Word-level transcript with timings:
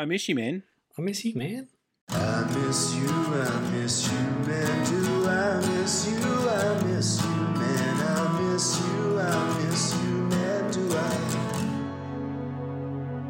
I 0.00 0.06
miss 0.06 0.30
you, 0.30 0.34
man. 0.34 0.62
I 0.96 1.02
miss 1.02 1.26
you, 1.26 1.34
man. 1.34 1.68
I 2.08 2.44
miss 2.54 2.94
you, 2.94 3.06
I 3.06 3.60
miss 3.70 4.10
you, 4.10 4.18
man. 4.48 4.86
Do 4.88 5.28
I 5.28 5.60
miss 5.60 6.08
you? 6.08 6.16
I 6.16 6.82
miss 6.84 7.22
you, 7.22 7.28
man. 7.28 8.00
I 8.00 8.40
miss 8.40 8.80
you, 8.80 9.20
I 9.20 9.58
miss 9.58 9.94
you, 10.02 10.10
man. 10.32 10.70
Do 10.72 10.96
I 10.96 11.04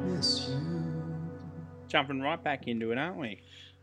miss 0.04 0.48
you? 0.48 0.60
Jumping 1.88 2.20
right 2.20 2.40
back 2.40 2.68
into 2.68 2.92
it, 2.92 2.98
aren't 2.98 3.16
we? 3.16 3.40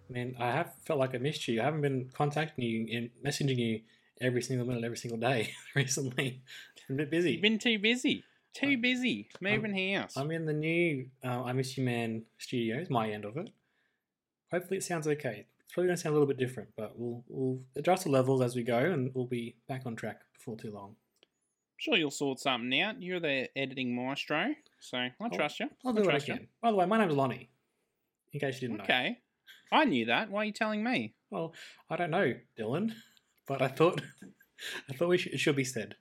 Man, 0.10 0.38
I 0.40 0.52
have 0.52 0.72
felt 0.86 1.00
like 1.00 1.14
I 1.14 1.18
missed 1.18 1.46
you. 1.50 1.60
I 1.60 1.66
haven't 1.66 1.82
been 1.82 2.10
contacting 2.14 2.64
you 2.64 2.88
and 2.98 3.10
messaging 3.22 3.58
you 3.58 3.82
every 4.22 4.42
single 4.42 4.66
minute, 4.66 4.86
every 4.86 4.96
single 4.96 5.20
day 5.20 5.52
recently. 5.76 6.42
I'm 6.88 6.96
a 6.96 7.00
bit 7.00 7.12
busy. 7.12 7.34
You've 7.34 7.42
been 7.42 7.60
too 7.60 7.80
busy. 7.80 8.24
Too 8.60 8.78
busy. 8.78 9.30
Moving 9.42 9.94
house. 9.94 10.18
I'm 10.18 10.32
in 10.32 10.46
the 10.46 10.54
new 10.54 11.08
uh, 11.24 11.44
I 11.44 11.54
Miss 11.54 11.78
You 11.78 11.84
Man 11.84 12.24
studios, 12.38 12.90
my 12.90 13.10
end 13.12 13.26
of 13.26 13.38
it. 13.38 13.50
Hopefully, 14.52 14.78
it 14.78 14.84
sounds 14.84 15.08
okay. 15.08 15.46
It's 15.66 15.74
probably 15.74 15.88
going 15.90 15.98
to 15.98 16.02
sound 16.02 16.16
a 16.16 16.18
little 16.18 16.28
bit 16.28 16.38
different, 16.38 16.70
but 16.78 16.94
we'll 16.98 17.24
we'll 17.28 17.60
adjust 17.76 18.06
the 18.06 18.10
levels 18.10 18.42
as 18.42 18.56
we 18.56 18.64
go, 18.64 18.78
and 18.78 19.12
we'll 19.14 19.26
be 19.26 19.56
back 19.68 19.84
on 19.86 19.96
track 19.96 20.22
before 20.34 20.56
too 20.58 20.72
long. 20.72 20.96
sure 21.78 21.98
you'll 21.98 22.10
sort 22.12 22.40
something 22.40 22.80
out. 22.82 23.02
You're 23.02 23.20
the 23.20 23.50
editing 23.58 23.94
maestro, 23.96 24.48
so 24.80 24.98
I 24.98 25.14
I'll- 25.22 25.30
trust 25.30 25.60
you. 25.60 25.70
I'll 25.86 25.94
do 25.94 26.02
what 26.02 26.10
I 26.10 26.20
trust 26.20 26.28
you. 26.30 26.48
By 26.62 26.72
the 26.72 26.78
way, 26.78 26.86
my 26.86 26.98
name's 26.98 27.16
Lonnie. 27.16 27.50
In 28.34 28.40
case 28.40 28.56
you 28.62 28.68
didn't 28.70 28.78
know. 28.80 28.84
Okay. 28.84 29.20
I 29.72 29.86
knew 29.86 30.06
that. 30.06 30.30
Why 30.32 30.42
are 30.42 30.46
you 30.46 30.52
telling 30.54 30.84
me? 30.84 31.14
Well, 31.30 31.54
I 31.90 31.96
don't 31.98 32.12
know, 32.12 32.34
Dylan, 32.58 32.94
but 33.48 33.62
I 33.62 33.68
thought 33.68 34.02
I 34.90 34.94
thought 34.94 35.10
we 35.10 35.18
should, 35.18 35.34
it 35.34 35.40
should 35.40 35.56
be 35.56 35.64
said. 35.66 35.96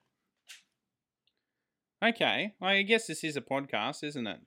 Okay. 2.08 2.52
I 2.62 2.82
guess 2.82 3.06
this 3.06 3.24
is 3.24 3.36
a 3.36 3.40
podcast, 3.40 4.04
isn't 4.04 4.26
it? 4.26 4.40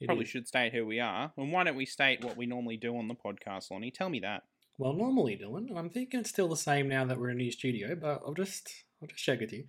It 0.00 0.06
Probably 0.06 0.24
is. 0.24 0.30
should 0.30 0.46
state 0.46 0.72
who 0.72 0.84
we 0.84 1.00
are. 1.00 1.32
And 1.36 1.52
why 1.52 1.64
don't 1.64 1.76
we 1.76 1.86
state 1.86 2.22
what 2.22 2.36
we 2.36 2.46
normally 2.46 2.76
do 2.76 2.96
on 2.96 3.08
the 3.08 3.14
podcast, 3.14 3.70
Lonnie? 3.70 3.90
Tell 3.90 4.10
me 4.10 4.20
that. 4.20 4.42
Well, 4.78 4.92
normally, 4.92 5.38
Dylan, 5.42 5.70
and 5.70 5.78
I'm 5.78 5.88
thinking 5.88 6.20
it's 6.20 6.28
still 6.28 6.48
the 6.48 6.56
same 6.56 6.86
now 6.88 7.06
that 7.06 7.18
we're 7.18 7.30
in 7.30 7.36
a 7.36 7.42
new 7.42 7.50
studio, 7.50 7.94
but 7.94 8.20
I'll 8.26 8.34
just 8.34 8.70
I'll 9.00 9.08
just 9.08 9.24
check 9.24 9.40
with 9.40 9.52
you. 9.52 9.64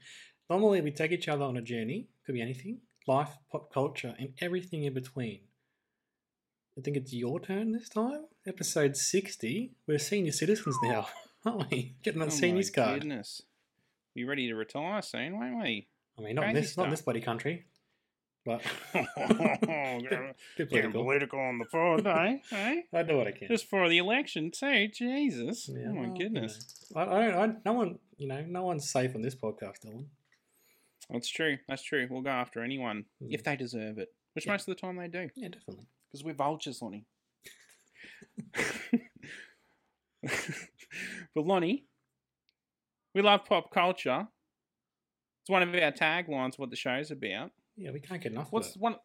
Normally, 0.50 0.82
we 0.82 0.92
take 0.92 1.12
each 1.14 1.30
other 1.30 1.46
on 1.46 1.56
a 1.56 1.62
journey. 1.62 2.10
Could 2.26 2.34
be 2.34 2.42
anything, 2.42 2.80
life, 3.08 3.30
pop 3.50 3.74
culture, 3.74 4.16
and 4.20 4.34
everything 4.42 4.84
in 4.84 4.94
between. 4.94 5.40
I 6.78 6.82
think 6.82 6.98
it's 6.98 7.14
your 7.14 7.40
turn 7.40 7.72
this 7.72 7.88
time. 7.88 8.26
Episode 8.46 8.98
sixty. 8.98 9.72
We're 9.88 9.98
senior 9.98 10.34
citizens 10.34 10.76
now, 10.84 11.08
aren't 11.46 11.72
we? 11.72 11.96
Getting 12.04 12.20
that 12.20 12.28
oh 12.28 12.32
seniors 12.32 12.70
my 12.76 12.84
card. 12.84 13.00
goodness. 13.02 13.42
Be 14.14 14.26
ready 14.26 14.48
to 14.50 14.56
retire 14.56 15.02
soon, 15.02 15.40
won't 15.40 15.62
we? 15.64 15.88
I 16.18 16.22
mean, 16.22 16.36
not 16.36 16.46
in 16.46 16.52
Crazy 16.54 16.68
this, 16.68 16.78
not 16.78 16.86
in 16.86 16.90
this 16.92 17.02
bloody 17.02 17.22
country, 17.22 17.66
but 18.46 18.62
Getting 18.94 20.02
bit, 20.10 20.10
bit 20.58 20.70
Getting 20.70 20.92
political. 20.92 21.04
political 21.04 21.40
on 21.40 21.60
the 21.60 21.66
phone, 21.66 22.08
eh? 22.08 22.38
eh? 22.52 22.82
I 22.94 23.04
do 23.04 23.18
what 23.18 23.28
I 23.28 23.32
can. 23.32 23.48
Just 23.48 23.70
for 23.70 23.88
the 23.90 23.98
election 24.00 24.52
too. 24.52 24.88
Jesus. 24.88 25.70
Yeah, 25.72 25.88
oh 25.90 25.94
my 25.94 26.02
well, 26.08 26.10
you 26.18 26.24
goodness. 26.24 26.86
know. 26.96 27.02
I, 27.02 27.04
I 27.04 27.28
don't. 27.32 27.38
I, 27.52 27.56
no 27.66 27.74
one, 27.74 28.00
you 28.18 28.28
know, 28.28 28.44
no 28.48 28.64
one's 28.64 28.90
safe 28.90 29.14
on 29.16 29.22
this 29.22 29.36
podcast, 29.36 29.86
Dylan. 29.86 30.06
That's 31.10 31.30
true. 31.30 31.58
That's 31.70 31.84
true. 31.84 32.08
We'll 32.10 32.22
go 32.22 32.32
after 32.32 32.62
anyone 32.64 33.06
if 33.22 33.42
Mm. 33.42 33.46
they 33.46 33.56
deserve 33.56 33.98
it, 33.98 34.10
which 34.34 34.46
Yeah. 34.46 34.54
most 34.54 34.68
of 34.68 34.76
the 34.76 34.82
time 34.82 34.98
they 34.98 35.08
do, 35.08 35.30
Yeah, 35.36 35.50
definitely. 35.50 35.86
because 36.10 36.24
we're 36.24 36.34
vultures, 36.34 36.82
Lonnie. 36.82 37.06
but 40.24 41.46
Lonnie, 41.46 41.86
we 43.14 43.22
love 43.22 43.46
pop 43.46 43.72
culture. 43.72 44.28
It's 45.48 45.52
one 45.54 45.64
of 45.64 45.74
our 45.74 45.94
taglines. 45.94 46.60
What 46.60 46.72
the 46.72 46.76
show's 46.76 47.10
about. 47.10 47.52
Yeah, 47.78 47.92
we 47.92 48.02
can't 48.02 48.22
get 48.22 48.34
enough 48.34 48.50
What's 48.52 48.72
of 48.72 48.76
it. 48.76 48.82
one, 48.82 48.96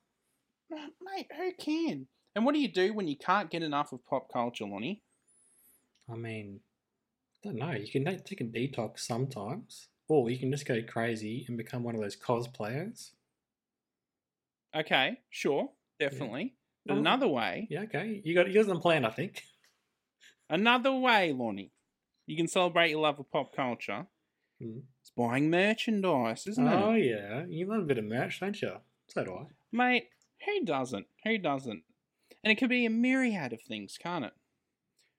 mate? 0.71 1.29
Who 1.37 1.53
can? 1.53 2.09
And 2.35 2.45
what 2.45 2.53
do 2.53 2.61
you 2.61 2.67
do 2.67 2.93
when 2.93 3.07
you 3.07 3.17
can't 3.17 3.49
get 3.49 3.63
enough 3.63 3.93
of 3.93 4.05
pop 4.05 4.27
culture, 4.33 4.65
Lonnie? 4.65 5.03
I 6.11 6.17
mean, 6.17 6.59
I 7.45 7.49
don't 7.49 7.59
know. 7.59 7.71
You 7.71 7.87
can 7.89 8.05
take 8.25 8.41
a 8.41 8.45
detox 8.45 9.01
sometimes, 9.01 9.87
or 10.09 10.31
you 10.31 10.37
can 10.39 10.51
just 10.51 10.67
go 10.67 10.83
crazy 10.83 11.45
and 11.47 11.57
become 11.57 11.85
one 11.85 11.95
of 11.95 12.01
those 12.01 12.17
cosplayers. 12.17 13.11
Okay, 14.75 15.21
sure, 15.31 15.71
definitely. 16.01 16.57
But 16.85 16.95
Well, 16.95 17.03
another 17.03 17.29
way, 17.29 17.69
Yeah, 17.71 17.83
okay. 17.83 18.21
You 18.25 18.35
got 18.35 18.49
you 18.49 18.55
got 18.55 18.67
some 18.67 18.81
plan, 18.81 19.05
I 19.05 19.11
think. 19.11 19.45
another 20.51 20.93
way, 20.93 21.33
Lonnie, 21.33 21.71
you 22.27 22.37
can 22.37 22.49
celebrate 22.49 22.91
your 22.91 23.03
love 23.03 23.21
of 23.21 23.31
pop 23.31 23.55
culture. 23.55 24.09
Mm. 24.63 24.83
It's 25.01 25.11
buying 25.17 25.51
merchandise, 25.51 26.47
isn't 26.47 26.67
it? 26.67 26.75
Oh 26.75 26.95
yeah, 26.95 27.45
you 27.49 27.67
love 27.67 27.81
a 27.83 27.87
bit 27.87 27.99
of 27.99 28.05
merch, 28.05 28.41
don't 28.41 28.61
you? 28.61 28.75
So 29.09 29.25
do 29.25 29.35
I. 29.35 29.45
Mate, 29.73 30.09
who 30.47 30.65
doesn't? 30.65 31.07
Who 31.25 31.39
doesn't? 31.39 31.83
And 32.45 32.53
it 32.53 32.57
could 32.57 32.71
be 32.71 32.87
a 32.87 32.91
myriad 32.91 33.53
of 33.53 33.61
things, 33.63 33.99
can't 34.01 34.25
it? 34.25 34.33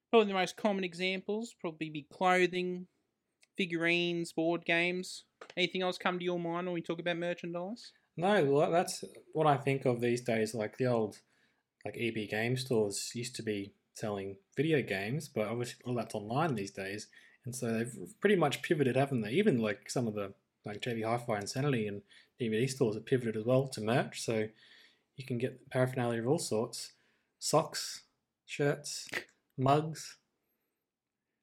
Probably 0.09 0.27
the 0.27 0.33
most 0.33 0.57
common 0.57 0.83
examples 0.83 1.55
probably 1.59 1.89
be 1.89 2.07
clothing, 2.11 2.87
figurines, 3.57 4.31
board 4.31 4.65
games. 4.65 5.25
Anything 5.57 5.81
else 5.81 5.97
come 5.97 6.19
to 6.19 6.25
your 6.25 6.39
mind 6.39 6.67
when 6.67 6.73
we 6.73 6.81
talk 6.81 6.99
about 6.99 7.17
merchandise? 7.17 7.91
No, 8.15 8.45
well, 8.45 8.71
that's 8.71 9.03
what 9.33 9.47
I 9.47 9.57
think 9.57 9.85
of 9.85 10.01
these 10.01 10.21
days. 10.21 10.53
Like 10.53 10.77
the 10.77 10.85
old, 10.85 11.17
like 11.83 11.97
EB 11.99 12.29
game 12.29 12.57
stores 12.57 13.11
used 13.15 13.35
to 13.37 13.43
be 13.43 13.73
selling 13.95 14.37
video 14.55 14.81
games, 14.81 15.27
but 15.27 15.47
obviously 15.47 15.81
all 15.85 15.95
that's 15.95 16.15
online 16.15 16.55
these 16.55 16.71
days, 16.71 17.07
and 17.45 17.55
so 17.55 17.71
they've 17.73 18.19
pretty 18.19 18.35
much 18.35 18.61
pivoted, 18.61 18.95
haven't 18.95 19.21
they? 19.21 19.31
Even 19.31 19.59
like 19.59 19.89
some 19.89 20.07
of 20.07 20.13
the 20.13 20.33
like 20.65 20.81
JB 20.81 21.03
Hi-Fi 21.03 21.37
and 21.37 21.49
Sanity 21.49 21.87
and 21.87 22.01
DVD 22.39 22.69
stores 22.69 22.95
have 22.95 23.05
pivoted 23.05 23.35
as 23.35 23.43
well 23.45 23.67
to 23.67 23.81
merch, 23.81 24.21
so 24.21 24.47
you 25.17 25.25
can 25.25 25.37
get 25.37 25.69
paraphernalia 25.69 26.21
of 26.21 26.27
all 26.27 26.39
sorts: 26.39 26.93
socks, 27.39 28.03
shirts, 28.45 29.07
mugs. 29.57 30.17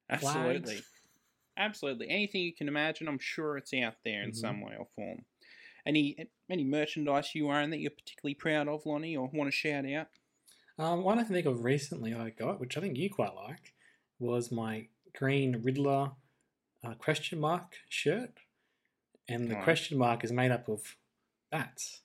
Absolutely. 0.09 0.73
Flags. 0.75 0.83
Absolutely. 1.57 2.09
Anything 2.09 2.41
you 2.41 2.53
can 2.53 2.67
imagine, 2.67 3.07
I'm 3.07 3.19
sure 3.19 3.57
it's 3.57 3.73
out 3.73 3.95
there 4.03 4.23
in 4.23 4.31
Mhm. 4.31 4.35
some 4.35 4.61
way 4.61 4.75
or 4.77 4.87
form. 4.95 5.25
Any 5.85 6.29
any 6.49 6.63
merchandise 6.63 7.33
you 7.33 7.49
own 7.49 7.69
that 7.69 7.79
you're 7.79 7.91
particularly 7.91 8.35
proud 8.35 8.67
of, 8.67 8.85
Lonnie, 8.85 9.15
or 9.15 9.29
want 9.33 9.47
to 9.47 9.55
shout 9.55 9.85
out? 9.85 10.09
Um, 10.77 11.03
one 11.03 11.19
I 11.19 11.23
think 11.23 11.45
of 11.45 11.63
recently 11.63 12.13
I 12.13 12.29
got, 12.31 12.59
which 12.59 12.77
I 12.77 12.81
think 12.81 12.97
you 12.97 13.09
quite 13.09 13.33
like, 13.35 13.73
was 14.19 14.51
my 14.51 14.87
green 15.17 15.61
Riddler 15.63 16.11
uh, 16.83 16.93
question 16.95 17.39
mark 17.39 17.75
shirt, 17.89 18.39
and 19.27 19.49
the 19.49 19.55
Right. 19.55 19.63
question 19.63 19.97
mark 19.97 20.23
is 20.23 20.31
made 20.31 20.51
up 20.51 20.67
of 20.67 20.97
bats. 21.51 22.01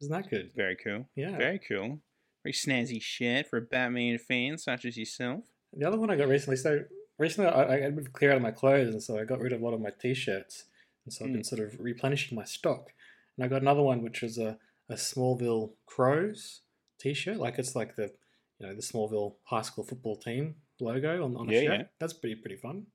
Isn't 0.00 0.12
that 0.12 0.30
good? 0.30 0.52
Very 0.54 0.76
cool. 0.76 1.06
Yeah. 1.14 1.36
Very 1.36 1.58
cool. 1.58 2.00
Very 2.42 2.52
snazzy 2.54 3.00
shirt 3.02 3.46
for 3.48 3.58
a 3.58 3.62
Batman 3.62 4.18
fan 4.18 4.56
such 4.58 4.84
as 4.84 4.96
yourself. 4.96 5.44
The 5.74 5.86
other 5.86 5.98
one 5.98 6.10
I 6.10 6.16
got 6.16 6.28
recently, 6.28 6.56
so 6.56 6.84
recently 7.18 7.50
I, 7.50 7.74
I 7.74 7.80
had 7.80 7.96
to 7.96 8.10
clear 8.10 8.30
out 8.30 8.36
of 8.36 8.42
my 8.42 8.50
clothes, 8.50 8.92
and 8.92 9.02
so 9.02 9.18
I 9.18 9.24
got 9.24 9.40
rid 9.40 9.52
of 9.52 9.60
a 9.60 9.64
lot 9.64 9.74
of 9.74 9.80
my 9.80 9.90
t-shirts, 9.90 10.64
and 11.04 11.12
so 11.12 11.24
I've 11.24 11.32
been 11.32 11.44
sort 11.44 11.60
of 11.60 11.78
replenishing 11.78 12.34
my 12.36 12.44
stock. 12.44 12.92
And 13.36 13.44
I 13.44 13.48
got 13.48 13.62
another 13.62 13.82
one 13.82 14.02
which 14.02 14.22
was 14.22 14.38
a, 14.38 14.58
a 14.88 14.94
Smallville 14.94 15.72
Crows 15.86 16.62
t-shirt, 16.98 17.36
like 17.36 17.58
it's 17.58 17.76
like 17.76 17.94
the 17.96 18.10
you 18.58 18.66
know 18.66 18.74
the 18.74 18.82
Smallville 18.82 19.34
high 19.44 19.62
school 19.62 19.84
football 19.84 20.16
team 20.16 20.56
logo 20.80 21.24
on, 21.24 21.36
on 21.36 21.46
the 21.46 21.54
Yeah, 21.54 21.60
shirt. 21.60 21.78
yeah. 21.80 21.86
That's 21.98 22.12
pretty 22.12 22.36
pretty 22.36 22.56
fun. 22.56 22.86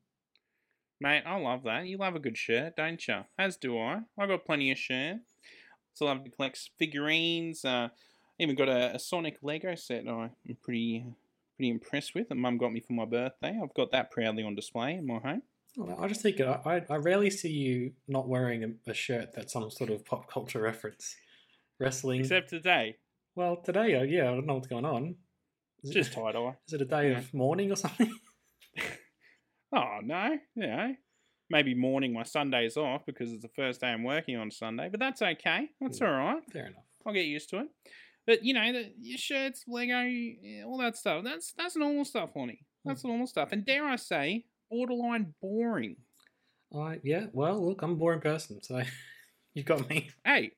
Mate, 1.00 1.24
I 1.26 1.38
love 1.38 1.64
that. 1.64 1.86
You 1.86 1.98
love 1.98 2.14
a 2.16 2.18
good 2.18 2.38
shirt, 2.38 2.76
don't 2.76 3.06
you? 3.06 3.24
As 3.38 3.56
do 3.56 3.78
I. 3.78 4.00
I've 4.18 4.28
got 4.28 4.46
plenty 4.46 4.70
of 4.72 4.78
shirt. 4.78 5.18
Still 5.94 6.06
love 6.08 6.24
to 6.24 6.30
collect 6.30 6.70
figurines. 6.78 7.64
Uh, 7.64 7.88
even 8.38 8.56
got 8.56 8.68
a, 8.68 8.94
a 8.94 8.98
Sonic 8.98 9.38
Lego 9.42 9.74
set 9.74 10.06
I'm 10.06 10.30
pretty 10.62 11.04
pretty 11.56 11.70
impressed 11.70 12.14
with. 12.14 12.30
And 12.30 12.40
Mum 12.40 12.58
got 12.58 12.72
me 12.72 12.80
for 12.80 12.92
my 12.94 13.04
birthday. 13.04 13.58
I've 13.62 13.74
got 13.74 13.92
that 13.92 14.10
proudly 14.10 14.42
on 14.42 14.54
display 14.54 14.94
in 14.94 15.06
my 15.06 15.18
home. 15.18 15.42
Well, 15.76 15.98
I 16.00 16.08
just 16.08 16.22
think 16.22 16.40
I, 16.40 16.60
I, 16.64 16.94
I 16.94 16.96
rarely 16.96 17.28
see 17.30 17.50
you 17.50 17.92
not 18.08 18.28
wearing 18.28 18.64
a, 18.64 18.90
a 18.90 18.94
shirt 18.94 19.34
that's 19.34 19.52
some 19.52 19.70
sort 19.70 19.90
of 19.90 20.04
pop 20.04 20.30
culture 20.30 20.60
reference. 20.60 21.14
Wrestling. 21.78 22.20
Except 22.20 22.48
today, 22.48 22.96
well, 23.34 23.56
today, 23.56 23.94
uh, 23.96 24.02
yeah, 24.02 24.22
I 24.22 24.34
don't 24.34 24.46
know 24.46 24.54
what's 24.54 24.66
going 24.68 24.86
on. 24.86 25.16
Is 25.82 25.90
just 25.90 26.12
tie 26.12 26.32
dye. 26.32 26.56
is 26.66 26.74
it 26.74 26.82
a 26.82 26.84
day 26.84 27.10
yeah. 27.10 27.18
of 27.18 27.32
mourning 27.34 27.70
or 27.70 27.76
something? 27.76 28.12
Oh 29.74 29.98
no, 30.02 30.38
you 30.54 30.66
know, 30.66 30.94
maybe 31.50 31.74
morning 31.74 32.12
my 32.12 32.22
Sundays 32.22 32.76
off 32.76 33.04
because 33.04 33.32
it's 33.32 33.42
the 33.42 33.48
first 33.48 33.80
day 33.80 33.88
I'm 33.88 34.04
working 34.04 34.36
on 34.36 34.50
Sunday, 34.50 34.88
but 34.90 35.00
that's 35.00 35.22
okay. 35.22 35.68
That's 35.80 35.98
hmm. 35.98 36.04
Yeah. 36.04 36.10
all 36.10 36.34
right. 36.34 36.42
Fair 36.52 36.66
enough. 36.66 36.84
I'll 37.04 37.12
get 37.12 37.26
used 37.26 37.50
to 37.50 37.58
it. 37.58 37.68
But 38.26 38.44
you 38.44 38.54
know, 38.54 38.72
the 38.72 38.92
your 39.00 39.18
shirts, 39.18 39.64
Lego, 39.68 40.02
all 40.66 40.78
that 40.78 40.96
stuff. 40.96 41.24
That's 41.24 41.52
that's 41.56 41.76
normal 41.76 42.04
stuff, 42.04 42.30
Lonnie. 42.34 42.64
Hmm. 42.84 42.90
That's 42.90 43.04
normal 43.04 43.26
stuff. 43.26 43.50
And 43.52 43.64
dare 43.64 43.84
I 43.84 43.96
say, 43.96 44.44
borderline 44.70 45.34
boring. 45.40 45.96
I 46.74 47.00
yeah. 47.02 47.26
Well, 47.32 47.66
look, 47.66 47.82
I'm 47.82 47.92
a 47.92 47.96
boring 47.96 48.20
person, 48.20 48.62
so 48.62 48.82
you've 49.54 49.66
got 49.66 49.88
me. 49.88 50.10
Hey, 50.24 50.52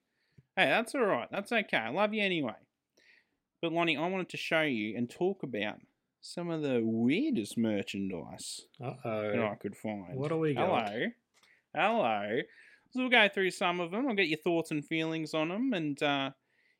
hey, 0.57 0.67
that's 0.67 0.95
all 0.95 1.05
right. 1.05 1.29
That's 1.31 1.51
okay. 1.51 1.77
I 1.77 1.91
love 1.91 2.15
you 2.15 2.23
anyway. 2.23 2.55
But 3.61 3.73
Lonnie, 3.73 3.97
I 3.97 4.07
wanted 4.09 4.29
to 4.31 4.37
show 4.37 4.63
you 4.63 4.97
and 4.97 5.09
talk 5.11 5.43
about 5.43 5.81
some 6.21 6.51
of 6.51 6.63
the 6.63 6.81
weirdest 6.83 7.57
merchandise 7.57 8.63
Uh 8.83 8.95
that 9.03 9.39
I 9.41 9.55
could 9.57 9.77
find. 9.77 10.15
What 10.17 10.33
are 10.33 10.39
we 10.39 10.55
got? 10.55 10.89
Hello, 10.91 11.07
hello. 11.75 12.41
So 12.91 13.01
we'll 13.01 13.09
go 13.11 13.29
through 13.29 13.51
some 13.51 13.81
of 13.81 13.91
them. 13.91 14.09
I'll 14.09 14.15
get 14.15 14.29
your 14.29 14.39
thoughts 14.39 14.71
and 14.71 14.85
feelings 14.85 15.35
on 15.35 15.49
them, 15.49 15.73
and 15.75 16.03
uh, 16.03 16.31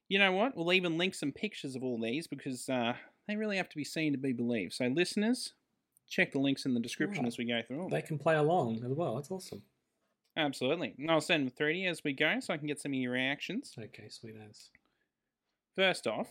you 0.09 0.19
know 0.19 0.33
what? 0.33 0.57
We'll 0.57 0.73
even 0.73 0.97
link 0.99 1.15
some 1.15 1.33
pictures 1.33 1.77
of 1.77 1.83
all 1.83 2.01
these 2.01 2.27
because 2.27 2.69
uh, 2.69 2.95
they 3.27 3.37
really 3.37 3.57
have 3.59 3.69
to 3.69 3.77
be 3.77 3.85
seen 3.85 4.13
to 4.13 4.19
be 4.19 4.33
believed. 4.33 4.73
So 4.73 4.87
listeners, 4.87 5.53
check 6.09 6.33
the 6.33 6.39
links 6.39 6.65
in 6.65 6.73
the 6.75 6.81
description 6.81 7.25
Right. 7.25 7.29
as 7.29 7.39
we 7.39 7.45
go 7.45 7.61
through. 7.63 7.85
'em. 7.85 7.91
They 7.91 8.01
can 8.03 8.19
play 8.19 8.37
along 8.37 8.83
as 8.85 8.93
well. 8.93 9.17
That's 9.17 9.31
awesome. 9.31 9.63
Absolutely. 10.37 10.95
And 10.99 11.11
I'll 11.11 11.21
send 11.21 11.45
them 11.47 11.51
through 11.51 11.73
to 11.75 11.79
you 11.79 11.89
as 11.91 12.03
we 12.05 12.13
go, 12.15 12.39
so 12.41 12.55
I 12.55 12.57
can 12.57 12.67
get 12.69 12.81
some 12.81 12.93
of 12.93 12.99
your 12.99 13.13
reactions. 13.13 13.75
Okay, 13.79 14.09
sweet 14.09 14.37
as. 14.49 14.71
First 15.77 16.07
off, 16.07 16.29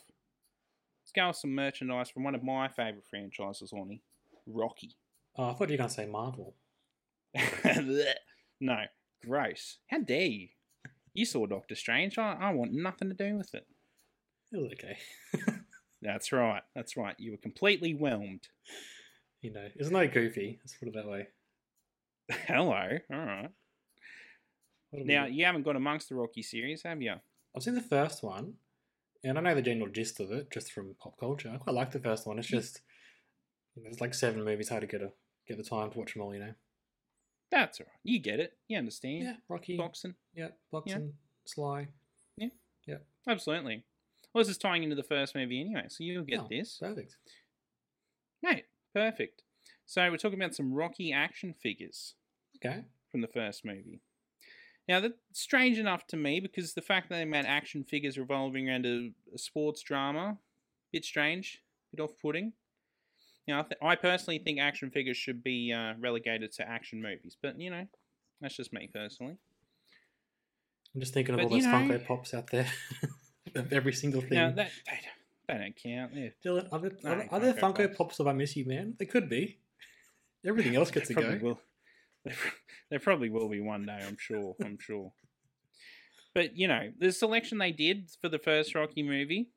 with 1.25 1.35
some 1.37 1.55
merchandise 1.55 2.09
from 2.09 2.23
one 2.23 2.35
of 2.35 2.43
my 2.43 2.67
favourite 2.67 3.05
franchises, 3.09 3.73
Lonnie. 3.73 4.01
Rocky. 4.45 4.95
Oh, 5.35 5.49
I 5.49 5.53
thought 5.53 5.69
you 5.69 5.73
were 5.73 5.77
gonna 5.77 5.89
say 5.89 6.05
Marvel. 6.05 6.53
No, 8.59 8.77
gross. 9.23 9.77
How 9.87 9.99
dare 9.99 10.25
you? 10.25 10.47
You 11.13 11.25
saw 11.25 11.45
Doctor 11.45 11.75
Strange. 11.75 12.17
I, 12.17 12.33
I 12.39 12.51
want 12.53 12.73
nothing 12.73 13.09
to 13.09 13.13
do 13.15 13.35
with 13.37 13.53
it. 13.53 13.67
It 14.51 14.57
was 14.57 14.71
okay. 14.73 14.97
That's 16.01 16.31
right. 16.31 16.63
That's 16.75 16.97
right. 16.97 17.15
You 17.19 17.31
were 17.31 17.37
completely 17.37 17.93
whelmed. 17.93 18.47
you 19.41 19.51
know, 19.53 19.67
it's 19.75 19.89
no 19.91 20.07
goofy. 20.07 20.57
Let's 20.63 20.75
put 20.75 20.87
it 20.87 20.95
that 20.95 21.07
way. 21.07 21.27
Hello. 22.47 22.97
All 23.11 23.17
right. 23.17 23.49
Have 24.93 25.01
we 25.01 25.03
Now, 25.03 25.25
you 25.25 25.45
haven't 25.45 25.63
got 25.63 25.75
amongst 25.75 26.09
the 26.09 26.15
Rocky 26.15 26.41
series, 26.41 26.81
have 26.83 27.01
you? 27.01 27.13
I've 27.55 27.63
seen 27.63 27.75
the 27.75 27.81
first 27.81 28.23
one, 28.23 28.53
and 29.29 29.37
I 29.37 29.41
know 29.41 29.55
the 29.55 29.61
general 29.61 29.89
gist 29.89 30.19
of 30.19 30.31
it 30.31 30.51
just 30.51 30.71
from 30.71 30.95
pop 30.99 31.19
culture. 31.19 31.51
I 31.53 31.57
quite 31.57 31.75
like 31.75 31.91
the 31.91 31.99
first 31.99 32.25
one. 32.27 32.39
It's 32.39 32.47
mm. 32.47 32.51
just 32.51 32.81
you 33.75 33.83
know, 33.83 33.89
there's 33.89 34.01
like 34.01 34.13
seven 34.13 34.43
movies. 34.43 34.69
Hard 34.69 34.81
to 34.81 34.87
get 34.87 35.01
a 35.01 35.11
get 35.47 35.57
the 35.57 35.63
time 35.63 35.91
to 35.91 35.97
watch 35.97 36.13
them 36.13 36.23
all. 36.23 36.33
You 36.33 36.39
know. 36.41 36.53
That's 37.51 37.79
all 37.79 37.85
right. 37.85 37.99
You 38.03 38.19
get 38.19 38.39
it. 38.39 38.57
You 38.67 38.77
understand. 38.77 39.23
Yeah, 39.23 39.35
Rocky. 39.47 39.77
Boxing. 39.77 40.15
Yeah, 40.35 40.49
boxing. 40.71 41.13
Sly. 41.45 41.87
Yeah. 42.37 42.49
Yeah. 42.85 42.97
Absolutely. 43.27 43.83
Well, 44.33 44.43
this 44.43 44.49
is 44.49 44.57
tying 44.57 44.83
into 44.83 44.95
the 44.95 45.03
first 45.03 45.33
movie 45.33 45.61
anyway, 45.61 45.85
so 45.87 46.03
you'll 46.03 46.23
get 46.23 46.41
Oh, 46.41 46.47
this. 46.49 46.77
Perfect. 46.79 47.15
Mate, 48.43 48.65
perfect. 48.93 49.43
So 49.85 50.09
we're 50.11 50.17
talking 50.17 50.39
about 50.39 50.55
some 50.55 50.73
Rocky 50.73 51.13
action 51.13 51.53
figures 51.53 52.15
Okay. 52.57 52.83
from 53.09 53.21
the 53.21 53.27
first 53.27 53.63
movie. 53.65 54.01
Now 54.87 54.99
that's 55.01 55.15
strange 55.33 55.77
enough 55.77 56.07
to 56.07 56.17
me 56.17 56.39
because 56.39 56.73
the 56.73 56.81
fact 56.81 57.09
that 57.09 57.17
they 57.17 57.25
made 57.25 57.45
action 57.45 57.83
figures 57.83 58.17
revolving 58.17 58.69
around 58.69 58.85
a, 58.85 59.11
a 59.33 59.37
sports 59.37 59.81
drama, 59.81 60.37
bit 60.93 61.03
strange, 61.03 61.61
bit 61.93 62.01
off-putting. 62.01 62.53
Now, 63.47 63.59
I, 63.59 63.63
th- 63.63 63.79
I 63.81 63.95
personally 63.95 64.39
think 64.39 64.59
action 64.59 64.89
figures 64.91 65.15
should 65.15 65.41
be 65.43 65.71
uh, 65.71 65.93
relegated 65.99 66.51
to 66.53 66.67
action 66.67 67.01
movies, 67.01 67.37
but 67.41 67.59
you 67.59 67.69
know, 67.69 67.85
that's 68.41 68.55
just 68.57 68.73
me 68.73 68.89
personally. 68.93 69.37
I'm 70.93 71.01
just 71.01 71.13
thinking 71.13 71.33
of 71.35 71.39
But, 71.39 71.43
all 71.45 71.49
those 71.51 71.63
know- 71.65 71.71
Funko 71.71 72.05
Pops 72.05 72.33
out 72.33 72.47
there. 72.51 72.67
of 73.55 73.71
every 73.71 73.93
single 73.93 74.21
thing. 74.21 74.31
Now 74.37 74.51
that 74.51 74.69
they, 74.85 74.91
don't- 74.91 75.47
they 75.47 75.63
don't 75.63 75.75
count. 75.75 76.13
They're, 76.13 76.33
Dylan, 76.45 76.67
are 76.73 76.79
there, 76.79 76.91
No, 77.03 77.09
are, 77.11 77.15
there- 77.15 77.27
are 77.31 77.39
there 77.39 77.53
Funko 77.53 77.75
Funko 77.75 77.87
Pops. 77.87 77.97
Pops 77.97 78.19
of 78.19 78.27
I 78.27 78.33
Miss 78.33 78.55
You 78.55 78.65
Man? 78.65 78.95
They 78.99 79.05
could 79.05 79.29
be. 79.29 79.59
Everything 80.45 80.75
else 80.75 80.91
gets 80.91 81.09
a 81.09 81.13
go. 81.13 81.39
will. 81.41 81.59
They 82.89 82.97
probably 82.99 83.29
will 83.29 83.49
be 83.49 83.59
one 83.59 83.85
day. 83.85 83.99
I'm 84.01 84.15
sure. 84.17 84.55
I'm 84.63 84.77
sure. 84.79 85.11
But 86.33 86.55
you 86.55 86.67
know, 86.69 86.91
the 86.97 87.11
selection 87.11 87.57
they 87.57 87.71
did 87.73 88.09
for 88.21 88.29
the 88.29 88.39
first 88.39 88.73
Rocky 88.75 89.03
movie, 89.03 89.49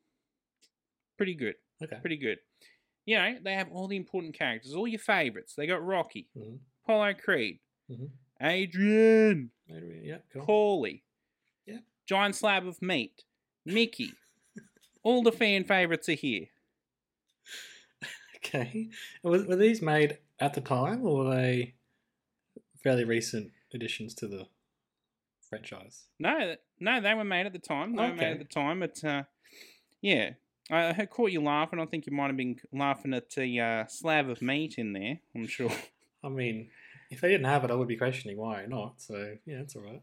pretty 1.17 1.35
good. 1.35 1.55
Okay. 1.83 1.97
Pretty 2.01 2.17
good. 2.17 2.39
You 3.07 3.19
know, 3.19 3.37
they 3.43 3.55
have 3.55 3.69
all 3.73 3.87
the 3.87 3.97
important 3.97 4.35
characters, 4.37 4.75
all 4.75 4.89
your 4.89 4.99
favorites. 4.99 5.55
They 5.55 5.67
got 5.67 5.85
Rocky, 5.85 6.29
Mhm. 6.37 6.59
Apollo 6.85 7.15
Creed, 7.23 7.61
Mhm. 7.91 8.11
Adrian, 8.43 9.51
Maybe- 9.69 10.03
Yeah, 10.07 10.19
cool. 10.33 10.47
Paulie, 10.47 11.03
Yeah. 11.67 11.79
giant 12.07 12.35
slab 12.35 12.67
of 12.67 12.83
meat, 12.83 13.25
Mickey. 13.65 14.13
all 15.05 15.23
the 15.23 15.33
fan 15.33 15.65
favorites 15.65 16.09
are 16.09 16.15
here. 16.15 16.49
Okay. 18.37 18.89
Were, 19.23 19.45
were 19.45 19.57
these 19.57 19.83
made 19.83 20.19
at 20.41 20.55
the 20.55 20.61
time, 20.61 21.03
or 21.07 21.25
were 21.25 21.37
they 21.37 21.75
fairly 22.83 23.05
recent 23.05 23.53
additions 23.73 24.15
to 24.15 24.27
the 24.27 24.47
franchise? 25.49 26.05
No, 26.19 26.57
no, 26.79 27.01
they 27.01 27.15
were 27.15 27.25
made 27.25 27.47
at 27.47 27.53
the 27.53 27.59
time. 27.59 27.97
They 27.97 28.09
were 28.09 28.15
made 28.15 28.33
at 28.33 28.39
the 28.39 28.45
time, 28.45 28.81
but 28.81 29.03
uh, 29.05 29.25
yeah, 30.01 30.31
I 30.71 30.91
I 30.91 31.07
caught 31.07 31.33
you 31.33 31.43
laughing. 31.43 31.81
I 31.81 31.87
think 31.87 32.07
you 32.07 32.13
might 32.13 32.29
have 32.29 32.37
been 32.37 32.61
laughing 32.73 33.15
at 33.15 33.31
the 33.31 33.61
uh, 33.61 33.87
slab 33.87 34.29
of 34.29 34.43
meat 34.43 34.77
in 34.79 34.93
there. 34.93 35.21
I'm 35.35 35.47
sure. 35.47 35.73
I 36.25 36.29
mean, 36.29 36.69
if 37.11 37.21
they 37.21 37.29
didn't 37.29 37.47
have 37.47 37.65
it, 37.65 37.71
I 37.71 37.75
would 37.75 37.89
be 37.89 37.97
questioning 37.97 38.37
why 38.37 38.67
not. 38.67 39.01
So 39.01 39.37
yeah, 39.47 39.61
it's 39.61 39.77
all 39.77 39.83
right. 39.83 40.03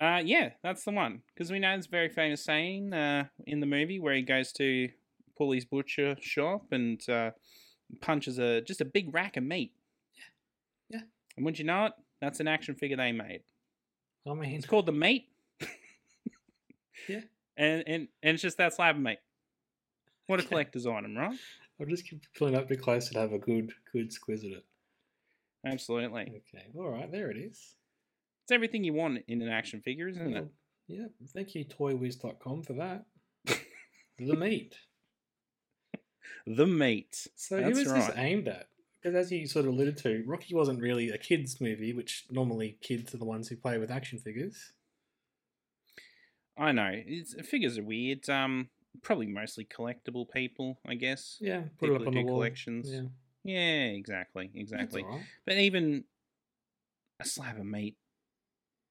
Uh, 0.00 0.20
yeah, 0.24 0.50
that's 0.62 0.84
the 0.84 0.90
one 0.90 1.22
because 1.32 1.52
we 1.52 1.60
know 1.60 1.70
there's 1.70 1.86
a 1.86 1.90
very 1.90 2.08
famous 2.08 2.44
saying 2.44 2.92
uh, 2.92 3.24
in 3.46 3.60
the 3.60 3.66
movie 3.66 4.00
where 4.00 4.14
he 4.14 4.22
goes 4.22 4.52
to 4.52 4.88
Paulie's 5.38 5.64
butcher 5.64 6.16
shop 6.20 6.72
and 6.72 7.08
uh, 7.08 7.30
punches 8.00 8.38
a 8.38 8.60
just 8.60 8.80
a 8.80 8.84
big 8.84 9.14
rack 9.14 9.36
of 9.36 9.44
meat. 9.44 9.72
And 11.36 11.44
wouldn't 11.44 11.58
you 11.58 11.64
know 11.64 11.86
it? 11.86 11.92
That's 12.20 12.40
an 12.40 12.48
action 12.48 12.74
figure 12.74 12.96
they 12.96 13.12
made. 13.12 13.40
I 14.28 14.34
mean, 14.34 14.54
It's 14.54 14.66
called 14.66 14.86
the 14.86 14.92
meat. 14.92 15.28
Yeah. 17.08 17.20
And 17.56 17.82
and 17.86 18.08
and 18.22 18.34
it's 18.34 18.42
just 18.42 18.58
that 18.58 18.74
slab 18.74 18.96
of 18.96 19.02
meat. 19.02 19.18
What 20.26 20.38
a 20.38 20.42
Okay. 20.44 20.48
collector's 20.50 20.86
item, 20.86 21.16
right? 21.16 21.36
I'll 21.80 21.86
just 21.86 22.08
keep 22.08 22.22
pulling 22.38 22.54
up 22.54 22.68
bit 22.68 22.80
closer 22.80 23.12
to 23.14 23.18
have 23.20 23.32
a 23.32 23.38
good, 23.38 23.72
good 23.92 24.10
squiz 24.12 24.44
at 24.44 24.58
it. 24.58 24.64
Absolutely. 25.66 26.22
Okay, 26.22 26.66
all 26.76 26.90
right, 26.90 27.10
there 27.10 27.30
it 27.30 27.36
is. 27.36 27.74
It's 28.44 28.52
everything 28.52 28.84
you 28.84 28.92
want 28.92 29.18
in 29.26 29.42
an 29.42 29.48
action 29.48 29.80
figure, 29.80 30.08
isn't 30.08 30.28
it? 30.28 30.32
Well, 30.32 30.50
Yeah, 30.86 31.06
thank 31.34 31.54
you, 31.54 31.64
toywiz.com, 31.64 32.62
for 32.62 32.72
that. 32.74 33.04
the 34.18 34.36
meat. 34.36 34.76
The 36.46 36.66
meat. 36.66 37.26
So 37.36 37.56
That's 37.60 37.76
who 37.78 37.82
is 37.84 37.88
right. 37.88 38.06
this 38.06 38.16
aimed 38.16 38.48
at? 38.48 38.66
Because 39.02 39.16
as 39.16 39.32
you 39.32 39.46
sort 39.46 39.66
of 39.66 39.72
alluded 39.72 39.96
to, 39.98 40.22
Rocky 40.26 40.54
wasn't 40.54 40.80
really 40.80 41.10
a 41.10 41.18
kids' 41.18 41.60
movie, 41.60 41.92
which 41.92 42.24
normally 42.30 42.78
kids 42.82 43.12
are 43.14 43.18
the 43.18 43.24
ones 43.24 43.48
who 43.48 43.56
play 43.56 43.76
with 43.78 43.90
action 43.90 44.18
figures. 44.18 44.72
I 46.56 46.70
know. 46.72 46.90
It's, 46.92 47.34
figures 47.48 47.78
are 47.78 47.82
weird. 47.82 48.28
Um, 48.28 48.68
probably 49.02 49.26
mostly 49.26 49.64
collectible 49.64 50.30
people, 50.30 50.78
I 50.86 50.94
guess. 50.94 51.38
Yeah, 51.40 51.62
put 51.78 51.86
People 51.88 51.96
it 51.96 52.02
up 52.02 52.08
on 52.08 52.14
the 52.14 52.22
wall. 52.22 52.34
collections. 52.36 52.90
Yeah, 52.92 53.02
Yeah, 53.42 53.84
exactly, 53.96 54.50
exactly. 54.54 55.02
right. 55.02 55.22
But 55.46 55.56
even 55.56 56.04
a 57.18 57.24
slab 57.24 57.58
of 57.58 57.66
meat, 57.66 57.96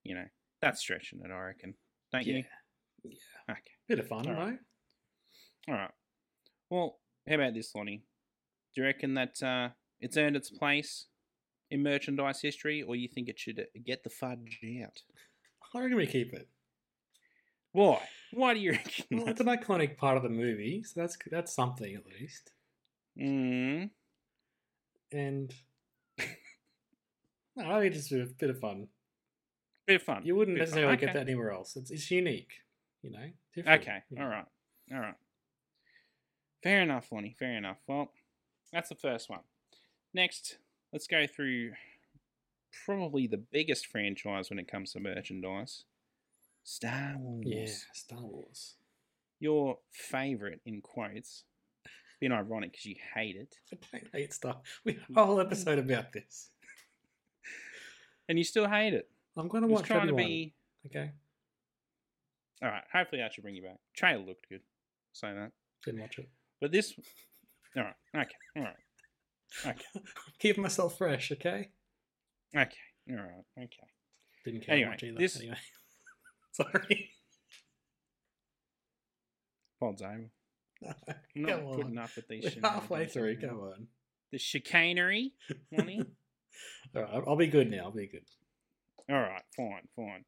you 0.03 0.15
know, 0.15 0.25
that's 0.61 0.81
stretching 0.81 1.21
it, 1.23 1.31
I 1.31 1.39
reckon. 1.39 1.75
Don't 2.11 2.25
Yeah, 2.25 2.37
you? 2.37 2.43
yeah. 3.05 3.11
Okay. 3.51 3.61
Bit 3.87 3.99
of 3.99 4.07
fun, 4.07 4.27
All 4.27 4.33
right? 4.33 4.45
right. 4.49 4.59
All 5.69 5.75
right. 5.75 5.91
Well, 6.69 6.99
how 7.29 7.35
about 7.35 7.53
this, 7.53 7.73
Lonnie? 7.75 8.03
Do 8.73 8.81
you 8.81 8.87
reckon 8.87 9.13
that 9.15 9.41
uh, 9.43 9.69
it's 10.01 10.17
earned 10.17 10.35
its 10.35 10.49
place 10.49 11.05
in 11.69 11.81
merchandise 11.83 12.41
history, 12.41 12.81
or 12.81 12.95
you 12.95 13.07
think 13.07 13.29
it 13.29 13.39
should 13.39 13.59
uh, 13.59 13.63
get 13.85 14.03
the 14.03 14.09
fudge 14.09 14.59
out? 14.83 15.01
I 15.73 15.79
reckon 15.81 15.95
we 15.97 16.07
keep 16.07 16.33
it. 16.33 16.49
Why? 17.71 18.01
Why 18.33 18.53
do 18.53 18.59
you 18.59 18.71
reckon? 18.73 19.05
Well, 19.11 19.27
it's 19.29 19.39
an 19.39 19.47
iconic 19.47 19.95
part 19.97 20.17
of 20.17 20.23
the 20.23 20.29
movie, 20.29 20.83
so 20.83 20.99
that's 20.99 21.17
that's 21.29 21.53
something 21.53 21.95
at 21.95 22.05
least. 22.19 22.51
mm, 23.17 23.89
And 25.11 25.53
no, 27.55 27.71
I 27.71 27.79
think 27.81 27.95
it's 27.95 28.09
just 28.09 28.11
a 28.31 28.33
bit 28.33 28.49
of 28.49 28.59
fun. 28.59 28.87
bit 29.87 29.97
of 29.97 30.03
fun. 30.03 30.23
You 30.25 30.35
wouldn't 30.35 30.57
bit 30.57 30.63
necessarily 30.63 30.93
Okay. 30.95 31.05
get 31.05 31.13
that 31.13 31.21
anywhere 31.21 31.51
else. 31.51 31.75
It's, 31.77 31.91
it's 31.91 32.11
unique, 32.11 32.51
you 33.01 33.11
know. 33.11 33.29
different, 33.55 33.81
Okay. 33.81 33.99
know. 34.11 34.23
All 34.23 34.29
right. 34.29 34.45
All 34.93 34.99
right. 34.99 35.15
Fair 36.63 36.81
enough, 36.81 37.07
Lonnie. 37.11 37.35
Fair 37.39 37.53
enough. 37.57 37.77
Well, 37.87 38.11
that's 38.73 38.89
the 38.89 38.95
first 38.95 39.29
one. 39.29 39.39
Next, 40.13 40.57
let's 40.91 41.07
go 41.07 41.25
through 41.27 41.71
probably 42.85 43.27
the 43.27 43.37
biggest 43.37 43.87
franchise 43.87 44.49
when 44.49 44.59
it 44.59 44.67
comes 44.67 44.93
to 44.93 44.99
merchandise 44.99 45.85
Star 46.63 47.15
Wars. 47.17 47.43
Yeah, 47.45 47.67
Star 47.93 48.21
Wars. 48.21 48.75
Your 49.39 49.79
favorite, 49.91 50.61
in 50.65 50.81
quotes. 50.81 51.43
Being 52.19 52.33
ironic 52.33 52.71
because 52.71 52.85
you 52.85 52.95
hate 53.15 53.35
it. 53.35 53.55
I 53.73 53.77
don't 53.91 54.07
hate 54.13 54.33
stuff. 54.33 54.57
We 54.85 54.93
have 54.93 55.17
a 55.17 55.25
whole 55.25 55.39
episode 55.39 55.79
about 55.79 56.13
this. 56.13 56.51
And 58.29 58.37
you 58.37 58.43
still 58.43 58.67
hate 58.69 58.93
it. 58.93 59.09
I'm 59.35 59.47
going 59.47 59.63
to 59.63 59.67
watch 59.67 59.85
trying 59.85 60.01
everyone. 60.01 60.21
to 60.21 60.27
be. 60.27 60.53
Okay. 60.85 61.11
All 62.61 62.69
right. 62.69 62.83
Hopefully 62.93 63.21
that 63.21 63.33
should 63.33 63.43
bring 63.43 63.55
you 63.55 63.63
back. 63.63 63.79
Trailer 63.95 64.23
looked 64.23 64.47
good. 64.49 64.61
Say 65.13 65.33
that. 65.33 65.51
Didn't 65.83 66.01
watch 66.01 66.19
it. 66.19 66.29
But 66.59 66.71
this. 66.71 66.93
All 67.75 67.83
right. 67.83 67.95
Okay. 68.15 68.35
All 68.57 68.63
right. 68.63 68.75
Okay. 69.65 69.81
Keep 70.39 70.57
myself 70.57 70.97
fresh, 70.97 71.31
okay? 71.33 71.69
Okay. 72.55 72.71
All 73.09 73.15
right. 73.17 73.43
Okay. 73.57 73.87
Didn't 74.45 74.61
care 74.65 74.75
Anyway, 74.75 74.89
much 74.91 75.03
either. 75.03 75.17
this- 75.17 75.37
Anyway. 75.39 75.57
Sorry. 76.51 77.09
Over. 79.81 80.05
I'm 80.05 80.29
Come 81.33 81.43
not 81.43 81.63
on. 81.63 81.75
putting 81.75 81.97
up 81.97 82.09
with 82.15 82.27
these. 82.27 82.55
We're 82.61 82.69
halfway 82.69 83.07
through. 83.07 83.37
Come 83.39 83.59
on. 83.59 83.87
The 84.31 84.37
chicanery, 84.37 85.33
Lonnie. 85.71 85.99
All 86.95 87.01
right, 87.01 87.11
I'll- 87.13 87.23
I'll 87.29 87.35
be 87.35 87.47
good 87.47 87.69
now. 87.71 87.85
I'll 87.85 87.91
be 87.91 88.07
good. 88.07 88.25
All 89.09 89.19
right, 89.19 89.41
fine, 89.55 89.87
fine. 89.95 90.25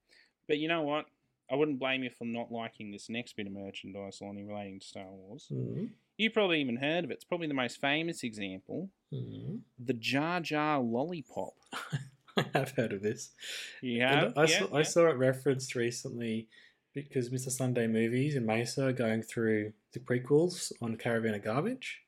But 0.48 0.58
you 0.58 0.68
know 0.68 0.82
what? 0.82 1.06
I 1.52 1.56
wouldn't 1.56 1.80
blame 1.80 2.04
you 2.04 2.10
for 2.18 2.26
not 2.26 2.52
liking 2.52 2.92
this 2.92 3.10
next 3.10 3.36
bit 3.36 3.48
of 3.48 3.54
merchandise, 3.54 4.20
Lonnie, 4.22 4.44
relating 4.44 4.80
to 4.80 4.86
Star 4.86 5.06
Wars. 5.06 5.48
Mm-hmm. 5.52 5.86
You 6.18 6.30
probably 6.30 6.62
even 6.62 6.78
heard 6.78 7.04
of 7.04 7.12
it. 7.12 7.16
It's 7.16 7.24
probably 7.24 7.48
the 7.48 7.54
most 7.54 7.82
famous 7.82 8.24
example. 8.24 8.90
Mm-hmm. 9.14 9.56
The 9.84 9.94
Jar 9.94 10.40
Jar 10.40 10.80
Lollipop. 10.80 11.54
I 12.38 12.46
have 12.54 12.72
heard 12.72 12.94
of 12.94 13.02
this. 13.02 13.32
You 13.82 14.02
have? 14.02 14.34
I, 14.38 14.46
yeah, 14.46 14.60
saw, 14.60 14.76
I 14.76 14.84
saw 14.84 15.08
it 15.08 15.18
referenced 15.18 15.76
recently 15.76 16.48
because 16.94 17.30
Mr. 17.30 17.50
Sunday 17.50 17.88
Movies 17.88 18.36
in 18.36 18.46
Mesa 18.46 18.88
are 18.88 18.94
going 18.94 19.24
through 19.24 19.74
the 19.94 20.00
prequels 20.00 20.72
on 20.82 20.96
Caravan 20.98 21.36
of 21.36 21.44
Garbage. 21.44 22.02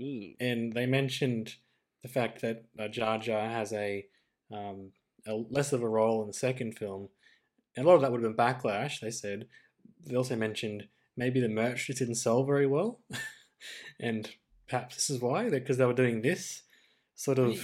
Ooh. 0.00 0.32
and 0.38 0.72
they 0.72 0.86
mentioned 0.86 1.56
the 2.02 2.08
fact 2.08 2.40
that 2.42 2.64
uh, 2.78 2.86
Jar 2.86 3.18
Jar 3.18 3.48
has 3.48 3.72
a, 3.72 4.06
um, 4.52 4.92
a 5.26 5.34
less 5.50 5.72
of 5.72 5.82
a 5.82 5.88
role 5.88 6.22
in 6.22 6.28
the 6.28 6.34
second 6.34 6.78
film, 6.78 7.08
and 7.76 7.84
a 7.84 7.88
lot 7.88 7.96
of 7.96 8.02
that 8.02 8.12
would 8.12 8.22
have 8.22 8.36
been 8.36 8.46
backlash. 8.46 9.00
They 9.00 9.10
said 9.10 9.46
they 10.06 10.14
also 10.14 10.36
mentioned 10.36 10.86
maybe 11.18 11.40
the 11.40 11.48
merch 11.48 11.86
just 11.88 11.98
didn't 11.98 12.14
sell 12.14 12.44
very 12.44 12.66
well, 12.66 13.00
and 14.00 14.30
perhaps 14.68 14.94
this 14.96 15.10
is 15.10 15.20
why 15.20 15.50
because 15.50 15.76
they 15.76 15.84
were 15.84 15.92
doing 15.92 16.22
this 16.22 16.62
sort 17.14 17.38
of. 17.38 17.58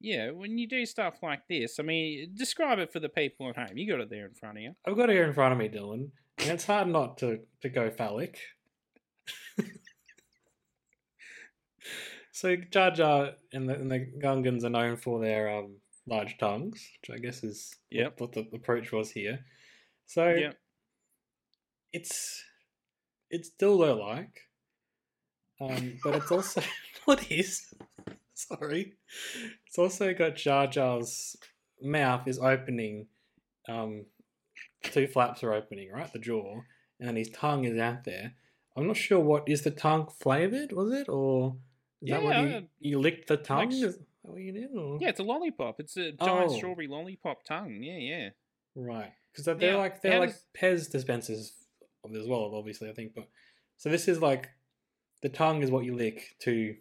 Yeah, 0.00 0.30
when 0.30 0.58
you 0.58 0.68
do 0.68 0.86
stuff 0.86 1.16
like 1.24 1.48
this, 1.48 1.80
I 1.80 1.82
mean, 1.82 2.30
describe 2.34 2.78
it 2.78 2.92
for 2.92 3.00
the 3.00 3.08
people 3.08 3.48
at 3.48 3.56
home. 3.56 3.76
You 3.76 3.90
got 3.90 4.00
it 4.00 4.10
there 4.10 4.26
in 4.26 4.34
front 4.34 4.56
of 4.58 4.62
you. 4.62 4.74
I've 4.86 4.96
got 4.96 5.10
it 5.10 5.14
here 5.14 5.24
in 5.24 5.32
front 5.32 5.50
of 5.52 5.58
me, 5.58 5.68
Dylan, 5.68 6.10
and 6.38 6.50
it's 6.50 6.66
hard 6.66 6.86
not 6.86 7.18
to 7.18 7.40
to 7.62 7.68
go 7.68 7.90
phallic. 7.90 8.38
So 12.30 12.54
Jar 12.54 12.92
Jar 12.92 13.32
and 13.52 13.68
the, 13.68 13.74
and 13.74 13.90
the 13.90 14.06
Gungans 14.22 14.62
are 14.62 14.70
known 14.70 14.96
for 14.96 15.18
their 15.20 15.48
um, 15.58 15.78
large 16.06 16.38
tongues, 16.38 16.88
which 17.02 17.16
I 17.16 17.18
guess 17.18 17.42
is 17.42 17.74
what- 17.90 17.98
Yep. 18.00 18.20
what, 18.20 18.32
the 18.32 18.46
approach 18.54 18.92
was 18.92 19.10
here. 19.10 19.44
So 20.06 20.28
Yeah. 20.30 20.52
It's 21.92 22.42
it's 23.30 23.50
dildo 23.60 23.98
like, 23.98 24.40
um, 25.60 25.98
but 26.02 26.14
it's 26.16 26.30
also 26.30 26.62
what 27.04 27.30
is 27.30 27.72
sorry, 28.34 28.94
it's 29.66 29.78
also 29.78 30.12
got 30.14 30.36
Jar 30.36 30.66
Jar's 30.66 31.36
mouth 31.82 32.26
is 32.28 32.38
opening, 32.38 33.06
um, 33.68 34.04
two 34.82 35.06
flaps 35.06 35.42
are 35.42 35.52
opening 35.52 35.90
right, 35.92 36.12
the 36.12 36.18
jaw, 36.18 36.60
and 37.00 37.08
then 37.08 37.16
his 37.16 37.30
tongue 37.30 37.64
is 37.64 37.78
out 37.78 38.04
there. 38.04 38.34
I'm 38.76 38.86
not 38.86 38.96
sure 38.96 39.18
what 39.20 39.48
is 39.48 39.62
the 39.62 39.70
tongue 39.72 40.08
flavored, 40.20 40.72
was 40.72 40.92
it, 40.92 41.08
or 41.08 41.56
is 42.00 42.10
that 42.10 42.22
what 42.22 42.36
Yeah, 42.36 42.42
you, 42.46 42.66
you 42.78 42.98
licked 43.00 43.26
the 43.28 43.36
tongue? 43.36 43.72
s- 43.72 43.82
Is 43.82 43.96
that 43.96 44.04
what 44.22 44.40
you 44.40 44.52
did? 44.52 44.70
Or? 44.76 44.98
Yeah, 45.00 45.08
it's 45.08 45.18
a 45.18 45.24
lollipop. 45.24 45.80
It's 45.80 45.96
a 45.96 46.12
giant 46.12 46.52
Oh. 46.52 46.56
strawberry 46.56 46.86
lollipop 46.86 47.42
tongue. 47.44 47.82
Yeah, 47.82 47.96
yeah. 47.96 48.28
Right, 48.76 49.12
because 49.32 49.46
they're 49.46 49.56
Now, 49.72 49.78
like 49.78 50.00
they're 50.00 50.20
like 50.20 50.30
does- 50.30 50.44
Pez 50.56 50.90
dispensers 50.92 51.54
as 52.16 52.26
well, 52.26 52.52
obviously. 52.54 52.88
I 52.88 52.92
think, 52.92 53.14
but 53.14 53.28
so 53.76 53.88
this 53.90 54.08
is 54.08 54.20
like 54.20 54.48
the 55.22 55.28
tongue 55.28 55.62
is 55.62 55.70
what 55.70 55.84
you 55.84 55.94
lick 55.94 56.36
to 56.42 56.74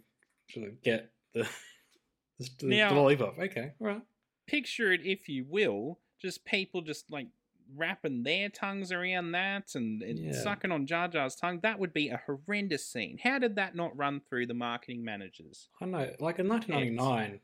sort 0.51 0.67
of 0.67 0.81
get 0.81 1.11
the 1.33 1.47
the, 2.39 2.49
the, 2.59 2.65
Now- 2.67 2.93
lollipop. 2.93 3.37
Okay, 3.39 3.71
all 3.79 3.87
right. 3.87 4.01
Picture 4.47 4.93
it, 4.93 5.01
if 5.03 5.27
you 5.27 5.45
will, 5.47 5.99
just 6.21 6.45
people 6.45 6.81
just 6.81 7.11
like 7.11 7.27
wrapping 7.75 8.23
their 8.23 8.47
tongues 8.47 8.93
around 8.93 9.33
that 9.33 9.75
and, 9.75 10.01
and 10.01 10.17
Yeah. 10.17 10.31
sucking 10.41 10.71
on 10.71 10.85
Jar 10.87 11.09
Jar's 11.09 11.35
tongue. 11.35 11.59
That 11.63 11.79
would 11.79 11.91
be 11.93 12.07
a 12.07 12.21
horrendous 12.25 12.85
scene. 12.87 13.17
How 13.21 13.39
did 13.39 13.57
that 13.57 13.75
not 13.75 13.97
run 13.97 14.21
through 14.29 14.47
the 14.47 14.53
marketing 14.53 15.03
managers? 15.03 15.67
I 15.81 15.85
know, 15.85 16.09
like 16.21 16.39
in 16.39 16.47
1999, 16.47 17.41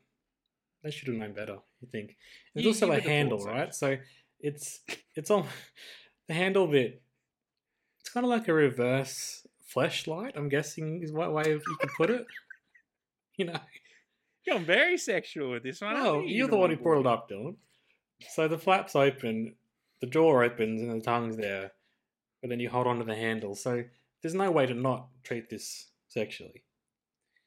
they 0.81 0.91
should 0.91 1.09
have 1.09 1.17
known 1.17 1.33
better. 1.33 1.57
You 1.81 1.89
think? 1.91 2.15
There's 2.53 2.63
You- 2.63 2.69
also 2.71 2.85
you 2.87 2.93
a 2.93 3.01
handle, 3.01 3.39
so. 3.39 3.49
right? 3.49 3.75
So 3.75 3.97
it's 4.39 4.79
it's 5.15 5.29
on 5.29 5.45
the 6.29 6.33
handle 6.33 6.67
bit. 6.67 7.02
It's 8.13 8.19
kind 8.19 8.27
of 8.27 8.29
like 8.29 8.47
a 8.47 8.53
reverse 8.53 9.47
fleshlight. 9.75 10.33
I'm 10.35 10.47
guessing 10.47 11.01
is 11.01 11.11
what 11.11 11.33
way 11.33 11.45
you 11.47 11.59
could 11.79 11.89
put 11.97 12.11
it. 12.11 12.27
You 13.37 13.45
know. 13.45 13.59
You're 14.45 14.59
very 14.59 14.99
sexual 14.99 15.49
with 15.49 15.63
this 15.63 15.81
one. 15.81 15.95
Oh, 15.97 16.21
you're 16.21 16.47
the 16.47 16.55
one 16.55 16.69
who 16.69 16.75
brought 16.75 16.99
it 16.99 17.07
up, 17.07 17.27
Dylan. 17.27 17.55
So 18.29 18.47
the 18.47 18.59
flaps 18.59 18.95
open, 18.95 19.55
the 20.01 20.05
door 20.05 20.43
opens, 20.43 20.83
and 20.83 20.91
the 20.91 21.03
tongue's 21.03 21.37
there, 21.37 21.71
but 22.41 22.51
then 22.51 22.59
you 22.59 22.69
hold 22.69 22.85
on 22.85 22.99
to 22.99 23.03
the 23.03 23.15
handle. 23.15 23.55
So 23.55 23.83
there's 24.21 24.35
no 24.35 24.51
way 24.51 24.67
to 24.67 24.75
not 24.75 25.07
treat 25.23 25.49
this 25.49 25.87
sexually, 26.09 26.61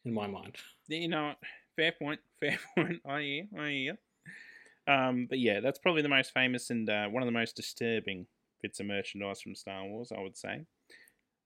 in 0.04 0.12
my 0.12 0.26
mind. 0.26 0.56
You 0.88 1.06
know, 1.06 1.26
what? 1.26 1.38
fair 1.76 1.92
point. 1.92 2.18
Fair 2.40 2.58
point. 2.76 3.00
I 3.08 3.20
hear. 3.20 3.46
I 3.56 3.70
hear. 3.70 3.98
Um, 4.88 5.28
but 5.30 5.38
yeah, 5.38 5.60
that's 5.60 5.78
probably 5.78 6.02
the 6.02 6.08
most 6.08 6.34
famous 6.34 6.70
and 6.70 6.90
uh, 6.90 7.06
one 7.06 7.22
of 7.22 7.28
the 7.28 7.38
most 7.38 7.54
disturbing 7.54 8.26
bits 8.66 8.80
of 8.80 8.86
merchandise 8.86 9.40
from 9.40 9.54
Star 9.54 9.84
Wars, 9.86 10.10
I 10.16 10.20
would 10.20 10.36
say. 10.36 10.62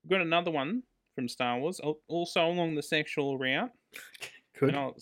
We've 0.02 0.10
got 0.10 0.22
another 0.22 0.50
one 0.50 0.82
from 1.14 1.28
Star 1.28 1.58
Wars, 1.58 1.80
also 2.08 2.46
along 2.46 2.74
the 2.76 2.82
sexual 2.82 3.36
route. 3.38 3.70
Good. 4.58 4.74
I'll, 4.74 4.96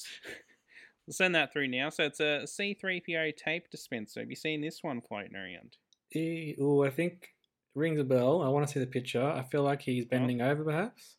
I'll 1.06 1.12
send 1.12 1.34
that 1.36 1.52
through 1.52 1.68
now. 1.68 1.90
So 1.90 2.04
it's 2.04 2.18
a 2.20 2.42
C3PO 2.44 3.36
tape 3.36 3.70
dispenser. 3.70 4.20
Have 4.20 4.30
you 4.30 4.36
seen 4.36 4.60
this 4.60 4.80
one 4.82 5.00
floating 5.00 5.36
around? 5.36 5.76
Eh, 6.14 6.54
Oh, 6.60 6.82
I 6.84 6.90
think 6.90 7.28
rings 7.76 8.00
a 8.00 8.04
bell. 8.04 8.42
I 8.42 8.48
want 8.48 8.66
to 8.66 8.72
see 8.72 8.80
the 8.80 8.86
picture. 8.86 9.22
I 9.22 9.42
feel 9.44 9.62
like 9.62 9.80
he's 9.82 10.04
bending 10.06 10.40
over, 10.40 10.64
perhaps. 10.64 11.16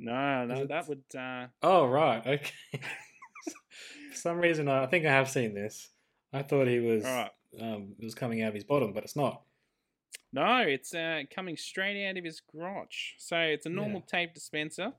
No, 0.00 0.44
no, 0.46 0.62
it- 0.62 0.68
that 0.68 0.88
would. 0.88 1.02
Uh, 1.16 1.46
Oh, 1.62 1.86
right. 1.86 2.26
Okay. 2.26 2.50
For 4.10 4.16
some 4.16 4.38
reason, 4.38 4.68
I 4.68 4.84
I 4.84 4.86
think 4.88 5.06
I 5.06 5.12
have 5.12 5.30
seen 5.30 5.54
this. 5.54 5.90
I 6.32 6.42
thought 6.42 6.66
he 6.66 6.80
was 6.80 7.04
Alright. 7.04 7.30
um, 7.60 7.94
it 7.98 8.04
was 8.04 8.14
coming 8.16 8.42
out 8.42 8.48
of 8.48 8.54
his 8.54 8.64
bottom, 8.64 8.92
but 8.92 9.04
it's 9.04 9.16
not. 9.16 9.42
No, 10.32 10.58
it's 10.58 10.94
uh, 10.94 11.22
coming 11.34 11.56
straight 11.56 12.08
out 12.08 12.16
of 12.16 12.24
his 12.24 12.40
crotch. 12.40 13.14
So 13.18 13.38
it's 13.38 13.66
a 13.66 13.70
normal 13.70 14.02
tape 14.02 14.34
dispenser. 14.34 14.92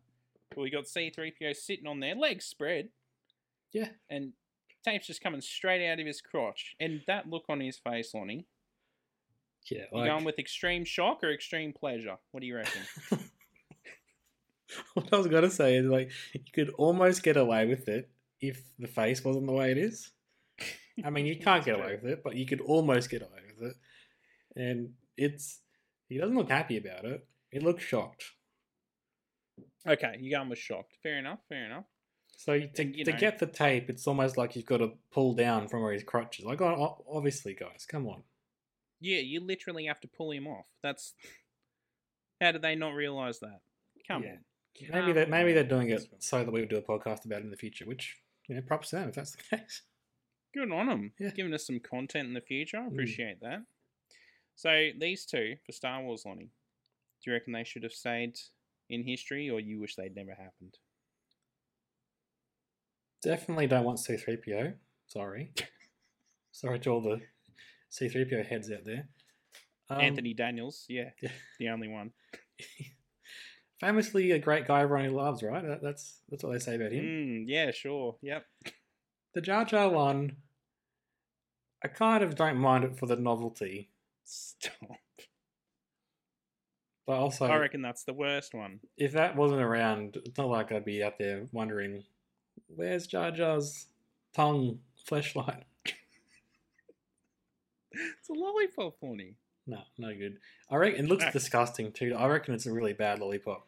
We 0.58 0.72
got 0.72 0.86
C3PO 0.86 1.56
sitting 1.56 1.88
on 1.88 2.00
there, 2.00 2.16
legs 2.16 2.46
spread. 2.46 2.90
Yeah. 3.72 3.90
And 4.10 4.34
tape's 4.84 5.08
just 5.08 5.22
coming 5.22 5.42
straight 5.42 5.88
out 5.88 6.00
of 6.00 6.08
his 6.08 6.22
crotch. 6.22 6.76
And 6.80 7.02
that 7.08 7.30
look 7.30 7.46
on 7.50 7.60
his 7.60 7.78
face, 7.78 8.14
Lonnie. 8.14 8.48
Yeah, 9.70 9.84
You 9.92 10.00
like 10.00 10.10
going 10.10 10.24
with 10.24 10.40
extreme 10.40 10.86
shock 10.86 11.24
or 11.24 11.32
extreme 11.32 11.74
pleasure? 11.74 12.18
What 12.32 12.42
do 12.42 12.48
you 12.48 12.56
reckon? 12.56 12.82
what 14.94 15.14
I 15.14 15.18
was 15.18 15.28
gonna 15.28 15.50
say 15.50 15.76
is 15.76 15.86
like 15.86 16.10
you 16.34 16.40
could 16.54 16.70
almost 16.78 17.24
get 17.24 17.38
away 17.38 17.66
with 17.66 17.88
it 17.88 18.10
if 18.42 18.64
the 18.80 18.88
face 18.88 19.24
wasn't 19.24 19.46
the 19.46 19.54
way 19.54 19.72
it 19.72 19.78
is. 19.78 20.12
I 21.04 21.10
mean, 21.10 21.26
you 21.26 21.38
can't 21.44 21.64
get 21.64 21.76
away 21.76 22.00
with 22.02 22.12
it, 22.12 22.24
but 22.24 22.36
you 22.36 22.46
could 22.46 22.62
almost 22.62 23.10
get 23.10 23.22
away 23.22 23.42
with 23.60 23.72
it. 23.72 23.76
And 24.56 24.94
it's 25.20 25.60
he 26.08 26.18
doesn't 26.18 26.36
look 26.36 26.50
happy 26.50 26.78
about 26.78 27.06
it. 27.06 27.26
He 27.52 27.60
looks 27.60 27.84
shocked. 27.84 28.24
okay, 29.88 30.16
you're 30.20 30.38
going 30.40 30.50
with 30.50 30.60
shocked. 30.60 30.98
Fair 31.04 31.18
enough, 31.20 31.40
fair 31.50 31.66
enough. 31.66 31.86
So 32.38 32.60
to, 32.60 32.86
You 32.86 33.04
to 33.06 33.12
know. 33.12 33.18
get 33.18 33.40
the 33.40 33.48
tape, 33.48 33.90
it's 33.90 34.08
almost 34.08 34.38
like 34.38 34.56
you've 34.56 34.66
got 34.66 34.78
to 34.78 34.94
pull 35.12 35.34
down 35.34 35.68
from 35.68 35.82
where 35.84 35.92
his 35.94 36.04
crotch 36.04 36.40
is. 36.40 36.46
Like, 36.46 36.62
oh, 36.62 37.04
obviously, 37.12 37.54
guys, 37.54 37.86
come 37.88 38.08
on. 38.08 38.24
Yeah, 39.02 39.20
you 39.20 39.42
literally 39.42 39.86
have 39.88 40.00
to 40.02 40.08
pull 40.08 40.32
him 40.32 40.48
off. 40.48 40.68
That's 40.82 41.14
how 42.40 42.52
did 42.54 42.62
they 42.62 42.76
not 42.76 42.94
realize 42.94 43.40
that? 43.40 43.60
Come 44.08 44.24
Yeah. 44.24 44.32
on. 44.32 44.40
Maybe 44.92 45.12
that 45.14 45.24
Come 45.26 45.32
maybe 45.32 45.52
they're 45.54 45.64
doing 45.66 45.90
it 45.90 46.08
so 46.20 46.44
that 46.46 46.52
we 46.52 46.62
would 46.62 46.70
do 46.70 46.78
a 46.78 46.82
podcast 46.82 47.26
about 47.26 47.40
it 47.42 47.46
in 47.46 47.52
the 47.52 47.58
future. 47.58 47.86
Which 47.86 48.16
you 48.48 48.56
know, 48.56 48.62
props 48.62 48.90
to 48.92 48.96
them 48.98 49.10
if 49.10 49.16
that's 49.16 49.32
the 49.36 49.44
case. 49.58 49.82
Good 50.54 50.72
on 50.72 50.88
them. 50.88 51.12
Yeah. 51.20 51.32
Giving 51.32 51.54
us 51.54 51.68
some 51.68 51.80
content 51.82 52.28
in 52.30 52.34
the 52.34 52.42
future. 52.42 52.78
I 52.78 52.82
Mm. 52.84 52.94
appreciate 52.94 53.42
that. 53.42 53.64
So 54.60 54.90
these 55.00 55.26
two 55.26 55.56
for 55.66 55.72
Star 55.72 56.04
Wars, 56.04 56.26
Lonnie. 56.26 56.52
Do 57.24 57.32
you 57.32 57.34
reckon 57.34 57.54
they 57.54 57.64
should 57.64 57.84
have 57.84 57.94
stayed 57.94 58.38
in 58.90 59.06
history, 59.06 59.50
or 59.50 59.62
you 59.62 59.80
wish 59.80 59.96
they'd 59.96 60.14
never 60.14 60.32
happened? 60.32 60.78
Definitely 63.24 63.68
don't 63.68 63.86
want 63.86 64.00
C3PO. 64.00 64.74
Sorry. 65.08 65.54
Sorry 66.52 66.78
to 66.80 66.90
all 66.90 67.00
the 67.00 67.22
C3PO 67.90 68.48
heads 68.48 68.70
out 68.70 68.84
there. 68.84 69.08
Um, 69.90 70.02
Anthony 70.02 70.34
Daniels, 70.34 70.86
yeah, 70.90 71.12
the 71.60 71.70
only 71.70 71.88
one. 71.88 72.12
Famously 73.80 74.32
a 74.32 74.40
great 74.40 74.68
guy 74.68 74.82
everyone 74.82 75.14
loves, 75.14 75.42
right? 75.42 75.66
That, 75.66 75.82
that's 75.82 76.20
that's 76.28 76.44
what 76.44 76.52
they 76.52 76.60
say 76.60 76.76
about 76.76 76.92
him. 76.92 77.06
Mm, 77.06 77.46
yeah, 77.48 77.72
sure. 77.72 78.18
Yep. 78.22 78.46
The 79.36 79.42
Jar 79.42 79.64
Jar 79.64 79.90
one, 79.90 80.36
I 81.82 81.88
kind 81.88 82.26
of 82.26 82.36
don't 82.36 82.58
mind 82.58 82.84
it 82.84 83.00
for 83.00 83.06
the 83.06 83.16
novelty. 83.16 83.92
Stop. 84.32 84.98
But 87.08 87.14
also, 87.18 87.48
I 87.48 87.58
reckon 87.58 87.82
that's 87.82 88.04
the 88.04 88.14
worst 88.14 88.54
one. 88.54 88.80
if 88.96 89.14
that 89.14 89.36
wasn't 89.36 89.62
around, 89.62 90.18
it's 90.24 90.38
not 90.38 90.48
like 90.50 90.72
I'd 90.72 90.86
be 90.86 91.04
out 91.04 91.18
there 91.18 91.48
wondering, 91.52 92.04
where's 92.68 93.08
Jar 93.08 93.32
Jar's 93.32 93.88
tongue 94.36 94.80
fleshlight? 95.08 95.64
It's 97.92 98.30
a 98.30 98.34
lollipop 98.34 99.00
pony. 99.02 99.34
No, 99.66 99.80
no 99.98 100.14
good. 100.16 100.38
I 100.70 100.76
reckon 100.76 101.06
it 101.06 101.10
looks 101.10 101.24
Ah. 101.28 101.32
disgusting 101.32 101.92
too. 101.92 102.14
I 102.16 102.28
reckon 102.28 102.54
it's 102.54 102.68
a 102.68 102.72
really 102.72 102.94
bad 102.94 103.20
lollipop. 103.20 103.66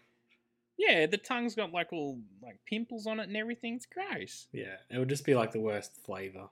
Yeah, 0.77 1.07
the 1.07 1.17
tongue's 1.17 1.55
got 1.55 1.71
like 1.71 1.91
all 1.91 2.19
like 2.41 2.59
pimples 2.67 3.07
on 3.07 3.19
it 3.19 3.27
and 3.27 3.35
everything. 3.35 3.75
It's 3.75 3.87
gross. 3.87 4.47
Yeah, 4.51 4.75
it 4.91 4.99
would 4.99 5.09
just 5.09 5.25
be 5.25 5.33
like 5.33 5.51
the 5.51 5.59
worst 5.59 5.97
flavor. 6.05 6.49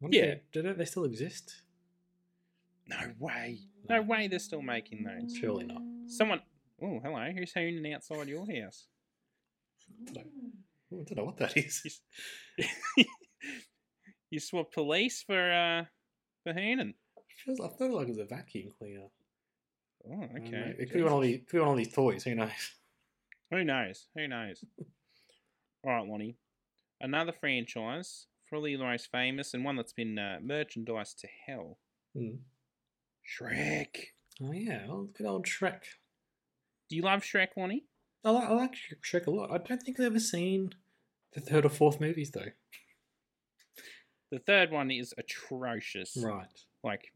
Wonder 0.00 0.16
Yeah. 0.16 0.34
they, 0.54 0.62
do 0.62 0.72
they 0.74 0.84
still 0.86 1.04
exist? 1.04 1.60
No 2.90 3.12
way. 3.20 3.60
No 3.88 4.02
way 4.02 4.26
they're 4.26 4.40
still 4.40 4.62
making 4.62 5.04
those. 5.04 5.36
Surely 5.36 5.64
not. 5.64 5.80
Someone. 6.08 6.40
Oh, 6.82 6.98
hello. 7.02 7.30
Who's 7.36 7.52
hooning 7.52 7.94
outside 7.94 8.26
your 8.28 8.46
house? 8.50 8.88
I 10.08 10.12
don't 10.90 11.16
know 11.16 11.24
what 11.24 11.36
that 11.38 11.56
is. 11.56 12.00
You, 14.32 14.38
swap 14.40 14.72
police 14.72 15.22
for 15.22 15.52
uh 15.52 15.84
for 16.44 16.52
hooning. 16.52 16.94
Feels, 17.44 17.60
I 17.60 17.68
thought 17.68 17.90
like 17.90 18.06
it 18.06 18.10
was 18.10 18.18
a 18.18 18.24
vacuum 18.24 18.70
cleaner. 18.78 19.06
Oh, 20.06 20.12
I 20.12 20.26
don't 20.26 20.50
know. 20.50 20.58
okay. 20.58 20.76
It 20.78 20.86
could 20.90 20.98
be 20.98 21.02
one 21.02 21.12
of 21.12 21.22
these. 21.22 21.40
Could 21.48 21.56
be 21.56 21.60
one 21.60 21.70
of 21.70 21.76
these 21.78 21.92
toys. 21.92 22.24
Who 22.24 22.34
knows? 22.34 22.50
Who 23.50 23.64
knows? 23.64 24.06
Who 24.16 24.28
knows? 24.28 24.64
All 25.84 25.92
right, 25.92 26.06
Lonnie. 26.06 26.36
Another 27.00 27.32
franchise, 27.32 28.26
probably 28.48 28.76
the 28.76 28.84
most 28.84 29.10
famous 29.10 29.54
and 29.54 29.64
one 29.64 29.76
that's 29.76 29.92
been 29.94 30.18
uh, 30.18 30.38
merchandised 30.42 31.18
to 31.20 31.28
hell. 31.46 31.78
Hmm. 32.16 32.36
Shrek. 33.38 33.88
Oh 34.42 34.52
yeah, 34.52 34.86
old, 34.88 35.14
good 35.14 35.26
old 35.26 35.46
Shrek. 35.46 35.82
Do 36.88 36.96
you 36.96 37.02
love 37.02 37.22
Shrek, 37.22 37.48
Lonnie? 37.56 37.84
I 38.24 38.30
like, 38.30 38.48
I 38.48 38.52
like 38.52 38.74
Shrek 39.04 39.26
a 39.26 39.30
lot. 39.30 39.50
I 39.52 39.58
don't 39.58 39.82
think 39.82 39.98
I've 40.00 40.06
ever 40.06 40.20
seen 40.20 40.70
the 41.34 41.40
third 41.40 41.64
or 41.64 41.68
fourth 41.70 42.00
movies 42.00 42.30
though. 42.32 42.50
The 44.30 44.38
third 44.38 44.70
one 44.70 44.90
is 44.90 45.14
atrocious. 45.18 46.16
Right. 46.22 46.46
Like 46.84 47.12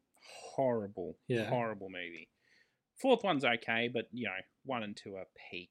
horrible, 0.55 1.17
Yeah. 1.29 1.49
horrible 1.49 1.89
movie. 1.89 2.29
Fourth 3.01 3.23
one's 3.25 3.45
okay, 3.45 3.89
but 3.93 4.07
you 4.13 4.27
know, 4.27 4.33
one 4.65 4.83
and 4.83 4.97
two 4.97 5.17
are 5.17 5.27
peak. 5.51 5.71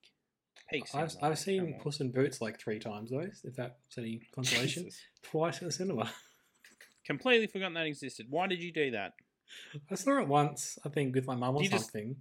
Peak. 0.70 0.86
I've 0.94 1.16
I've 1.22 1.40
seen. 1.40 1.80
Puss 1.82 2.00
in 2.00 2.12
Boots 2.12 2.42
like 2.42 2.60
three 2.60 2.80
times 2.80 3.12
though. 3.12 3.28
If 3.44 3.56
that's 3.56 3.98
any 3.98 4.22
consolation. 4.36 4.84
Jesus. 4.86 5.00
Twice 5.24 5.62
in 5.62 5.68
the 5.68 5.74
cinema. 5.74 6.12
Completely 7.06 7.48
forgotten 7.48 7.74
that 7.74 7.86
existed. 7.86 8.28
Why 8.30 8.48
did 8.48 8.62
you 8.64 8.72
do 8.72 8.92
that? 8.92 9.14
I 9.92 9.96
saw 9.96 10.20
it 10.20 10.28
once. 10.28 10.78
I 10.86 10.90
think 10.90 11.14
with 11.16 11.26
my 11.28 11.36
mum 11.36 11.56
or 11.56 11.64
You 11.64 11.70
just- 11.70 11.86
something. 11.86 12.16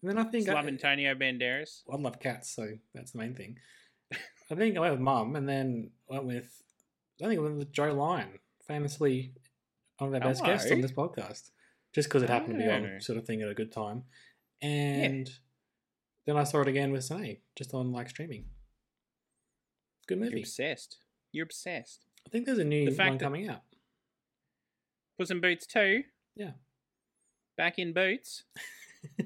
And 0.00 0.10
then 0.10 0.18
I 0.18 0.24
think 0.30 0.48
I, 0.48 0.54
love 0.54 0.68
Antonio 0.68 1.12
Banderas. 1.16 1.82
I 1.92 1.96
love 1.96 2.20
cats, 2.20 2.50
so 2.54 2.68
that's 2.94 3.10
the 3.12 3.18
main 3.18 3.34
thing. 3.34 3.58
I 4.50 4.54
think 4.54 4.76
I 4.76 4.80
went 4.80 4.92
with 4.92 5.00
mum, 5.00 5.34
and 5.34 5.48
then 5.48 5.90
went 6.08 6.24
with 6.24 6.62
I 7.20 7.26
think 7.26 7.40
I 7.40 7.42
went 7.42 7.56
with 7.56 7.72
Joe 7.72 7.92
Lyon, 7.94 8.38
famously 8.66 9.32
one 9.98 10.08
of 10.08 10.14
our 10.14 10.20
best 10.28 10.44
guests 10.44 10.70
on 10.70 10.80
this 10.80 10.92
podcast, 10.92 11.50
just 11.92 12.08
because 12.08 12.22
it 12.22 12.30
happened 12.30 12.54
to 12.60 12.64
be 12.64 12.70
Oh. 12.70 12.74
on 12.74 13.00
sort 13.00 13.18
of 13.18 13.26
thing 13.26 13.42
at 13.42 13.48
a 13.48 13.54
good 13.54 13.72
time. 13.72 14.04
And 14.62 15.28
then 16.26 16.36
I 16.36 16.44
saw 16.44 16.60
it 16.60 16.68
again 16.68 16.92
with 16.92 17.02
Sonny, 17.02 17.40
just 17.56 17.74
on 17.74 17.90
like 17.90 18.08
streaming. 18.08 18.44
Good 20.06 20.18
You're 20.18 20.26
movie. 20.30 20.40
obsessed. 20.42 20.98
You're 21.32 21.44
obsessed. 21.44 22.06
I 22.24 22.30
think 22.30 22.46
there's 22.46 22.58
a 22.58 22.64
new 22.64 22.84
The 22.88 22.94
fact 22.96 23.10
one 23.10 23.18
coming 23.18 23.48
out. 23.48 23.62
Puss 25.18 25.30
in 25.32 25.40
Boots 25.40 25.66
2. 25.66 26.04
Yeah. 26.36 26.52
Back 27.58 27.78
in 27.78 27.92
Boots. 27.92 28.44
I 29.20 29.24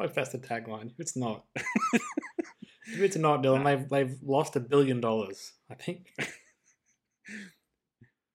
hope 0.00 0.14
that's 0.14 0.30
the 0.30 0.38
tagline. 0.38 0.86
If 0.86 0.98
it's 0.98 1.16
not, 1.16 1.44
if 1.56 2.02
it's 3.00 3.16
not, 3.16 3.42
Dylan, 3.42 3.64
they've 3.64 3.88
they've 3.88 4.16
lost 4.22 4.56
a 4.56 4.60
billion 4.60 5.00
dollars. 5.00 5.52
I 5.70 5.74
think. 5.74 6.08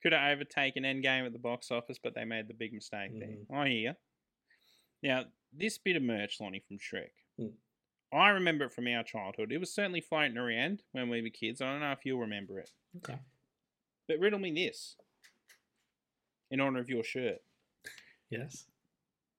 Could 0.04 0.14
have 0.14 0.32
overtaken 0.34 0.84
Endgame 0.84 1.26
at 1.26 1.34
the 1.34 1.40
box 1.40 1.72
office, 1.72 1.98
but 2.02 2.14
they 2.16 2.24
made 2.24 2.48
the 2.48 2.54
big 2.54 2.74
mistake 2.74 3.12
there. 3.20 3.28
Mhm. 3.30 3.54
I 3.54 3.68
hear. 3.68 3.98
Now, 5.04 5.26
this 5.52 5.78
bit 5.78 5.98
of 5.98 6.04
merch, 6.04 6.40
Lonnie, 6.40 6.64
from 6.66 6.78
Shrek. 6.78 7.12
Mm. 7.40 7.54
I 8.14 8.30
remember 8.30 8.66
it 8.66 8.74
from 8.74 8.88
our 8.88 9.04
childhood. 9.04 9.52
It 9.52 9.58
was 9.60 9.74
certainly 9.74 10.02
floating 10.02 10.38
around 10.38 10.84
when 10.94 11.10
we 11.10 11.22
were 11.22 11.30
kids. 11.30 11.62
I 11.62 11.72
don't 11.72 11.82
know 11.82 11.92
if 11.92 12.06
you'll 12.06 12.20
remember 12.20 12.60
it. 12.60 12.70
Okay. 12.98 13.20
But 14.08 14.20
riddle 14.20 14.40
me 14.40 14.52
this. 14.54 14.96
In 16.50 16.62
honor 16.62 16.80
of 16.80 16.90
your 16.90 17.04
shirt. 17.04 17.40
Yes. 18.30 18.66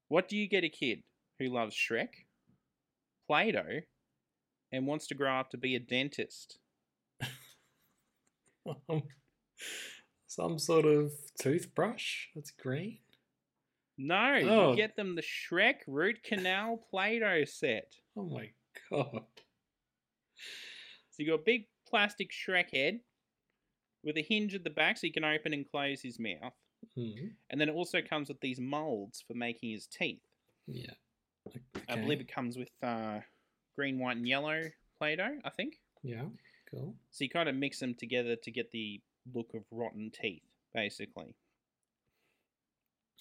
What 0.09 0.29
do 0.29 0.37
you 0.37 0.49
get 0.49 0.65
a 0.65 0.69
kid 0.69 1.03
who 1.39 1.47
loves 1.49 1.75
Shrek, 1.77 2.09
Play 3.29 3.53
Doh, 3.53 3.81
and 4.73 4.87
wants 4.87 5.07
to 5.09 5.15
grow 5.15 5.33
up 5.39 5.51
to 5.51 5.57
be 5.57 5.75
a 5.77 5.81
dentist? 5.81 6.59
Um, 8.89 9.03
some 10.27 10.59
sort 10.59 10.85
of 10.85 11.13
toothbrush 11.41 12.27
that's 12.35 12.51
green. 12.51 12.99
No, 13.97 14.39
Oh. 14.45 14.71
you 14.71 14.77
get 14.77 14.97
them 14.97 15.17
the 15.17 15.23
Shrek 15.23 15.77
root 15.87 16.23
canal 16.23 16.77
Play 16.91 17.19
Doh 17.19 17.45
set. 17.47 17.95
Oh 18.17 18.25
my 18.29 18.51
god. 18.91 19.23
So 21.11 21.17
you 21.23 21.27
got 21.27 21.41
a 21.41 21.45
big 21.45 21.63
plastic 21.89 22.31
Shrek 22.31 22.71
head 22.73 23.01
with 24.05 24.17
a 24.19 24.23
hinge 24.23 24.55
at 24.55 24.63
the 24.63 24.71
back 24.71 24.99
so 24.99 25.07
you 25.07 25.13
can 25.13 25.25
open 25.25 25.53
and 25.55 25.69
close 25.69 26.03
his 26.03 26.19
mouth. 26.21 26.53
Hmm. 26.95 27.29
And 27.51 27.61
then 27.61 27.69
it 27.69 27.75
also 27.75 28.01
comes 28.03 28.29
with 28.29 28.41
these 28.41 28.61
molds 28.61 29.23
for 29.27 29.35
making 29.35 29.71
his 29.71 29.87
teeth. 29.87 30.23
Yeah. 30.67 30.93
Okay. 31.49 31.61
I 31.89 31.97
believe 31.97 32.21
it 32.21 32.33
comes 32.33 32.57
with 32.57 32.71
uh, 32.83 33.21
green, 33.77 33.99
white, 33.99 34.17
and 34.17 34.29
yellow 34.29 34.63
Play 34.99 35.17
Doh, 35.17 35.39
I 35.45 35.51
think. 35.51 35.79
Yeah. 36.03 36.25
Cool. 36.71 36.95
So 37.11 37.25
you 37.25 37.31
kind 37.31 37.49
of 37.49 37.55
mix 37.55 37.81
them 37.81 37.95
together 37.95 38.37
to 38.37 38.51
get 38.51 38.71
the 38.71 39.01
look 39.35 39.55
of 39.55 39.63
rotten 39.71 40.11
teeth, 40.11 40.43
basically. 40.75 41.35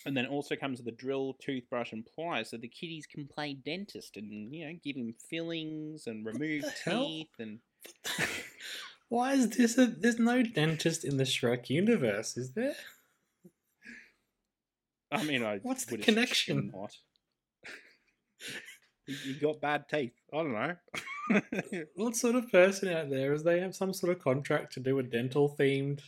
And 0.05 0.15
then 0.15 0.25
it 0.25 0.31
also 0.31 0.55
comes 0.55 0.79
with 0.79 0.87
a 0.87 0.95
drill, 0.95 1.35
toothbrush, 1.41 1.91
and 1.91 2.05
pliers, 2.05 2.51
so 2.51 2.57
the 2.57 2.69
kiddies 2.69 3.05
can 3.05 3.27
play 3.27 3.53
dentist 3.53 4.15
and 4.15 4.53
you 4.53 4.65
know 4.65 4.73
give 4.81 4.95
him 4.95 5.13
fillings 5.29 6.07
and 6.07 6.25
remove 6.25 6.63
the 6.63 6.73
hell? 6.85 7.05
teeth 7.05 7.27
and. 7.39 7.59
Why 9.09 9.33
is 9.33 9.49
this 9.49 9.77
a? 9.77 9.87
There's 9.87 10.19
no 10.19 10.43
dentist 10.43 11.03
in 11.03 11.17
the 11.17 11.23
Shrek 11.23 11.69
universe, 11.69 12.37
is 12.37 12.51
there? 12.51 12.75
I 15.11 15.23
mean, 15.23 15.43
I 15.43 15.59
What's 15.63 15.85
the 15.85 15.97
connection? 15.97 16.71
Not. 16.73 16.95
you 19.25 19.35
got 19.41 19.61
bad 19.61 19.85
teeth. 19.89 20.13
I 20.33 20.37
don't 20.37 20.53
know. 20.53 20.75
What 21.95 22.15
sort 22.15 22.35
of 22.35 22.51
person 22.51 22.89
out 22.89 23.11
there 23.11 23.33
is 23.33 23.43
they 23.43 23.59
have 23.59 23.75
some 23.75 23.93
sort 23.93 24.11
of 24.11 24.23
contract 24.23 24.73
to 24.73 24.79
do 24.79 24.97
a 24.97 25.03
dental 25.03 25.55
themed 25.59 26.01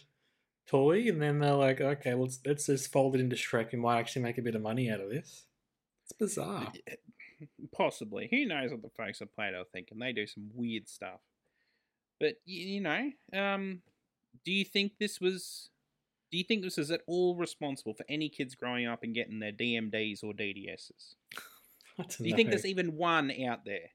toy, 0.68 1.08
and 1.08 1.22
then 1.22 1.40
they're 1.40 1.54
like, 1.54 1.82
okay, 1.82 2.14
well, 2.14 2.24
let's, 2.24 2.40
let's 2.46 2.66
just 2.66 2.92
fold 2.92 3.16
it 3.16 3.22
into 3.22 3.36
Shrek 3.36 3.74
and 3.74 3.82
might 3.82 4.00
actually 4.00 4.24
make 4.24 4.38
a 4.38 4.42
bit 4.42 4.56
of 4.56 4.62
money 4.62 4.90
out 4.90 5.02
of 5.02 5.10
this. 5.10 5.46
It's 6.06 6.14
bizarre. 6.14 6.72
Possibly. 7.76 8.30
Who 8.32 8.46
knows 8.46 8.72
what 8.72 8.82
the 8.82 8.90
folks 8.90 9.22
at 9.22 9.34
Play-Doh 9.34 9.66
think, 9.72 9.90
and 9.92 10.02
they 10.02 10.14
do 10.14 10.26
some 10.26 10.50
weird 10.54 10.90
stuff. 10.90 11.20
But 12.20 12.36
you 12.46 12.82
know, 12.82 13.12
um, 13.34 13.82
do 14.46 14.52
you 14.52 14.66
think 14.66 14.94
this 15.00 15.20
was? 15.20 15.70
Do 16.32 16.38
you 16.38 16.46
think 16.46 16.64
this 16.64 16.78
is 16.78 16.92
at 16.92 17.02
all 17.08 17.36
responsible 17.36 17.94
for 17.94 18.06
any 18.08 18.30
kids 18.30 18.56
growing 18.56 18.88
up 18.88 19.04
and 19.04 19.14
getting 19.14 19.40
their 19.40 19.52
DMDs 19.52 20.24
or 20.24 20.32
DDSs? 20.32 21.16
Do 22.18 22.28
you 22.28 22.36
think 22.36 22.50
there's 22.50 22.66
even 22.66 22.96
one 22.96 23.32
out 23.46 23.66
there? 23.66 23.90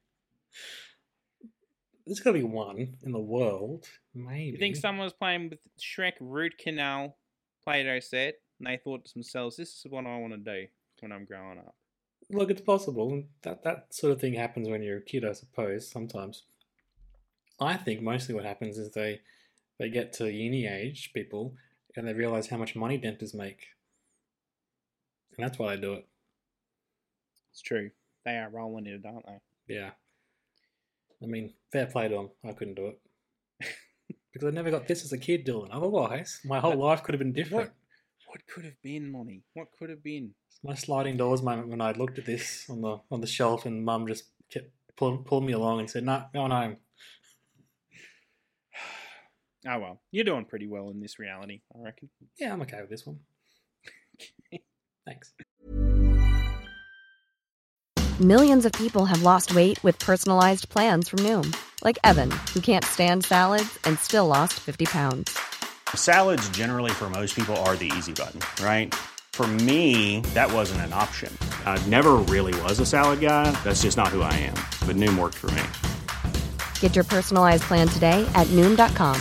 There's 2.06 2.20
got 2.20 2.32
to 2.32 2.38
be 2.38 2.44
one 2.44 2.98
in 3.02 3.12
the 3.12 3.18
world, 3.18 3.88
maybe. 4.14 4.52
You 4.52 4.58
think 4.58 4.76
someone 4.76 5.04
was 5.04 5.14
playing 5.14 5.50
with 5.50 5.58
Shrek 5.80 6.12
Root 6.20 6.56
Canal 6.58 7.16
Play-Doh 7.64 8.00
set, 8.00 8.34
and 8.58 8.68
they 8.68 8.76
thought 8.76 9.06
to 9.06 9.14
themselves, 9.14 9.56
"This 9.56 9.70
is 9.70 9.86
what 9.88 10.06
I 10.06 10.18
want 10.18 10.34
to 10.34 10.38
do 10.38 10.68
when 11.00 11.10
I'm 11.10 11.24
growing 11.24 11.58
up." 11.58 11.74
Look, 12.30 12.50
it's 12.50 12.60
possible. 12.60 13.24
That 13.42 13.64
that 13.64 13.92
sort 13.92 14.12
of 14.12 14.20
thing 14.20 14.34
happens 14.34 14.68
when 14.68 14.82
you're 14.82 14.98
a 14.98 15.02
kid, 15.02 15.24
I 15.24 15.32
suppose. 15.32 15.90
Sometimes. 15.90 16.44
I 17.58 17.76
think 17.76 18.02
mostly 18.02 18.34
what 18.34 18.44
happens 18.44 18.78
is 18.78 18.92
they 18.92 19.20
they 19.78 19.88
get 19.88 20.12
to 20.14 20.30
uni 20.30 20.66
age 20.66 21.12
people 21.12 21.56
and 21.96 22.06
they 22.06 22.12
realize 22.12 22.48
how 22.48 22.56
much 22.56 22.76
money 22.76 22.98
dentists 22.98 23.34
make, 23.34 23.66
and 25.36 25.46
that's 25.46 25.58
why 25.58 25.74
they 25.74 25.80
do 25.80 25.94
it. 25.94 26.06
It's 27.52 27.62
true. 27.62 27.90
They 28.24 28.36
are 28.36 28.50
rolling 28.50 28.86
in 28.86 28.94
it, 28.94 29.06
aren't 29.06 29.26
they? 29.26 29.74
Yeah. 29.74 29.90
I 31.22 31.26
mean, 31.26 31.54
fair 31.72 31.86
play 31.86 32.08
to 32.08 32.14
them. 32.14 32.30
I 32.44 32.52
couldn't 32.52 32.74
do 32.74 32.88
it 32.88 33.00
because 34.32 34.46
I 34.46 34.50
never 34.50 34.70
got 34.70 34.86
this 34.86 35.04
as 35.04 35.12
a 35.12 35.18
kid, 35.18 35.46
Dylan. 35.46 35.68
Otherwise, 35.70 36.40
my 36.44 36.60
whole 36.60 36.76
life 36.76 37.02
could 37.02 37.14
have 37.14 37.20
been 37.20 37.32
different. 37.32 37.70
What 38.26 38.46
could 38.46 38.64
have 38.64 38.80
been, 38.82 39.12
Lonnie? 39.12 39.44
What 39.54 39.68
could 39.78 39.88
have 39.88 40.02
been? 40.02 40.34
It's 40.50 40.58
My 40.62 40.74
sliding 40.74 41.16
doors 41.16 41.42
moment 41.42 41.68
when 41.68 41.80
I 41.80 41.92
looked 41.92 42.18
at 42.18 42.26
this 42.26 42.66
on 42.68 42.82
the 42.82 42.98
on 43.10 43.20
the 43.20 43.26
shelf 43.26 43.64
and 43.64 43.84
Mum 43.84 44.06
just 44.06 44.24
kept 44.50 44.70
pulling 44.96 45.24
pulling 45.24 45.46
me 45.46 45.52
along 45.54 45.80
and 45.80 45.88
said, 45.88 46.04
"Nah, 46.04 46.24
going 46.34 46.50
home." 46.50 46.76
Oh 49.68 49.78
well, 49.78 50.00
you're 50.12 50.24
doing 50.24 50.44
pretty 50.44 50.68
well 50.68 50.90
in 50.90 51.00
this 51.00 51.18
reality, 51.18 51.60
I 51.74 51.82
reckon. 51.82 52.08
Yeah, 52.38 52.52
I'm 52.52 52.62
okay 52.62 52.80
with 52.80 52.90
this 52.90 53.04
one. 53.04 53.18
Thanks. 55.06 55.34
Millions 58.20 58.64
of 58.64 58.72
people 58.72 59.04
have 59.04 59.22
lost 59.22 59.54
weight 59.54 59.82
with 59.84 59.98
personalized 59.98 60.70
plans 60.70 61.08
from 61.08 61.18
Noom, 61.18 61.54
like 61.84 61.98
Evan, 62.02 62.30
who 62.54 62.60
can't 62.60 62.84
stand 62.84 63.24
salads 63.26 63.78
and 63.84 63.98
still 63.98 64.26
lost 64.26 64.54
50 64.54 64.86
pounds. 64.86 65.38
Salads, 65.94 66.48
generally, 66.48 66.90
for 66.90 67.10
most 67.10 67.34
people, 67.34 67.54
are 67.58 67.76
the 67.76 67.92
easy 67.96 68.12
button, 68.12 68.40
right? 68.64 68.94
For 69.34 69.46
me, 69.46 70.20
that 70.32 70.50
wasn't 70.50 70.80
an 70.80 70.94
option. 70.94 71.30
I 71.66 71.78
never 71.88 72.14
really 72.14 72.58
was 72.62 72.80
a 72.80 72.86
salad 72.86 73.20
guy. 73.20 73.50
That's 73.64 73.82
just 73.82 73.98
not 73.98 74.08
who 74.08 74.22
I 74.22 74.32
am. 74.32 74.54
But 74.86 74.96
Noom 74.96 75.18
worked 75.18 75.36
for 75.36 75.50
me. 75.50 75.62
Get 76.80 76.94
your 76.94 77.04
personalized 77.04 77.64
plan 77.64 77.86
today 77.86 78.26
at 78.34 78.46
Noom.com. 78.48 79.20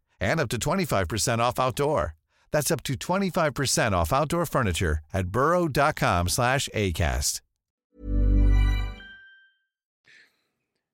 and 0.21 0.39
up 0.39 0.47
to 0.49 0.57
25% 0.57 1.39
off 1.39 1.59
outdoor. 1.59 2.15
That's 2.51 2.71
up 2.71 2.83
to 2.83 2.93
25% 2.93 3.91
off 3.91 4.13
outdoor 4.13 4.45
furniture 4.45 4.99
at 5.13 5.27
burrow.com 5.27 6.29
slash 6.29 6.69
ACAST. 6.73 7.41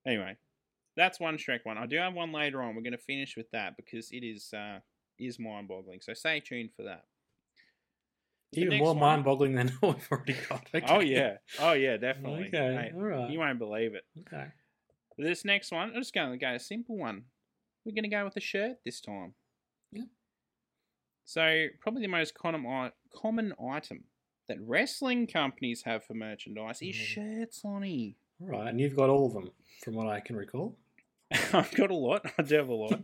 Anyway, 0.08 0.38
that's 0.96 1.20
one 1.20 1.38
Shrek 1.38 1.60
one. 1.64 1.78
I 1.78 1.86
do 1.86 1.98
have 1.98 2.14
one 2.14 2.32
later 2.32 2.62
on. 2.62 2.76
We're 2.76 2.82
going 2.82 2.94
to 2.94 2.98
finish 2.98 3.36
with 3.36 3.52
that 3.52 3.76
because 3.76 4.10
it 4.12 4.24
is 4.26 4.54
uh, 4.54 4.80
is 5.20 5.38
mind 5.38 5.68
boggling. 5.68 6.00
So 6.02 6.14
stay 6.14 6.40
tuned 6.40 6.70
for 6.76 6.84
that. 6.84 7.04
The 8.54 8.62
Even 8.62 8.78
more 8.78 8.94
one- 8.94 9.00
mind 9.00 9.26
boggling 9.26 9.56
than 9.56 9.68
what 9.82 9.98
we've 9.98 10.08
already 10.12 10.36
got. 10.48 10.66
Okay. 10.74 10.86
Oh 10.88 11.02
yeah, 11.02 11.38
oh 11.60 11.74
yeah, 11.74 11.98
definitely. 11.98 12.46
Okay, 12.48 12.76
Mate, 12.76 12.92
all 12.96 13.02
right. 13.02 13.30
You 13.30 13.40
won't 13.40 13.60
believe 13.60 13.96
it. 13.96 14.06
Okay. 14.22 14.46
This 15.18 15.44
next 15.44 15.72
one, 15.72 15.90
I'm 15.90 15.96
just 16.02 16.14
going 16.14 16.32
to 16.32 16.38
go 16.38 16.54
a 16.54 16.60
simple 16.60 16.96
one. 16.96 17.24
We're 17.88 17.94
going 17.94 18.04
to 18.04 18.10
go 18.10 18.26
with 18.26 18.36
a 18.36 18.42
shirt 18.42 18.80
this 18.84 19.00
time. 19.00 19.34
Yeah. 19.94 20.04
So 21.24 21.68
probably 21.80 22.02
the 22.02 22.10
most 22.10 22.34
common 22.36 22.92
common 23.16 23.54
item 23.66 24.04
that 24.50 24.58
wrestling 24.62 25.26
companies 25.26 25.84
have 25.84 26.04
for 26.04 26.14
merchandise 26.14 26.82
is 26.82 26.96
Mhm. 26.96 27.00
shirts, 27.00 27.64
Lonnie. 27.64 28.18
All 28.42 28.48
right. 28.50 28.68
And 28.68 28.80
you've 28.82 28.96
got 28.96 29.10
all 29.10 29.26
of 29.28 29.34
them, 29.34 29.52
from 29.84 29.96
what 29.96 30.08
I 30.08 30.20
can 30.20 30.36
recall. 30.36 30.78
I've 31.54 31.74
got 31.76 31.90
a 31.92 31.96
lot. 31.96 32.26
I 32.38 32.42
do 32.44 32.56
have 32.56 32.68
a 32.70 32.74
lot. 32.74 33.02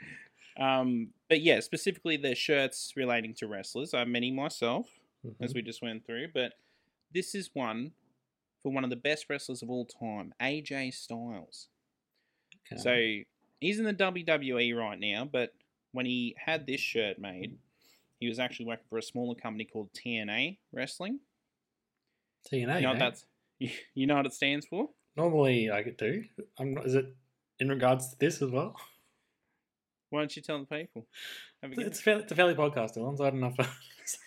um, 0.58 1.14
but 1.28 1.40
yeah, 1.40 1.60
specifically 1.60 2.16
the 2.18 2.34
shirts 2.34 2.92
relating 2.94 3.32
to 3.34 3.46
wrestlers. 3.46 3.94
I 3.94 4.00
have 4.00 4.08
many 4.08 4.30
myself, 4.30 5.00
as 5.40 5.52
Mhm. 5.52 5.56
we 5.56 5.62
just 5.62 5.80
went 5.82 6.04
through. 6.06 6.28
But 6.32 6.52
this 7.10 7.34
is 7.34 7.54
one 7.54 7.92
for 8.62 8.70
one 8.70 8.84
of 8.84 8.90
the 8.90 8.96
best 8.96 9.30
wrestlers 9.30 9.62
of 9.62 9.70
all 9.70 9.86
time, 9.86 10.34
AJ 10.40 10.90
Styles. 10.92 11.68
Okay. 12.72 12.80
So 13.24 13.24
he's 13.60 13.78
in 13.78 13.84
the 13.84 13.94
WWE 13.94 14.76
right 14.76 14.98
now, 14.98 15.28
but 15.30 15.52
when 15.92 16.06
he 16.06 16.34
had 16.38 16.66
this 16.66 16.80
shirt 16.80 17.18
made, 17.18 17.56
he 18.18 18.28
was 18.28 18.38
actually 18.38 18.66
working 18.66 18.86
for 18.88 18.98
a 18.98 19.02
smaller 19.02 19.34
company 19.34 19.64
called 19.64 19.90
TNA 19.92 20.58
Wrestling. 20.72 21.20
TNA. 22.50 22.76
You 22.76 22.82
know 22.82 22.88
what 22.88 22.96
eh? 22.96 22.98
that's 22.98 23.24
you 23.94 24.06
know 24.06 24.16
what 24.16 24.26
it 24.26 24.34
stands 24.34 24.66
for? 24.66 24.90
Normally 25.16 25.70
I 25.70 25.82
do. 25.82 26.24
I'm 26.58 26.74
not, 26.74 26.86
is 26.86 26.94
it 26.94 27.14
in 27.58 27.68
regards 27.68 28.10
to 28.10 28.18
this 28.18 28.42
as 28.42 28.50
well? 28.50 28.76
Why 30.10 30.20
don't 30.20 30.36
you 30.36 30.42
tell 30.42 30.58
the 30.58 30.66
people? 30.66 31.06
Have 31.62 31.72
a 31.72 31.74
go. 31.74 31.82
It's, 31.82 32.00
fairly, 32.00 32.22
it's 32.22 32.32
a 32.32 32.34
fairly 32.34 32.54
podcast, 32.54 32.96
Dylan, 32.96 33.16
so 33.16 33.24
I 33.24 33.30
don't 33.30 33.40
know 33.40 33.52
if 33.58 33.68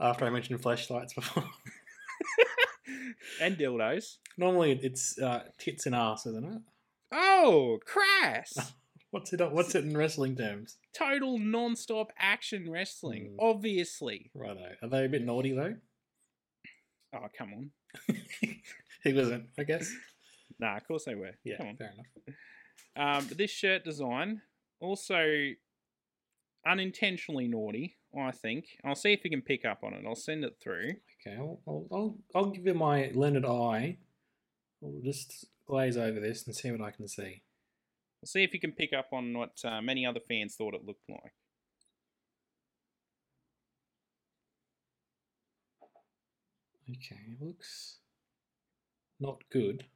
After 0.00 0.24
I 0.26 0.30
mentioned 0.30 0.62
flashlights 0.62 1.14
before. 1.14 1.44
and 3.40 3.56
dildos. 3.56 4.18
Normally 4.36 4.78
it's 4.82 5.18
uh, 5.18 5.44
tits 5.58 5.86
and 5.86 5.94
ass, 5.94 6.26
isn't 6.26 6.44
it? 6.44 6.62
Oh, 7.12 7.78
crass! 7.84 8.72
What's 9.10 9.32
it? 9.34 9.52
What's 9.52 9.74
it 9.74 9.84
in 9.84 9.94
wrestling 9.96 10.36
terms? 10.36 10.78
Total 10.96 11.38
non-stop 11.38 12.08
action 12.18 12.70
wrestling. 12.70 13.32
Hmm. 13.38 13.44
Obviously. 13.46 14.30
Righto. 14.34 14.68
Are 14.82 14.88
they 14.88 15.04
a 15.04 15.08
bit 15.08 15.22
naughty 15.22 15.52
though? 15.52 15.74
Oh, 17.14 17.26
come 17.36 17.52
on. 17.52 17.70
he 19.04 19.12
wasn't, 19.12 19.48
I 19.58 19.64
guess. 19.64 19.92
Nah, 20.58 20.78
of 20.78 20.86
course 20.88 21.04
they 21.04 21.14
were. 21.14 21.32
Yeah, 21.44 21.58
Come 21.58 21.68
on. 21.68 21.76
fair 21.76 21.92
enough. 21.92 22.36
Um, 23.20 23.26
but 23.28 23.36
this 23.36 23.50
shirt 23.50 23.84
design 23.84 24.40
also 24.80 25.50
unintentionally 26.66 27.48
naughty. 27.48 27.96
I 28.18 28.30
think. 28.30 28.66
I'll 28.84 28.94
see 28.94 29.12
if 29.12 29.24
you 29.24 29.30
can 29.30 29.40
pick 29.42 29.64
up 29.64 29.82
on 29.82 29.94
it. 29.94 30.04
I'll 30.06 30.14
send 30.14 30.44
it 30.44 30.56
through. 30.62 30.90
Okay, 31.26 31.36
I'll, 31.36 31.60
I'll, 31.66 31.86
I'll, 31.90 32.16
I'll 32.34 32.50
give 32.50 32.66
you 32.66 32.74
my 32.74 33.10
learned 33.14 33.46
eye. 33.46 33.96
I'll 34.82 35.00
just 35.02 35.46
glaze 35.66 35.96
over 35.96 36.20
this 36.20 36.46
and 36.46 36.54
see 36.54 36.70
what 36.70 36.80
I 36.80 36.90
can 36.90 37.08
see. 37.08 37.42
We'll 38.20 38.28
see 38.28 38.44
if 38.44 38.52
you 38.54 38.60
can 38.60 38.72
pick 38.72 38.92
up 38.92 39.08
on 39.12 39.36
what 39.36 39.58
uh, 39.64 39.82
many 39.82 40.06
other 40.06 40.20
fans 40.20 40.54
thought 40.54 40.74
it 40.74 40.84
looked 40.84 41.08
like. 41.08 41.32
Okay, 46.90 47.20
it 47.30 47.44
looks 47.44 47.98
not 49.18 49.38
good. 49.50 49.86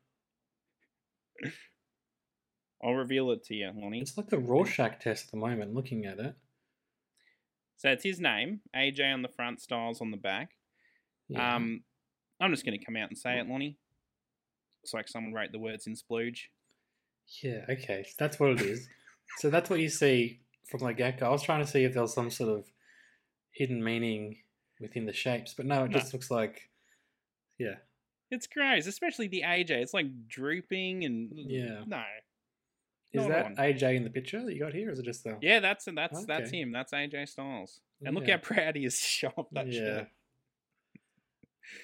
I'll 2.82 2.94
reveal 2.94 3.30
it 3.32 3.44
to 3.44 3.54
you, 3.54 3.70
Lonnie. 3.74 4.00
It's 4.00 4.16
like 4.16 4.28
the 4.28 4.38
Rorschach 4.38 5.00
test 5.00 5.26
at 5.26 5.30
the 5.32 5.36
moment, 5.38 5.74
looking 5.74 6.04
at 6.06 6.18
it. 6.18 6.34
So 7.76 7.90
it's 7.90 8.04
his 8.04 8.20
name, 8.20 8.60
AJ 8.74 9.12
on 9.12 9.22
the 9.22 9.28
front, 9.28 9.60
Styles 9.60 10.00
on 10.00 10.10
the 10.10 10.16
back. 10.16 10.50
Yeah. 11.28 11.56
Um, 11.56 11.82
I'm 12.40 12.50
just 12.52 12.64
going 12.64 12.78
to 12.78 12.84
come 12.84 12.96
out 12.96 13.08
and 13.08 13.18
say 13.18 13.38
it, 13.38 13.48
Lonnie. 13.48 13.78
Looks 14.86 14.94
like 14.94 15.08
someone 15.08 15.32
wrote 15.32 15.50
the 15.50 15.58
words 15.58 15.88
in 15.88 15.94
splooge. 15.96 16.42
Yeah, 17.42 17.64
okay. 17.68 18.04
so 18.06 18.14
That's 18.20 18.38
what 18.38 18.50
it 18.50 18.60
is. 18.60 18.88
so 19.38 19.50
that's 19.50 19.68
what 19.68 19.80
you 19.80 19.88
see 19.88 20.38
from 20.68 20.78
the 20.78 20.92
get 20.94 21.18
go. 21.18 21.26
I 21.26 21.30
was 21.30 21.42
trying 21.42 21.58
to 21.64 21.66
see 21.68 21.82
if 21.82 21.92
there 21.92 22.02
was 22.02 22.14
some 22.14 22.30
sort 22.30 22.50
of 22.50 22.66
hidden 23.50 23.82
meaning 23.82 24.36
within 24.80 25.04
the 25.04 25.12
shapes, 25.12 25.54
but 25.54 25.66
no, 25.66 25.82
it 25.84 25.90
No. 25.90 25.98
just 25.98 26.12
looks 26.12 26.30
like 26.30 26.70
yeah. 27.58 27.74
It's 28.30 28.46
gross, 28.46 28.86
especially 28.86 29.26
the 29.26 29.42
AJ. 29.44 29.70
It's 29.70 29.92
like 29.94 30.06
drooping 30.28 31.04
and 31.04 31.30
Yeah. 31.34 31.82
no. 31.84 32.04
Is 33.12 33.22
Not 33.26 33.28
that 33.30 33.46
on. 33.46 33.56
AJ 33.56 33.96
in 33.96 34.04
the 34.04 34.10
picture 34.10 34.44
that 34.44 34.52
you 34.54 34.60
got 34.60 34.72
here, 34.72 34.90
or 34.90 34.92
is 34.92 35.00
it 35.00 35.04
just 35.04 35.24
the 35.24 35.36
Yeah, 35.40 35.58
that's 35.58 35.86
that's 35.92 36.24
that's 36.26 36.50
him. 36.50 36.70
That's 36.70 36.92
AJ 36.92 37.26
Styles. 37.28 37.80
And 38.04 38.14
look 38.14 38.28
Yeah. 38.28 38.36
how 38.36 38.42
proud 38.42 38.76
he 38.76 38.84
is 38.84 38.94
to 39.00 39.04
show 39.04 39.32
off 39.36 39.46
that 39.50 39.66
yeah. 39.66 39.80
shirt. 39.80 40.08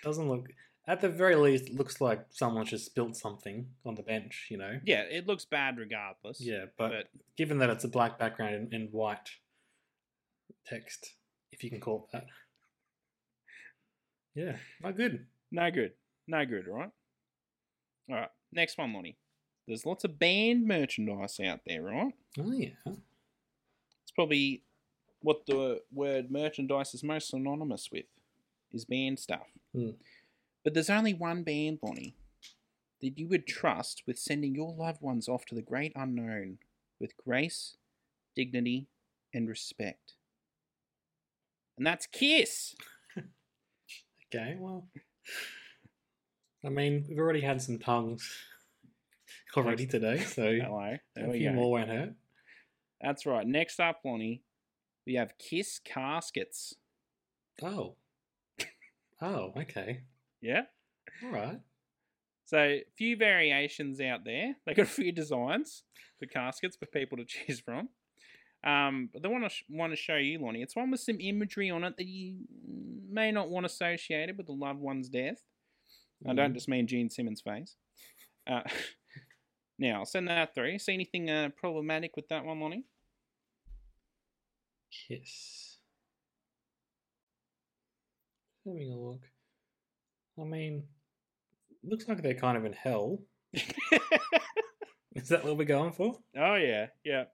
Doesn't 0.05 0.29
look 0.29 0.47
at 0.87 1.01
the 1.01 1.09
very 1.09 1.37
least 1.37 1.68
it 1.68 1.75
looks 1.75 2.01
like 2.01 2.27
someone 2.31 2.66
just 2.66 2.87
spilt 2.87 3.16
something 3.16 3.68
on 3.85 3.95
the 3.95 4.03
bench, 4.03 4.49
you 4.51 4.59
know? 4.59 4.81
Yeah, 4.85 5.03
it 5.03 5.27
looks 5.27 5.45
bad 5.45 5.79
regardless. 5.79 6.40
Yeah, 6.40 6.66
but, 6.77 6.90
but 6.90 7.09
given 7.37 7.59
that 7.59 7.71
it's 7.71 7.85
a 7.85 7.88
black 7.88 8.18
background 8.18 8.55
and, 8.55 8.73
and 8.73 8.92
white 8.92 9.31
text, 10.66 11.14
if 11.53 11.62
you 11.62 11.71
can 11.71 11.81
call 11.81 12.09
it 12.09 12.12
that. 12.12 12.27
Yeah, 14.35 14.57
not 14.83 14.97
good. 14.97 15.27
no 15.51 15.71
good. 15.71 15.92
No 16.27 16.45
good, 16.47 16.66
right? 16.66 16.90
Alright, 18.11 18.31
next 18.53 18.79
one, 18.79 18.92
Lonnie. 18.92 19.18
There's 19.68 19.87
lots 19.87 20.05
of 20.05 20.18
band 20.18 20.66
merchandise 20.66 21.38
out 21.40 21.61
there, 21.66 21.83
right? 21.83 22.12
Oh 22.40 22.53
yeah. 22.53 22.71
It's 22.87 24.11
probably 24.14 24.62
what 25.21 25.47
the 25.47 25.81
word 25.92 26.31
merchandise 26.31 26.95
is 26.95 27.05
most 27.05 27.29
synonymous 27.29 27.88
with 27.92 28.07
is 28.73 28.85
band 28.85 29.21
stuff. 29.21 29.47
Hmm. 29.75 29.90
But 30.64 30.75
there's 30.75 30.90
only 30.90 31.14
one 31.14 31.42
band, 31.42 31.81
Bonnie, 31.81 32.14
that 33.01 33.18
you 33.18 33.29
would 33.29 33.46
trust 33.46 34.03
with 34.07 34.18
sending 34.18 34.55
your 34.55 34.72
loved 34.72 35.03
ones 35.03 35.29
off 35.29 35.44
to 35.46 35.55
the 35.55 35.62
great 35.62 35.92
unknown 35.96 36.59
with 37.01 37.16
grace, 37.16 37.77
dignity, 38.37 38.87
and 39.35 39.48
respect. 39.48 40.14
And 41.77 41.87
that's 41.87 42.07
Kiss. 42.07 42.75
Okay, 44.35 44.57
well. 44.59 44.88
I 46.64 46.70
mean, 46.70 47.05
we've 47.07 47.18
already 47.18 47.42
had 47.42 47.61
some 47.61 47.79
tongues 47.79 48.27
already 49.59 49.87
today, 49.87 50.20
so 50.20 50.42
Hello. 50.62 50.96
There 51.14 51.29
a 51.29 51.33
few 51.33 51.51
go. 51.51 51.55
more 51.55 51.72
won't 51.72 51.90
hurt. 51.90 52.14
That's 53.03 53.27
right. 53.27 53.46
Next 53.46 53.79
up, 53.79 54.01
Lonnie, 54.07 54.40
we 55.07 55.16
have 55.16 55.37
Kiss 55.37 55.81
caskets. 55.85 56.77
Oh. 57.62 57.96
Oh, 59.20 59.53
okay. 59.59 60.01
Yeah? 60.42 60.62
All 61.24 61.31
right. 61.31 61.61
So, 62.44 62.59
a 62.59 62.85
few 62.98 63.16
variations 63.16 64.00
out 64.00 64.24
there. 64.24 64.55
They 64.66 64.74
got 64.74 64.83
a 64.83 64.90
few 64.90 65.12
designs 65.12 65.85
for 66.18 66.26
caskets 66.26 66.76
for 66.76 66.85
people 66.87 67.16
to 67.18 67.24
choose 67.26 67.61
from. 67.61 67.88
Um, 68.64 69.09
but 69.12 69.22
the 69.22 69.31
one 69.31 69.42
I 69.44 69.48
sh- 69.48 69.64
want 69.70 69.92
to 69.92 69.96
show 69.96 70.16
you, 70.16 70.38
Lonnie, 70.38 70.62
it's 70.62 70.76
one 70.76 70.90
with 70.90 71.00
some 71.00 71.20
imagery 71.20 71.70
on 71.70 71.83
it 71.85 71.96
that 71.96 72.07
you 72.07 72.37
may 73.09 73.33
not 73.33 73.48
want 73.48 73.64
associated 73.66 74.37
with 74.37 74.46
the 74.46 74.52
loved 74.52 74.81
one's 74.81 75.09
death. 75.09 75.42
I 76.28 76.35
don't 76.35 76.50
Mhm. 76.52 76.55
just 76.55 76.68
mean 76.68 76.87
Gene 76.87 77.11
Simmons' 77.11 77.40
face. 77.40 77.76
Uh, 78.46 78.62
now, 79.78 80.00
I'll 80.00 80.05
send 80.05 80.28
that 80.28 80.55
through. 80.55 80.78
See 80.78 80.94
anything 80.94 81.31
uh, 81.31 81.48
problematic 81.57 82.14
with 82.16 82.28
that 82.28 82.44
one, 82.44 82.61
Lonnie? 82.61 82.85
Kiss. 85.09 85.78
Having 88.64 88.92
a 88.92 88.96
look. 88.96 89.22
I 90.40 90.45
mean, 90.45 90.85
looks 91.85 92.09
like 92.09 92.23
they're 92.23 92.35
kind 92.35 92.57
of 92.57 92.64
in 92.64 92.73
hell. 92.73 93.18
Is 95.14 95.29
that 95.29 95.45
what 95.45 95.57
we're 95.59 95.64
going 95.64 95.92
for? 95.92 96.18
Oh 96.37 96.55
yeah, 96.55 96.87
yeah. 97.05 97.25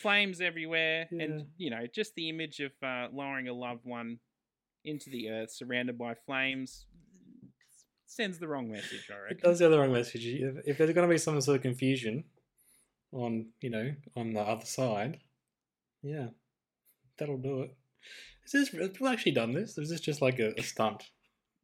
Flames 0.00 0.40
everywhere, 0.40 1.06
Yeah. 1.12 1.24
and 1.24 1.46
you 1.58 1.70
know, 1.70 1.86
just 1.94 2.14
the 2.14 2.28
image 2.30 2.60
of 2.60 2.72
uh, 2.82 3.08
lowering 3.12 3.48
a 3.48 3.52
loved 3.52 3.84
one 3.84 4.18
into 4.84 5.10
the 5.10 5.28
earth, 5.30 5.50
surrounded 5.52 5.98
by 5.98 6.14
flames, 6.14 6.86
sends 8.06 8.38
the 8.38 8.48
wrong 8.48 8.70
message. 8.70 9.08
I 9.10 9.18
reckon. 9.20 9.36
It 9.38 9.42
does 9.42 9.58
the 9.58 9.66
other 9.66 9.80
wrong 9.80 9.92
message. 9.92 10.24
If, 10.24 10.56
if 10.66 10.78
there's 10.78 10.92
going 10.94 11.06
to 11.08 11.12
be 11.12 11.18
some 11.18 11.38
sort 11.42 11.56
of 11.56 11.62
confusion 11.62 12.24
on, 13.12 13.46
you 13.60 13.70
know, 13.70 13.92
on 14.16 14.32
the 14.32 14.40
other 14.40 14.64
side, 14.66 15.18
yeah, 16.02 16.28
that'll 17.18 17.38
do 17.38 17.62
it. 17.62 17.76
Is 18.46 18.52
this 18.52 18.68
have 18.70 18.92
people 18.92 19.08
actually 19.08 19.32
done 19.32 19.52
this? 19.52 19.76
Or 19.78 19.82
is 19.82 19.90
this 19.90 20.00
just 20.00 20.22
like 20.22 20.38
a, 20.38 20.52
a 20.58 20.62
stunt? 20.62 21.02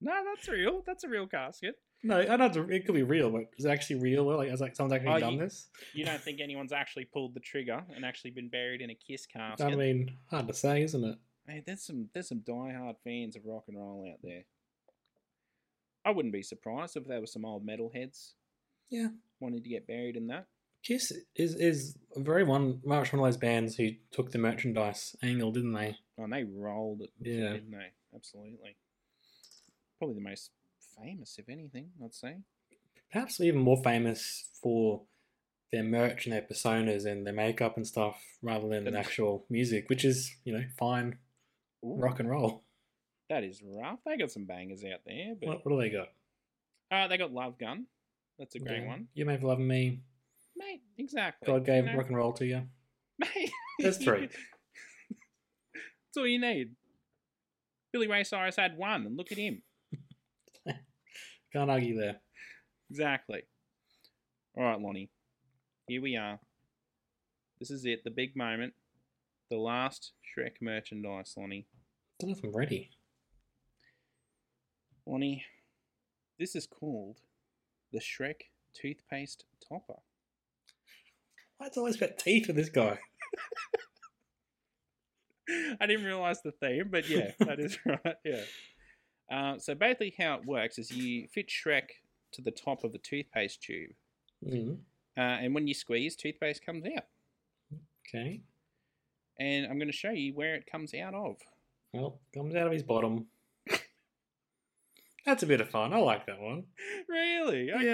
No, 0.00 0.22
that's 0.24 0.48
real. 0.48 0.82
That's 0.86 1.04
a 1.04 1.08
real 1.08 1.26
casket. 1.26 1.74
No, 2.02 2.18
I 2.18 2.36
know 2.36 2.46
it's- 2.46 2.66
it 2.70 2.86
could 2.86 2.94
be 2.94 3.02
real, 3.02 3.30
but 3.30 3.44
is 3.58 3.66
it 3.66 3.68
actually 3.70 4.00
real? 4.00 4.24
Like, 4.24 4.50
is 4.50 4.60
like 4.60 4.74
someone's 4.74 4.94
actually 4.94 5.12
Oh, 5.16 5.20
done 5.20 5.34
you- 5.34 5.40
this? 5.40 5.68
You 5.92 6.04
don't 6.06 6.20
think 6.20 6.40
anyone's 6.40 6.72
actually 6.72 7.04
pulled 7.04 7.34
the 7.34 7.40
trigger 7.40 7.84
and 7.94 8.04
actually 8.04 8.30
been 8.30 8.48
buried 8.48 8.80
in 8.80 8.88
a 8.90 8.94
kiss 8.94 9.26
casket? 9.26 9.66
I 9.66 9.76
mean, 9.76 10.16
hard 10.30 10.48
to 10.48 10.54
say, 10.54 10.82
isn't 10.82 11.04
it? 11.04 11.18
Hey, 11.46 11.62
there's 11.66 11.82
some 11.84 12.08
there's 12.14 12.28
some 12.28 12.40
diehard 12.40 12.96
fans 13.04 13.36
of 13.36 13.44
rock 13.44 13.64
and 13.68 13.76
roll 13.76 14.08
out 14.10 14.20
there. 14.22 14.44
I 16.04 16.10
wouldn't 16.12 16.32
be 16.32 16.42
surprised 16.42 16.96
if 16.96 17.04
there 17.06 17.20
were 17.20 17.26
some 17.26 17.44
old 17.44 17.66
metalheads 17.66 18.32
Yeah. 18.88 19.08
wanting 19.38 19.62
to 19.62 19.68
get 19.68 19.86
buried 19.86 20.16
in 20.16 20.28
that. 20.28 20.46
Kiss 20.82 21.12
is 21.34 21.54
is 21.56 21.98
very 22.16 22.42
one 22.44 22.80
much 22.84 23.12
one 23.12 23.20
of 23.20 23.26
those 23.26 23.36
bands 23.36 23.76
who 23.76 23.90
took 24.10 24.30
the 24.30 24.38
merchandise 24.38 25.14
angle, 25.22 25.52
didn't 25.52 25.74
they? 25.74 25.98
Oh, 26.16 26.24
and 26.24 26.32
they 26.32 26.44
rolled 26.44 27.02
it, 27.02 27.10
it, 27.20 27.26
Yeah. 27.26 27.52
didn't 27.52 27.72
they? 27.72 27.92
Absolutely. 28.14 28.76
Probably 30.00 30.14
the 30.14 30.28
most 30.30 30.50
famous, 30.98 31.36
if 31.38 31.50
anything, 31.50 31.90
I'd 32.02 32.14
say. 32.14 32.36
Perhaps 33.12 33.38
even 33.42 33.60
more 33.60 33.82
famous 33.84 34.48
for 34.62 35.02
their 35.70 35.82
merch 35.82 36.24
and 36.24 36.32
their 36.32 36.40
personas 36.42 37.04
and 37.04 37.26
their 37.26 37.34
makeup 37.34 37.76
and 37.76 37.86
stuff, 37.86 38.18
rather 38.40 38.66
than 38.66 38.84
the 38.84 38.98
actual 38.98 39.44
music, 39.50 39.90
which 39.90 40.04
is 40.06 40.34
you 40.44 40.54
know 40.54 40.64
fine 40.78 41.18
rock 41.82 42.18
and 42.18 42.30
roll. 42.30 42.64
That 43.28 43.44
is 43.44 43.62
rough. 43.62 43.98
They 44.06 44.16
got 44.16 44.30
some 44.30 44.46
bangers 44.46 44.82
out 44.84 45.00
there, 45.04 45.34
but 45.38 45.48
What, 45.48 45.66
what 45.66 45.72
do 45.76 45.80
they 45.82 45.90
got? 45.90 46.08
uh, 46.90 47.08
they 47.08 47.18
got 47.18 47.30
Love 47.32 47.58
Gun. 47.58 47.86
That's 48.38 48.54
a 48.54 48.58
great 48.58 48.80
Yeah. 48.82 48.88
one, 48.88 49.08
You 49.12 49.26
may 49.26 49.32
have 49.32 49.44
loved 49.44 49.60
me. 49.60 50.00
mate. 50.56 50.80
Exactly. 50.96 51.46
God 51.46 51.66
gave 51.66 51.84
you 51.84 51.90
know? 51.92 51.98
rock 51.98 52.06
and 52.08 52.16
roll 52.16 52.32
to 52.32 52.46
you. 52.46 52.62
Mate, 53.18 53.52
That's 53.80 53.98
three. 54.02 54.28
That's 54.28 56.16
all 56.16 56.26
you 56.26 56.40
need. 56.40 56.70
Billy 57.92 58.08
Ray 58.08 58.24
Cyrus 58.24 58.56
had 58.56 58.76
one, 58.78 59.04
and 59.06 59.16
look 59.16 59.30
at 59.30 59.38
him. 59.38 59.62
Can't 61.52 61.70
argue 61.70 61.98
there. 61.98 62.16
Exactly. 62.90 63.42
All 64.56 64.64
right, 64.64 64.80
Lonnie. 64.80 65.10
Here 65.88 66.00
we 66.02 66.16
are. 66.16 66.38
This 67.58 67.70
is 67.70 67.84
it, 67.84 68.04
the 68.04 68.10
big 68.10 68.36
moment. 68.36 68.74
The 69.50 69.56
last 69.56 70.12
Shrek 70.24 70.62
merchandise, 70.62 71.34
Lonnie. 71.36 71.66
don't 72.18 72.30
know 72.30 72.36
if 72.36 72.44
I'm 72.44 72.56
ready. 72.56 72.90
Lonnie, 75.06 75.44
this 76.38 76.54
is 76.54 76.66
called 76.66 77.18
the 77.92 77.98
Shrek 77.98 78.42
toothpaste 78.72 79.44
topper. 79.68 80.00
Why 81.58 81.66
it's 81.66 81.76
always 81.76 81.96
about 81.96 82.18
teeth 82.18 82.46
with 82.46 82.56
this 82.56 82.68
guy? 82.68 82.98
I 85.80 85.86
didn't 85.86 86.06
realize 86.06 86.40
the 86.42 86.52
theme, 86.52 86.88
but 86.90 87.08
yeah, 87.08 87.32
that 87.40 87.58
is 87.58 87.76
right. 87.86 88.16
Yeah. 88.24 88.42
Uh, 89.30 89.58
so 89.58 89.74
basically, 89.74 90.14
how 90.18 90.34
it 90.34 90.44
works 90.44 90.78
is 90.78 90.90
you 90.90 91.28
fit 91.28 91.48
Shrek 91.48 91.90
to 92.32 92.42
the 92.42 92.50
top 92.50 92.84
of 92.84 92.92
the 92.92 92.98
toothpaste 92.98 93.62
tube, 93.62 93.90
Mm, 94.44 94.78
uh, 95.16 95.20
and 95.20 95.54
when 95.54 95.66
you 95.68 95.74
squeeze, 95.74 96.16
toothpaste 96.16 96.64
comes 96.64 96.84
out. 96.86 97.04
okay. 98.08 98.40
And 99.38 99.66
I'm 99.66 99.78
going 99.78 99.90
to 99.90 99.96
show 99.96 100.10
you 100.10 100.32
where 100.34 100.54
it 100.54 100.66
comes 100.70 100.92
out 100.94 101.14
of. 101.14 101.36
Well, 101.92 102.20
comes 102.34 102.54
out 102.54 102.66
of 102.66 102.72
his 102.72 102.82
bottom. 102.82 103.26
That's 105.26 105.42
a 105.42 105.46
bit 105.46 105.60
of 105.60 105.68
fun. 105.70 105.92
I 105.92 105.98
like 105.98 106.26
that 106.26 106.40
one. 106.40 106.64
Really? 107.08 107.70
Okay. 107.72 107.84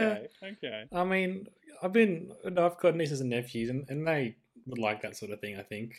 Yeah. 0.43 0.49
Okay. 0.49 0.85
I 0.93 1.05
mean, 1.05 1.47
I've 1.83 1.93
been, 1.93 2.33
I've 2.45 2.79
got 2.79 2.95
nieces 2.97 3.21
and 3.21 3.31
nephews, 3.31 3.69
and, 3.71 3.85
and 3.89 4.07
they 4.07 4.37
would 4.67 4.79
like 4.79 5.03
that 5.03 5.17
sort 5.17 5.33
of 5.33 5.41
thing. 5.41 5.57
I 5.59 5.63
think. 5.63 5.95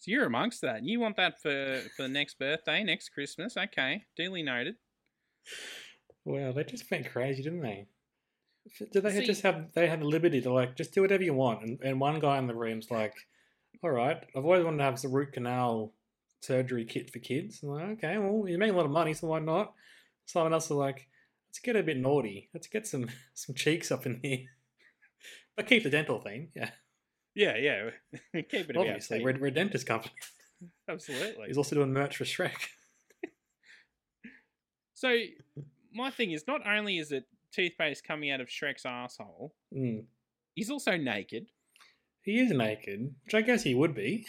So 0.00 0.10
you're 0.10 0.24
amongst 0.26 0.62
that. 0.62 0.82
You 0.82 0.98
want 0.98 1.16
that 1.16 1.40
for 1.42 1.80
for 1.94 2.02
the 2.02 2.08
next 2.08 2.38
birthday, 2.38 2.82
next 2.82 3.10
Christmas? 3.10 3.56
Okay, 3.56 4.04
duly 4.16 4.42
noted. 4.42 4.76
Wow, 6.24 6.52
they 6.52 6.64
just 6.64 6.90
went 6.90 7.10
crazy, 7.10 7.42
didn't 7.42 7.60
they? 7.60 7.86
Did 8.92 9.02
they 9.02 9.20
See- 9.20 9.26
just 9.26 9.42
have 9.42 9.72
they 9.74 9.86
had 9.88 10.00
the 10.00 10.06
liberty 10.06 10.40
to 10.40 10.52
like 10.52 10.74
just 10.76 10.94
do 10.94 11.02
whatever 11.02 11.22
you 11.22 11.34
want? 11.34 11.62
And, 11.62 11.78
and 11.82 12.00
one 12.00 12.18
guy 12.18 12.38
in 12.38 12.46
the 12.46 12.54
room's 12.54 12.90
like, 12.90 13.14
"All 13.82 13.90
right, 13.90 14.18
I've 14.34 14.44
always 14.44 14.64
wanted 14.64 14.78
to 14.78 14.84
have 14.84 14.98
some 14.98 15.12
root 15.12 15.32
canal 15.32 15.92
surgery 16.40 16.86
kit 16.86 17.10
for 17.10 17.18
kids." 17.18 17.62
I'm 17.62 17.68
like, 17.70 17.84
"Okay, 17.98 18.16
well, 18.18 18.48
you 18.48 18.56
make 18.58 18.70
a 18.72 18.76
lot 18.76 18.86
of 18.86 18.90
money, 18.90 19.12
so 19.12 19.28
why 19.28 19.40
not?" 19.40 19.74
Someone 20.24 20.52
else 20.54 20.66
is 20.66 20.70
like, 20.72 21.08
"Let's 21.48 21.58
get 21.58 21.76
a 21.76 21.82
bit 21.82 21.98
naughty. 21.98 22.48
Let's 22.54 22.68
get 22.68 22.86
some 22.86 23.08
some 23.34 23.54
cheeks 23.54 23.90
up 23.90 24.06
in 24.06 24.20
here, 24.22 24.46
but 25.56 25.66
keep 25.66 25.82
the 25.82 25.90
dental 25.90 26.20
thing." 26.20 26.52
Yeah, 26.54 26.70
Yeah, 27.34 27.56
yeah. 27.56 27.90
Keep 28.34 28.52
it 28.70 28.76
obviously, 28.76 29.22
we're, 29.22 29.38
we're 29.38 29.46
a 29.48 29.50
dentist 29.52 29.86
company. 29.86 30.14
Absolutely. 30.88 31.46
He's 31.46 31.56
also 31.56 31.76
doing 31.76 31.92
merch 31.92 32.16
for 32.16 32.24
Shrek. 32.24 32.68
So 34.94 35.16
my 35.94 36.10
thing 36.10 36.32
is, 36.32 36.44
not 36.46 36.66
only 36.66 36.98
is 36.98 37.10
it 37.12 37.24
toothpaste 37.54 38.04
coming 38.06 38.30
out 38.30 38.40
of 38.40 38.48
Shrek's 38.48 38.84
asshole, 38.84 39.54
Mm. 39.74 40.04
he's 40.54 40.70
also 40.70 40.96
naked. 40.96 41.46
He 42.22 42.38
is 42.38 42.50
naked, 42.50 43.14
which 43.24 43.34
I 43.34 43.40
guess 43.40 43.62
he 43.62 43.74
would 43.74 43.94
be. 43.94 44.26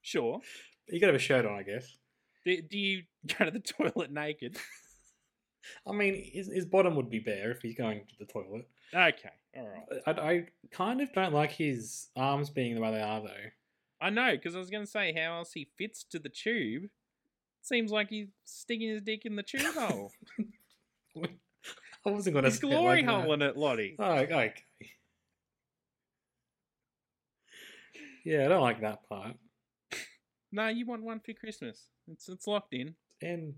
Sure. 0.00 0.40
You 0.88 0.98
got 1.00 1.08
to 1.08 1.12
have 1.12 1.20
a 1.20 1.22
shirt 1.22 1.44
on, 1.44 1.52
I 1.58 1.62
guess. 1.62 1.98
Do, 2.46 2.62
do 2.62 2.78
you 2.78 3.02
go 3.38 3.44
to 3.44 3.50
the 3.50 3.60
toilet 3.60 4.10
naked? 4.10 4.56
I 5.86 5.92
mean, 5.92 6.30
his, 6.32 6.46
his 6.50 6.64
bottom 6.64 6.96
would 6.96 7.10
be 7.10 7.18
bare 7.18 7.50
if 7.50 7.60
he's 7.60 7.76
going 7.76 7.98
to 7.98 8.14
the 8.18 8.24
toilet. 8.24 8.66
Okay, 8.94 9.30
all 9.56 9.68
right. 9.68 10.02
I, 10.06 10.10
I 10.10 10.46
kind 10.72 11.00
of 11.00 11.12
don't 11.12 11.32
like 11.32 11.52
his 11.52 12.08
arms 12.16 12.50
being 12.50 12.74
the 12.74 12.80
way 12.80 12.92
they 12.92 13.02
are, 13.02 13.20
though. 13.20 13.50
I 14.00 14.10
know, 14.10 14.32
because 14.32 14.56
I 14.56 14.58
was 14.58 14.70
going 14.70 14.84
to 14.84 14.90
say 14.90 15.12
how 15.12 15.38
else 15.38 15.52
he 15.52 15.68
fits 15.76 16.04
to 16.10 16.18
the 16.18 16.28
tube. 16.28 16.84
Seems 17.62 17.92
like 17.92 18.08
he's 18.08 18.28
sticking 18.44 18.88
his 18.88 19.02
dick 19.02 19.26
in 19.26 19.36
the 19.36 19.42
tube 19.42 19.74
hole. 19.74 20.10
I 22.06 22.10
wasn't 22.10 22.34
going 22.34 22.44
to 22.44 22.50
He's 22.50 22.58
glory 22.58 23.04
holing 23.04 23.42
it, 23.42 23.56
Lottie. 23.56 23.96
Oh, 23.98 24.12
okay. 24.12 24.54
Yeah, 28.24 28.46
I 28.46 28.48
don't 28.48 28.62
like 28.62 28.80
that 28.80 29.08
part. 29.08 29.36
No, 30.52 30.68
you 30.68 30.86
want 30.86 31.02
one 31.02 31.20
for 31.20 31.32
Christmas. 31.32 31.86
It's 32.10 32.28
it's 32.28 32.46
locked 32.46 32.74
in. 32.74 32.94
And 33.22 33.54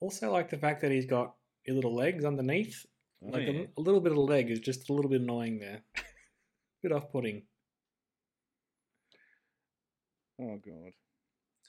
also 0.00 0.32
like 0.32 0.50
the 0.50 0.58
fact 0.58 0.80
that 0.82 0.90
he's 0.90 1.06
got 1.06 1.34
his 1.62 1.74
little 1.74 1.94
legs 1.94 2.24
underneath. 2.24 2.84
Oh, 3.24 3.28
like 3.30 3.48
a, 3.48 3.66
a 3.76 3.80
little 3.80 4.00
bit 4.00 4.12
of 4.12 4.18
leg 4.18 4.50
is 4.50 4.60
just 4.60 4.88
a 4.88 4.92
little 4.92 5.10
bit 5.10 5.20
annoying 5.22 5.58
there. 5.58 5.82
a 5.96 6.00
bit 6.82 6.92
off-putting. 6.92 7.42
Oh 10.40 10.58
god. 10.64 10.92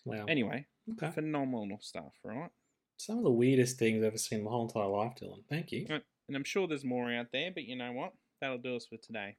Wow. 0.06 0.26
Anyway, 0.28 0.66
Okay. 0.94 1.12
phenomenal 1.12 1.80
stuff, 1.82 2.14
right? 2.24 2.50
Some 2.98 3.18
of 3.18 3.24
the 3.24 3.32
weirdest 3.32 3.78
things 3.78 4.00
I've 4.00 4.08
ever 4.08 4.18
seen 4.18 4.40
in 4.40 4.46
my 4.46 4.52
whole 4.52 4.68
entire 4.68 4.88
life, 4.88 5.14
Dylan. 5.22 5.44
Thank 5.50 5.72
you. 5.72 5.86
And 5.90 6.36
I'm 6.36 6.44
sure 6.44 6.68
there's 6.68 6.84
more 6.84 7.12
out 7.12 7.28
there, 7.32 7.52
but 7.54 7.64
you 7.64 7.76
know 7.76 7.92
what? 7.92 8.14
That'll 8.42 8.58
do 8.58 8.76
us 8.76 8.86
for 8.86 8.98
today. 8.98 9.36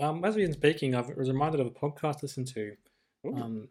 Um, 0.00 0.24
as 0.24 0.36
we've 0.36 0.46
been 0.46 0.52
speaking, 0.54 0.94
I 0.94 1.00
was 1.00 1.28
reminded 1.28 1.60
of 1.60 1.66
a 1.66 1.70
podcast 1.70 2.16
I 2.16 2.20
listened 2.22 2.48
to. 2.48 2.76
Um, 3.34 3.68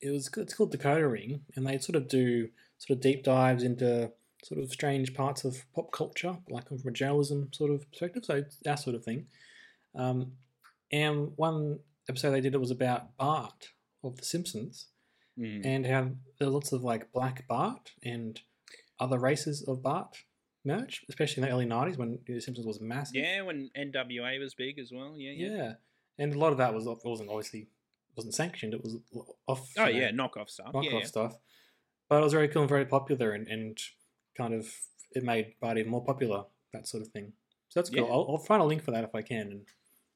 it 0.00 0.10
was 0.10 0.30
it's 0.36 0.54
called 0.54 0.76
Decoder 0.76 1.10
Ring, 1.10 1.42
and 1.54 1.66
they 1.66 1.78
sort 1.78 1.96
of 1.96 2.08
do 2.08 2.48
sort 2.78 2.96
of 2.96 3.02
deep 3.02 3.22
dives 3.24 3.62
into 3.62 4.10
sort 4.44 4.60
of 4.60 4.70
strange 4.70 5.14
parts 5.14 5.44
of 5.44 5.64
pop 5.74 5.90
culture, 5.92 6.36
like 6.48 6.68
from 6.68 6.78
a 6.86 6.90
journalism 6.90 7.48
sort 7.52 7.70
of 7.70 7.90
perspective. 7.90 8.24
So 8.24 8.44
that 8.64 8.76
sort 8.78 8.96
of 8.96 9.04
thing. 9.04 9.26
Um, 9.94 10.32
and 10.92 11.32
one 11.36 11.80
episode 12.08 12.30
they 12.32 12.40
did 12.40 12.54
it 12.54 12.60
was 12.60 12.70
about 12.70 13.16
Bart 13.16 13.68
of 14.04 14.16
The 14.16 14.24
Simpsons, 14.24 14.88
Mm. 15.38 15.66
and 15.66 15.86
how 15.86 16.10
there 16.38 16.48
are 16.48 16.50
lots 16.50 16.72
of 16.72 16.82
like 16.82 17.12
black 17.12 17.46
Bart 17.46 17.90
and 18.02 18.40
other 18.98 19.18
races 19.18 19.62
of 19.68 19.82
Bart 19.82 20.16
merch, 20.64 21.04
especially 21.10 21.42
in 21.42 21.48
the 21.48 21.54
early 21.54 21.66
'90s 21.66 21.98
when 21.98 22.18
The 22.26 22.40
Simpsons 22.40 22.66
was 22.66 22.80
massive. 22.80 23.16
Yeah, 23.16 23.42
when 23.42 23.70
NWA 23.76 24.38
was 24.40 24.54
big 24.54 24.78
as 24.78 24.90
well. 24.90 25.14
Yeah, 25.18 25.32
yeah. 25.32 25.48
Yeah. 25.56 25.72
and 26.18 26.34
a 26.34 26.38
lot 26.38 26.52
of 26.52 26.58
that 26.58 26.72
was 26.72 26.86
wasn't 27.04 27.28
obviously 27.28 27.68
wasn't 28.16 28.34
sanctioned. 28.34 28.72
It 28.72 28.82
was 28.82 28.96
off. 29.46 29.70
Oh 29.76 29.84
you 29.86 29.92
know, 29.94 30.06
yeah, 30.06 30.10
knockoff 30.10 30.48
stuff. 30.48 30.72
knockoff 30.72 30.84
yeah, 30.84 30.98
yeah. 31.00 31.04
stuff. 31.04 31.36
But 32.08 32.20
it 32.20 32.24
was 32.24 32.32
very 32.32 32.48
cool 32.48 32.62
and 32.62 32.68
very 32.70 32.86
popular, 32.86 33.32
and, 33.32 33.46
and 33.46 33.76
kind 34.36 34.54
of 34.54 34.70
it 35.12 35.24
made 35.24 35.54
Bart 35.60 35.78
even 35.78 35.90
more 35.90 36.04
popular. 36.04 36.44
That 36.72 36.86
sort 36.86 37.02
of 37.02 37.08
thing. 37.08 37.32
So 37.68 37.80
that's 37.80 37.90
cool. 37.90 38.06
Yeah. 38.06 38.12
I'll, 38.12 38.26
I'll 38.30 38.38
find 38.38 38.62
a 38.62 38.64
link 38.64 38.82
for 38.82 38.90
that 38.90 39.04
if 39.04 39.14
I 39.14 39.22
can. 39.22 39.48
And 39.48 39.60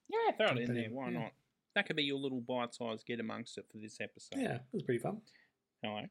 Yeah, 0.09 0.37
throw 0.37 0.56
it 0.56 0.68
in 0.68 0.74
there. 0.74 0.88
Why 0.90 1.11
yeah. 1.11 1.18
not? 1.20 1.33
That 1.74 1.87
could 1.87 1.96
be 1.96 2.02
your 2.02 2.18
little 2.18 2.40
bite-sized 2.40 3.06
get 3.06 3.20
amongst 3.20 3.56
it 3.56 3.66
for 3.70 3.78
this 3.78 3.98
episode. 4.00 4.40
yeah, 4.40 4.54
it 4.56 4.62
was 4.72 4.83
pretty 4.83 5.00
fun. 5.00 5.18
Hello. 5.83 5.98
And 5.98 6.09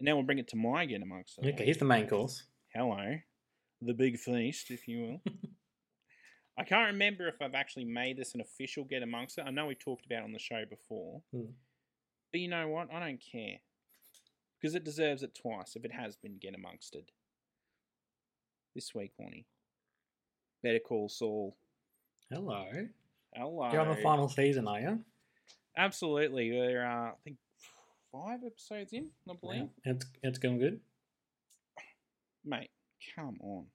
now 0.00 0.16
we'll 0.16 0.24
bring 0.24 0.38
it 0.38 0.48
to 0.48 0.56
my 0.56 0.84
get 0.84 1.02
amongst 1.02 1.38
it. 1.38 1.46
Okay, 1.54 1.64
here's 1.64 1.78
the 1.78 1.84
main 1.84 2.08
course. 2.08 2.44
Hello. 2.74 3.16
The 3.82 3.94
big 3.94 4.18
feast, 4.18 4.70
if 4.70 4.88
you 4.88 5.00
will. 5.00 5.20
I 6.58 6.64
can't 6.64 6.92
remember 6.92 7.26
if 7.28 7.40
I've 7.40 7.54
actually 7.54 7.86
made 7.86 8.18
this 8.18 8.34
an 8.34 8.40
official 8.40 8.84
get 8.84 9.02
amongst 9.02 9.38
it. 9.38 9.44
I 9.46 9.50
know 9.50 9.66
we 9.66 9.74
talked 9.74 10.04
about 10.04 10.20
it 10.20 10.24
on 10.24 10.32
the 10.32 10.38
show 10.38 10.64
before. 10.68 11.22
Hmm. 11.32 11.52
But 12.32 12.40
you 12.40 12.48
know 12.48 12.68
what? 12.68 12.92
I 12.92 13.00
don't 13.00 13.20
care. 13.20 13.58
Because 14.60 14.74
it 14.74 14.84
deserves 14.84 15.22
it 15.22 15.34
twice 15.40 15.74
if 15.74 15.84
it 15.84 15.92
has 15.92 16.16
been 16.16 16.36
get 16.36 16.54
amongst 16.54 16.94
it. 16.94 17.10
This 18.80 18.94
week, 18.94 19.12
Lonnie. 19.20 19.44
Better 20.62 20.78
Call 20.78 21.10
Saul. 21.10 21.54
Hello. 22.30 22.64
Hello. 23.34 23.68
You're 23.70 23.82
on 23.82 23.94
the 23.94 24.02
final 24.02 24.26
season, 24.26 24.66
are 24.66 24.80
you? 24.80 25.00
Absolutely. 25.76 26.50
We're, 26.50 26.82
uh, 26.82 27.08
I 27.08 27.12
think, 27.22 27.36
five 28.10 28.38
episodes 28.42 28.94
in, 28.94 29.08
I 29.28 29.34
believe. 29.38 29.68
Yeah. 29.84 29.92
It's 29.92 30.06
it's 30.22 30.38
going 30.38 30.60
good. 30.60 30.80
Mate, 32.42 32.70
come 33.14 33.36
on. 33.42 33.66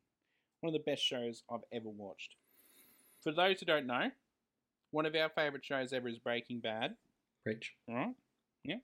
One 0.61 0.73
of 0.73 0.73
the 0.73 0.91
best 0.91 1.03
shows 1.03 1.43
I've 1.51 1.65
ever 1.71 1.89
watched. 1.89 2.33
For 3.21 3.31
those 3.31 3.59
who 3.59 3.67
don't 3.67 3.85
know, 3.85 4.09
one 4.89 5.05
of 5.05 5.13
our 5.13 5.29
favourite 5.29 5.63
shows 5.63 5.93
ever 5.93 6.07
is 6.07 6.17
Breaking 6.17 6.61
Bad, 6.61 6.95
Preach. 7.43 7.75
right? 7.87 8.15
Yeah. 8.63 8.77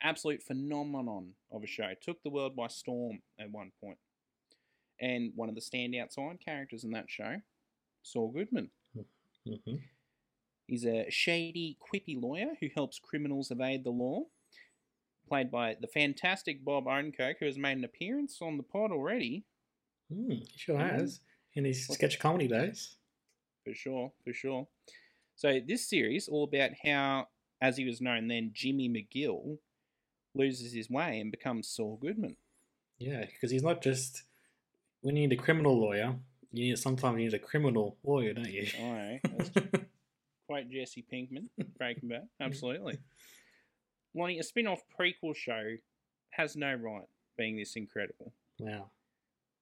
Absolute 0.00 0.40
phenomenon 0.40 1.30
of 1.50 1.64
a 1.64 1.66
show. 1.66 1.94
Took 2.00 2.22
the 2.22 2.30
world 2.30 2.54
by 2.54 2.68
storm 2.68 3.22
at 3.40 3.50
one 3.50 3.72
point. 3.82 3.98
And 5.00 5.32
one 5.36 5.48
of 5.48 5.54
the 5.54 5.60
standout 5.60 6.12
side 6.12 6.38
characters 6.44 6.84
in 6.84 6.90
that 6.92 7.08
show, 7.08 7.36
Saul 8.02 8.30
Goodman. 8.30 8.70
hmm 9.46 9.76
He's 10.66 10.84
a 10.84 11.06
shady, 11.08 11.78
quippy 11.80 12.20
lawyer 12.20 12.52
who 12.60 12.66
helps 12.74 12.98
criminals 12.98 13.50
evade 13.50 13.84
the 13.84 13.90
law. 13.90 14.24
Played 15.26 15.50
by 15.50 15.76
the 15.80 15.86
fantastic 15.86 16.62
Bob 16.62 16.84
Odenkirk, 16.84 17.36
who 17.40 17.46
has 17.46 17.56
made 17.58 17.78
an 17.78 17.84
appearance 17.84 18.38
on 18.42 18.58
the 18.58 18.62
pod 18.62 18.90
already. 18.92 19.44
Mm, 20.12 20.40
he 20.40 20.58
sure 20.58 20.78
has. 20.78 21.20
In 21.54 21.64
his 21.64 21.86
sketch 21.86 22.18
comedy 22.18 22.48
days. 22.48 22.96
For 23.64 23.74
sure, 23.74 24.12
for 24.24 24.32
sure. 24.32 24.68
So 25.36 25.60
this 25.66 25.88
series 25.88 26.28
all 26.28 26.44
about 26.44 26.70
how, 26.84 27.28
as 27.60 27.76
he 27.76 27.84
was 27.84 28.00
known 28.00 28.28
then, 28.28 28.50
Jimmy 28.52 28.88
McGill 28.88 29.58
loses 30.34 30.72
his 30.72 30.90
way 30.90 31.20
and 31.20 31.30
becomes 31.30 31.68
Saul 31.68 31.98
Goodman. 32.00 32.36
Yeah, 32.98 33.24
because 33.26 33.50
he's 33.50 33.62
not 33.62 33.82
just 33.82 34.24
when 35.02 35.16
you 35.16 35.28
need 35.28 35.38
a 35.38 35.42
criminal 35.42 35.78
lawyer, 35.78 36.14
you 36.52 36.68
need 36.68 36.78
sometimes 36.78 37.18
you 37.18 37.24
need 37.26 37.34
a 37.34 37.38
criminal 37.38 37.96
lawyer, 38.04 38.34
don't 38.34 38.50
you? 38.50 38.66
All 38.80 38.92
right, 38.92 39.20
quite 40.46 40.70
Jesse 40.70 41.04
Pinkman, 41.12 41.48
Breaking 41.76 42.08
Bad. 42.08 42.28
Absolutely. 42.40 42.98
Lonnie, 44.14 44.38
a 44.38 44.42
spin-off 44.42 44.82
prequel 44.98 45.36
show 45.36 45.76
has 46.30 46.56
no 46.56 46.74
right 46.74 47.04
being 47.36 47.56
this 47.56 47.76
incredible. 47.76 48.32
wow. 48.58 48.90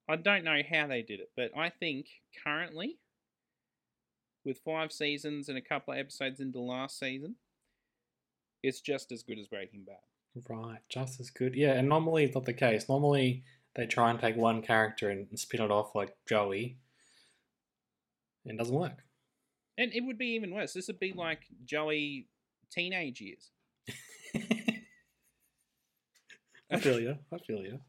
I 0.09 0.15
don't 0.15 0.45
know 0.45 0.61
how 0.71 0.87
they 0.87 1.03
did 1.03 1.19
it, 1.19 1.31
but 1.37 1.51
I 1.57 1.69
think 1.69 2.07
currently, 2.45 2.99
with 4.45 4.61
five 4.65 4.93
seasons 4.93 5.49
and 5.49 5.59
a 5.59 5.61
couple 5.61 5.93
of 5.93 5.99
episodes 5.99 6.39
into 6.39 6.61
last 6.61 6.99
season, 7.01 7.35
it's 8.63 8.81
just 8.81 9.11
as 9.11 9.25
good 9.25 9.39
as 9.41 9.49
Breaking 9.49 9.85
Bad. 9.85 9.97
Right, 10.49 10.79
just 10.89 11.19
as 11.19 11.31
good. 11.31 11.57
Yeah, 11.57 11.73
and 11.73 11.89
normally 11.89 12.25
it's 12.25 12.37
not 12.37 12.45
the 12.45 12.53
case. 12.53 12.89
Normally 12.89 13.43
they 13.77 13.87
try 13.87 14.11
and 14.11 14.19
take 14.19 14.37
one 14.37 14.63
character 14.63 15.11
and 15.11 15.27
spin 15.39 15.61
it 15.61 15.71
off 15.71 15.95
like 15.95 16.17
Joey. 16.27 16.79
And 18.45 18.55
it 18.55 18.59
doesn't 18.59 18.75
work. 18.75 19.05
And 19.79 19.93
it 19.93 20.01
would 20.01 20.19
be 20.19 20.35
even 20.35 20.55
worse. 20.55 20.73
This 20.73 20.87
would 20.89 20.99
be 20.99 21.13
like 21.13 21.43
Joey 21.65 22.29
teenage 22.71 23.21
years. 23.21 23.51
I 26.71 26.79
feel 26.81 26.99
you. 26.99 27.19
I 27.33 27.39
feel 27.39 27.61
you. 27.63 27.81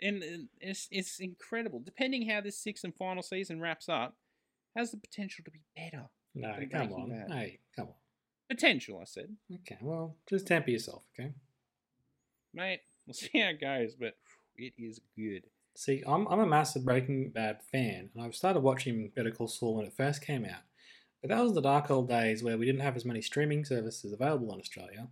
And 0.00 0.22
and 0.22 0.48
it's, 0.60 0.88
it's 0.90 1.18
incredible. 1.18 1.80
Depending 1.80 2.28
how 2.28 2.40
this 2.40 2.58
sixth 2.58 2.84
and 2.84 2.94
final 2.94 3.22
season 3.22 3.60
wraps 3.60 3.88
up, 3.88 4.16
has 4.76 4.90
the 4.90 4.98
potential 4.98 5.44
to 5.44 5.50
be 5.50 5.62
better. 5.74 6.08
No, 6.34 6.54
come 6.70 6.92
on. 6.92 7.10
Bad. 7.10 7.30
Hey, 7.30 7.58
come 7.74 7.88
on. 7.88 7.94
Potential, 8.50 8.98
I 9.00 9.04
said. 9.04 9.36
Okay, 9.52 9.78
well, 9.80 10.16
just 10.28 10.46
temper 10.46 10.70
yourself, 10.70 11.04
okay? 11.18 11.32
Mate, 12.52 12.80
we'll 13.06 13.14
see 13.14 13.30
how 13.34 13.48
it 13.48 13.60
goes, 13.60 13.94
but 13.94 14.14
it 14.56 14.72
is 14.78 15.00
good. 15.16 15.44
See, 15.74 16.02
I'm, 16.06 16.26
I'm 16.28 16.40
a 16.40 16.46
massive 16.46 16.84
Breaking 16.84 17.30
Bad 17.30 17.60
fan, 17.62 18.10
and 18.14 18.22
I've 18.22 18.34
started 18.34 18.60
watching 18.60 19.10
Better 19.14 19.30
Call 19.30 19.48
Saul 19.48 19.76
when 19.76 19.86
it 19.86 19.96
first 19.96 20.24
came 20.24 20.44
out. 20.44 20.62
But 21.20 21.30
that 21.30 21.42
was 21.42 21.54
the 21.54 21.62
dark 21.62 21.90
old 21.90 22.08
days 22.08 22.42
where 22.42 22.58
we 22.58 22.66
didn't 22.66 22.82
have 22.82 22.96
as 22.96 23.04
many 23.04 23.22
streaming 23.22 23.64
services 23.64 24.12
available 24.12 24.52
in 24.52 24.60
Australia, 24.60 25.08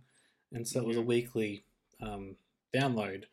and 0.51 0.67
so 0.67 0.81
it 0.81 0.87
was 0.87 0.97
a 0.97 1.01
weekly 1.01 1.63
um, 2.01 2.35
download. 2.75 3.23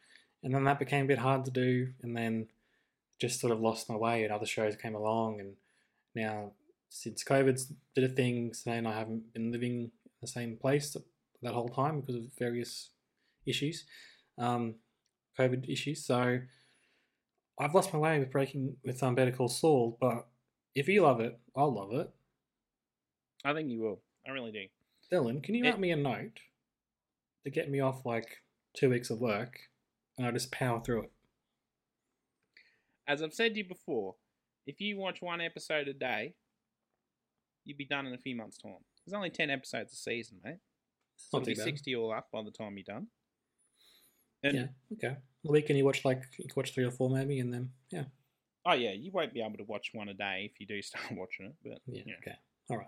And 0.42 0.54
then 0.54 0.64
that 0.64 0.78
became 0.78 1.04
a 1.04 1.08
bit 1.08 1.18
hard 1.18 1.44
to 1.44 1.50
do, 1.50 1.88
and 2.02 2.16
then 2.16 2.46
just 3.18 3.40
sort 3.40 3.52
of 3.52 3.60
lost 3.60 3.90
my 3.90 3.96
way, 3.96 4.22
and 4.22 4.32
other 4.32 4.46
shows 4.46 4.76
came 4.76 4.94
along. 4.94 5.40
And 5.40 5.54
now, 6.14 6.52
since 6.88 7.24
COVID's 7.24 7.72
did 7.94 8.04
a 8.04 8.08
thing, 8.08 8.54
saying 8.54 8.86
I 8.86 8.96
haven't 8.96 9.32
been 9.34 9.52
living 9.52 9.72
in 9.80 9.90
the 10.22 10.28
same 10.28 10.56
place 10.56 10.96
that 11.42 11.52
whole 11.52 11.68
time 11.68 12.00
because 12.00 12.16
of 12.16 12.30
various 12.38 12.90
issues, 13.44 13.84
um, 14.38 14.76
COVID 15.38 15.68
issues. 15.68 16.04
So 16.04 16.38
I've 17.58 17.74
lost 17.74 17.92
my 17.92 17.98
way 17.98 18.18
with 18.18 18.30
breaking 18.30 18.76
with 18.84 19.02
um, 19.02 19.14
Better 19.14 19.32
Call 19.32 19.48
Saul, 19.48 19.96
but 20.00 20.26
if 20.74 20.88
you 20.88 21.02
love 21.02 21.20
it, 21.20 21.38
I'll 21.56 21.72
love 21.74 21.92
it. 21.94 22.10
I 23.44 23.52
think 23.54 23.70
you 23.70 23.80
will. 23.80 24.00
I 24.26 24.30
really 24.32 24.52
do. 24.52 24.66
Dylan, 25.12 25.42
can 25.42 25.54
you 25.54 25.64
It- 25.64 25.70
write 25.70 25.80
me 25.80 25.90
a 25.92 25.96
note 25.96 26.40
to 27.44 27.50
get 27.50 27.70
me 27.70 27.80
off 27.80 28.04
like 28.04 28.42
two 28.74 28.90
weeks 28.90 29.10
of 29.10 29.20
work, 29.20 29.58
and 30.16 30.26
I'll 30.26 30.32
just 30.32 30.50
power 30.52 30.80
through 30.82 31.04
it? 31.04 31.12
As 33.06 33.22
I've 33.22 33.32
said 33.32 33.54
to 33.54 33.58
you 33.58 33.64
before, 33.68 34.16
if 34.66 34.80
you 34.80 34.98
watch 34.98 35.22
one 35.22 35.40
episode 35.40 35.88
a 35.88 35.94
day, 35.94 36.34
you'd 37.64 37.78
be 37.78 37.86
done 37.86 38.06
in 38.06 38.12
a 38.12 38.18
few 38.18 38.36
months' 38.36 38.58
time. 38.58 38.84
There's 39.06 39.14
only 39.14 39.30
10 39.30 39.48
episodes 39.50 39.92
a 39.94 39.96
season, 39.96 40.40
mate. 40.44 40.58
So 41.16 41.38
it'll 41.38 41.46
be 41.46 41.54
bad. 41.54 41.64
60 41.64 41.96
all 41.96 42.12
up 42.12 42.28
by 42.30 42.42
the 42.42 42.50
time 42.50 42.76
you're 42.76 42.84
done. 42.84 43.08
And, 44.42 44.54
Yeah, 44.54 44.66
okay. 44.92 45.16
A 45.46 45.52
week, 45.52 45.66
and 45.68 45.78
you 45.78 45.84
watch 45.84 46.04
like 46.04 46.22
you 46.38 46.44
can 46.46 46.54
watch 46.56 46.74
three 46.74 46.84
or 46.84 46.90
four 46.90 47.10
maybe, 47.10 47.38
and 47.38 47.52
then 47.52 47.70
yeah, 47.90 48.04
Oh, 48.68 48.74
yeah, 48.74 48.92
you 48.92 49.10
won't 49.12 49.32
be 49.32 49.40
able 49.40 49.56
to 49.56 49.64
watch 49.64 49.90
one 49.94 50.10
a 50.10 50.14
day 50.14 50.50
if 50.52 50.60
you 50.60 50.66
do 50.66 50.82
start 50.82 51.06
watching 51.12 51.46
it. 51.46 51.54
But 51.64 51.78
yeah, 51.86 52.02
yeah. 52.06 52.14
okay, 52.20 52.36
all 52.70 52.76
right. 52.76 52.86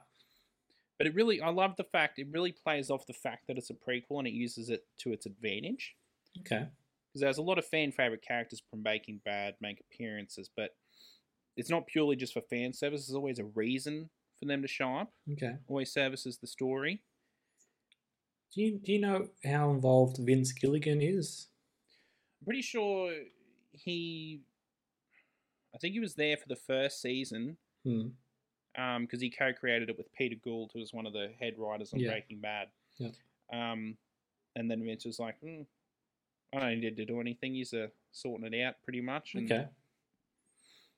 But 0.98 1.06
it 1.06 1.14
really, 1.14 1.40
I 1.40 1.48
love 1.48 1.76
the 1.78 1.84
fact, 1.84 2.18
it 2.18 2.26
really 2.30 2.52
plays 2.52 2.90
off 2.90 3.06
the 3.06 3.14
fact 3.14 3.46
that 3.48 3.56
it's 3.56 3.70
a 3.70 3.74
prequel 3.74 4.18
and 4.18 4.26
it 4.26 4.34
uses 4.34 4.68
it 4.68 4.84
to 4.98 5.12
its 5.12 5.24
advantage. 5.24 5.94
Okay. 6.40 6.66
Because 7.08 7.22
there's 7.22 7.38
a 7.38 7.42
lot 7.42 7.56
of 7.56 7.64
fan 7.64 7.90
favorite 7.90 8.22
characters 8.26 8.62
from 8.70 8.82
Breaking 8.82 9.20
Bad 9.24 9.54
make 9.62 9.80
appearances, 9.80 10.50
but 10.54 10.76
it's 11.56 11.70
not 11.70 11.86
purely 11.86 12.16
just 12.16 12.34
for 12.34 12.42
fan 12.42 12.74
service. 12.74 13.06
There's 13.06 13.16
always 13.16 13.38
a 13.38 13.44
reason 13.44 14.10
for 14.38 14.46
them 14.46 14.60
to 14.60 14.68
show 14.68 14.94
up. 14.94 15.12
Okay. 15.32 15.56
Always 15.66 15.90
services 15.90 16.36
the 16.36 16.46
story. 16.46 17.02
Do 18.54 18.62
you 18.62 18.78
do 18.78 18.92
you 18.92 19.00
know 19.00 19.28
how 19.44 19.70
involved 19.70 20.18
Vince 20.18 20.52
Gilligan 20.52 21.00
is? 21.00 21.46
I'm 22.40 22.44
pretty 22.46 22.62
sure 22.62 23.12
he, 23.72 24.40
I 25.74 25.78
think 25.78 25.92
he 25.94 26.00
was 26.00 26.14
there 26.14 26.36
for 26.36 26.48
the 26.48 26.56
first 26.56 27.00
season 27.00 27.56
Hmm. 27.84 28.08
because 29.00 29.20
he 29.20 29.30
co-created 29.30 29.90
it 29.90 29.96
with 29.98 30.12
Peter 30.12 30.36
Gould, 30.42 30.70
who 30.72 30.80
was 30.80 30.92
one 30.92 31.06
of 31.06 31.12
the 31.12 31.32
head 31.38 31.54
writers 31.58 31.92
on 31.92 32.00
Yeah. 32.00 32.10
Breaking 32.10 32.40
Bad. 32.40 32.68
Yeah. 32.98 33.10
Um, 33.52 33.96
and 34.56 34.70
then 34.70 34.84
Vince 34.84 35.04
was 35.04 35.18
like, 35.18 35.40
mm, 35.40 35.66
"I 36.52 36.60
don't 36.60 36.80
need 36.80 36.96
to 36.96 37.04
do 37.04 37.20
anything. 37.20 37.54
He's 37.54 37.72
uh, 37.74 37.88
sorting 38.12 38.52
it 38.52 38.62
out 38.62 38.82
pretty 38.82 39.00
much." 39.00 39.34
And 39.34 39.50
Okay. 39.50 39.68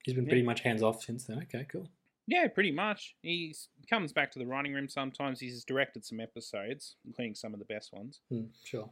He's 0.05 0.15
been 0.15 0.25
Yeah. 0.25 0.31
pretty 0.31 0.43
much 0.43 0.61
hands 0.61 0.83
off 0.83 1.03
since 1.03 1.25
then. 1.27 1.39
Okay, 1.43 1.65
cool. 1.65 1.89
Yeah, 2.27 2.49
pretty 2.49 2.71
much. 2.73 3.17
He 3.23 3.55
comes 3.89 4.13
back 4.13 4.31
to 4.33 4.39
the 4.39 4.47
writing 4.47 4.73
room 4.75 4.89
sometimes. 4.89 5.41
He's 5.41 5.65
directed 5.65 6.05
some 6.05 6.19
episodes, 6.21 6.97
including 7.05 7.35
some 7.35 7.53
of 7.53 7.59
the 7.59 7.65
best 7.67 7.93
ones. 7.93 8.21
Hmm, 8.29 8.47
sure. 8.65 8.91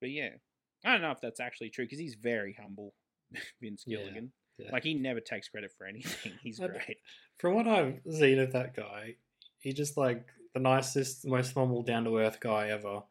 But 0.00 0.10
yeah, 0.10 0.36
I 0.84 0.92
don't 0.92 1.02
know 1.02 1.10
if 1.10 1.20
that's 1.20 1.40
actually 1.40 1.70
true 1.70 1.84
because 1.84 1.98
he's 1.98 2.14
very 2.14 2.56
humble, 2.60 2.94
Vince 3.62 3.84
Gilligan. 3.88 4.32
yeah. 4.58 4.70
Like 4.72 4.82
he 4.84 4.94
never 4.94 5.20
takes 5.20 5.48
credit 5.48 5.72
for 5.76 5.86
anything. 5.86 6.32
He's 6.42 6.58
great. 6.58 6.98
From 7.38 7.54
what 7.54 7.66
I've 7.66 8.00
seen 8.10 8.38
of 8.38 8.52
that 8.52 8.74
guy, 8.74 9.16
he's 9.58 9.74
just 9.74 9.96
like 9.96 10.26
the 10.54 10.60
nicest, 10.60 11.26
most 11.26 11.54
normal, 11.56 11.82
down 11.82 12.04
to 12.04 12.18
earth 12.18 12.38
guy 12.40 12.68
ever. 12.68 13.02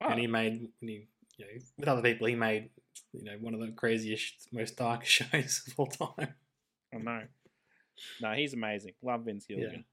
Oh, 0.00 0.08
And 0.08 0.20
he 0.20 0.26
made, 0.26 0.68
when 0.80 0.88
he, 0.88 1.08
you 1.36 1.44
know, 1.44 1.50
with 1.78 1.88
other 1.88 2.02
people, 2.02 2.26
he 2.26 2.34
made, 2.34 2.70
you 3.12 3.24
know, 3.24 3.36
one 3.40 3.54
of 3.54 3.60
the 3.60 3.72
craziest, 3.72 4.48
most 4.52 4.76
dark 4.76 5.04
shows 5.06 5.62
of 5.66 5.74
all 5.78 5.86
time. 5.86 6.34
I 6.94 6.98
know. 6.98 7.22
No, 8.20 8.32
he's 8.32 8.54
amazing. 8.54 8.92
Love 9.02 9.24
Vince 9.24 9.46
Gilligan. 9.46 9.84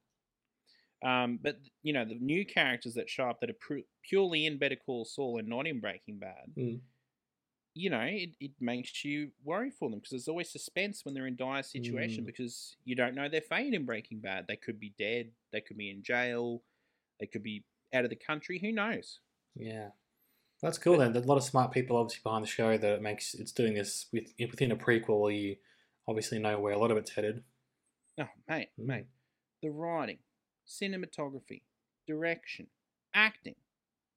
Um, 1.03 1.39
but 1.41 1.59
you 1.83 1.93
know 1.93 2.05
the 2.05 2.15
new 2.15 2.45
characters 2.45 2.95
that 2.95 3.09
show 3.09 3.29
up 3.29 3.39
that 3.41 3.49
are 3.49 3.53
pu- 3.67 3.83
purely 4.01 4.45
in 4.45 4.57
Better 4.57 4.75
Call 4.77 5.05
Saul 5.05 5.38
and 5.38 5.47
not 5.47 5.67
in 5.67 5.79
Breaking 5.79 6.17
Bad. 6.17 6.45
Mm. 6.57 6.79
You 7.78 7.89
know, 7.89 7.99
it, 8.01 8.30
it 8.39 8.51
makes 8.61 9.03
you 9.03 9.32
worry 9.43 9.69
for 9.69 9.89
them 9.89 9.99
because 9.99 10.11
there's 10.11 10.28
always 10.30 10.49
suspense 10.49 11.03
when 11.03 11.13
they're 11.13 11.28
in 11.28 11.36
dire 11.36 11.61
situation 11.61 12.23
Mm. 12.23 12.28
because 12.28 12.78
you 12.86 12.95
don't 12.95 13.13
know 13.15 13.28
their 13.28 13.41
fate 13.41 13.73
in 13.73 13.86
Breaking 13.86 14.19
Bad. 14.21 14.45
They 14.47 14.55
could 14.55 14.80
be 14.80 14.93
dead. 14.97 15.32
They 15.51 15.59
could 15.61 15.78
be 15.78 15.89
in 15.91 16.01
jail. 16.01 16.61
They 17.19 17.26
could 17.28 17.43
be 17.43 17.65
out 17.93 18.05
of 18.05 18.09
the 18.09 18.15
country. 18.15 18.59
Who 18.59 18.71
knows? 18.71 19.19
Yeah, 19.57 19.89
that's 20.61 20.78
cool. 20.78 20.97
Then 20.99 21.11
there's 21.11 21.26
a 21.26 21.28
lot 21.28 21.38
of 21.38 21.43
smart 21.43 21.71
people 21.73 21.97
obviously 21.97 22.21
behind 22.23 22.43
the 22.45 22.49
show 22.49 22.78
that 22.78 22.91
it 22.93 23.01
makes 23.01 23.34
it's 23.34 23.51
doing 23.51 23.73
this 23.73 24.05
with 24.13 24.34
within 24.39 24.71
a 24.71 24.78
prequel. 24.78 25.19
Where 25.19 25.32
you 25.34 25.57
obviously 26.07 26.39
know 26.39 26.57
where 26.59 26.73
a 26.73 26.80
lot 26.80 26.91
of 26.91 26.97
it's 26.97 27.11
headed. 27.11 27.43
Oh, 28.17 28.30
mate, 28.47 28.69
Mm. 28.80 28.86
mate. 28.86 29.05
The 29.61 29.69
writing, 29.69 30.19
cinematography, 30.65 31.63
direction, 32.07 32.67
acting, 33.13 33.55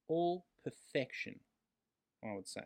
all 0.06 0.46
perfection, 0.62 1.40
I 2.22 2.34
would 2.34 2.46
say. 2.46 2.62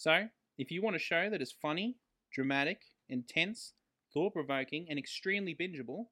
So, 0.00 0.28
if 0.56 0.70
you 0.70 0.80
want 0.80 0.96
a 0.96 0.98
show 0.98 1.28
that 1.28 1.42
is 1.42 1.52
funny, 1.52 1.94
dramatic, 2.32 2.80
intense, 3.10 3.74
thought 4.14 4.32
provoking, 4.32 4.86
and 4.88 4.98
extremely 4.98 5.54
bingeable, 5.54 6.06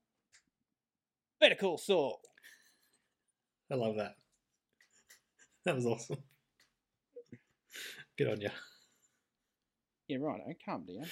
Better 1.40 1.54
Call 1.54 1.78
Saul. 1.78 2.20
I 3.72 3.76
love 3.76 3.96
that. 3.96 4.16
That 5.64 5.74
was 5.74 5.86
awesome. 5.86 6.18
Good 8.18 8.28
on 8.28 8.42
you. 8.42 8.50
Yeah, 10.06 10.18
right. 10.20 10.42
Oh, 10.46 10.52
calm 10.66 10.84
down. 10.84 11.06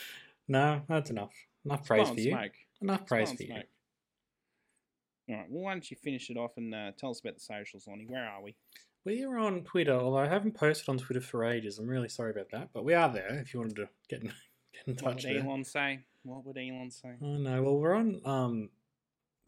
No, 0.46 0.82
that's 0.86 1.08
enough. 1.08 1.32
Enough 1.64 1.86
praise 1.86 2.10
for 2.10 2.20
you. 2.20 2.32
Smoke. 2.32 2.52
Enough 2.82 3.06
praise 3.06 3.32
for 3.32 3.42
and 3.42 3.48
you. 3.48 3.54
All 5.30 5.36
right. 5.40 5.46
Well, 5.48 5.62
why 5.62 5.72
don't 5.72 5.90
you 5.90 5.96
finish 5.96 6.28
it 6.28 6.36
off 6.36 6.58
and 6.58 6.74
uh, 6.74 6.92
tell 6.98 7.08
us 7.08 7.20
about 7.20 7.36
the 7.36 7.40
socials, 7.40 7.86
Lonnie? 7.88 8.04
Where 8.06 8.28
are 8.28 8.42
we? 8.42 8.54
We 9.06 9.22
are 9.24 9.38
on 9.38 9.62
Twitter, 9.62 9.92
although 9.94 10.18
I 10.18 10.26
haven't 10.26 10.56
posted 10.56 10.88
on 10.88 10.98
Twitter 10.98 11.20
for 11.20 11.44
ages. 11.44 11.78
I'm 11.78 11.86
really 11.86 12.08
sorry 12.08 12.32
about 12.32 12.50
that, 12.50 12.70
but 12.74 12.84
we 12.84 12.92
are 12.92 13.08
there. 13.10 13.38
If 13.38 13.54
you 13.54 13.60
wanted 13.60 13.76
to 13.76 13.88
get 14.10 14.22
in, 14.22 14.26
get 14.74 14.86
in 14.88 14.94
What 14.94 14.98
touch 14.98 15.24
would 15.24 15.36
there. 15.36 15.44
Elon 15.44 15.64
say? 15.64 16.00
What 16.24 16.44
would 16.44 16.58
Elon 16.58 16.90
say? 16.90 17.10
Oh 17.22 17.36
no, 17.36 17.62
well 17.62 17.78
we're 17.78 17.94
on 17.94 18.20
um 18.24 18.68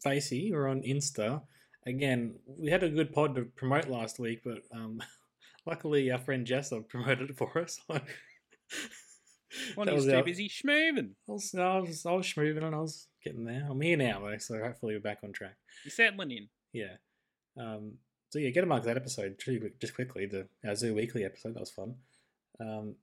Facey, 0.01 0.51
we're 0.53 0.69
on 0.69 0.81
Insta. 0.83 1.41
Again, 1.85 2.35
we 2.47 2.71
had 2.71 2.83
a 2.83 2.89
good 2.89 3.11
pod 3.11 3.35
to 3.35 3.43
promote 3.43 3.89
last 3.89 4.17
week, 4.17 4.41
but 4.45 4.59
um 4.73 5.01
luckily 5.65 6.09
our 6.09 6.19
friend 6.19 6.47
Jessa 6.47 6.87
promoted 6.87 7.29
it 7.31 7.37
for 7.37 7.55
us. 7.59 7.79
Well, 9.75 9.87
was 9.91 10.05
too 10.05 10.13
our- 10.13 10.23
busy 10.23 10.47
schmooving. 10.47 11.13
I 11.27 11.31
was, 11.31 11.55
I 11.55 11.79
was 11.79 12.05
I 12.05 12.11
was 12.11 12.27
schmooving 12.27 12.63
and 12.63 12.75
I 12.75 12.79
was 12.79 13.07
getting 13.23 13.45
there. 13.45 13.67
I'm 13.67 13.81
here 13.81 13.97
now 13.97 14.19
though, 14.21 14.37
so 14.37 14.59
hopefully 14.59 14.93
we're 14.93 14.99
back 14.99 15.19
on 15.23 15.31
track. 15.31 15.55
You're 15.83 15.91
settling 15.91 16.29
in. 16.31 16.49
Yeah. 16.71 16.97
Um 17.59 17.93
so 18.29 18.39
yeah, 18.39 18.49
get 18.49 18.63
a 18.63 18.67
mark 18.67 18.83
that 18.83 18.97
episode 18.97 19.39
quick- 19.43 19.79
just 19.79 19.95
quickly, 19.95 20.25
the 20.25 20.47
our 20.65 20.75
Zoo 20.75 20.93
Weekly 20.95 21.23
episode, 21.25 21.53
that 21.55 21.59
was 21.59 21.71
fun. 21.71 21.95
Um 22.59 22.95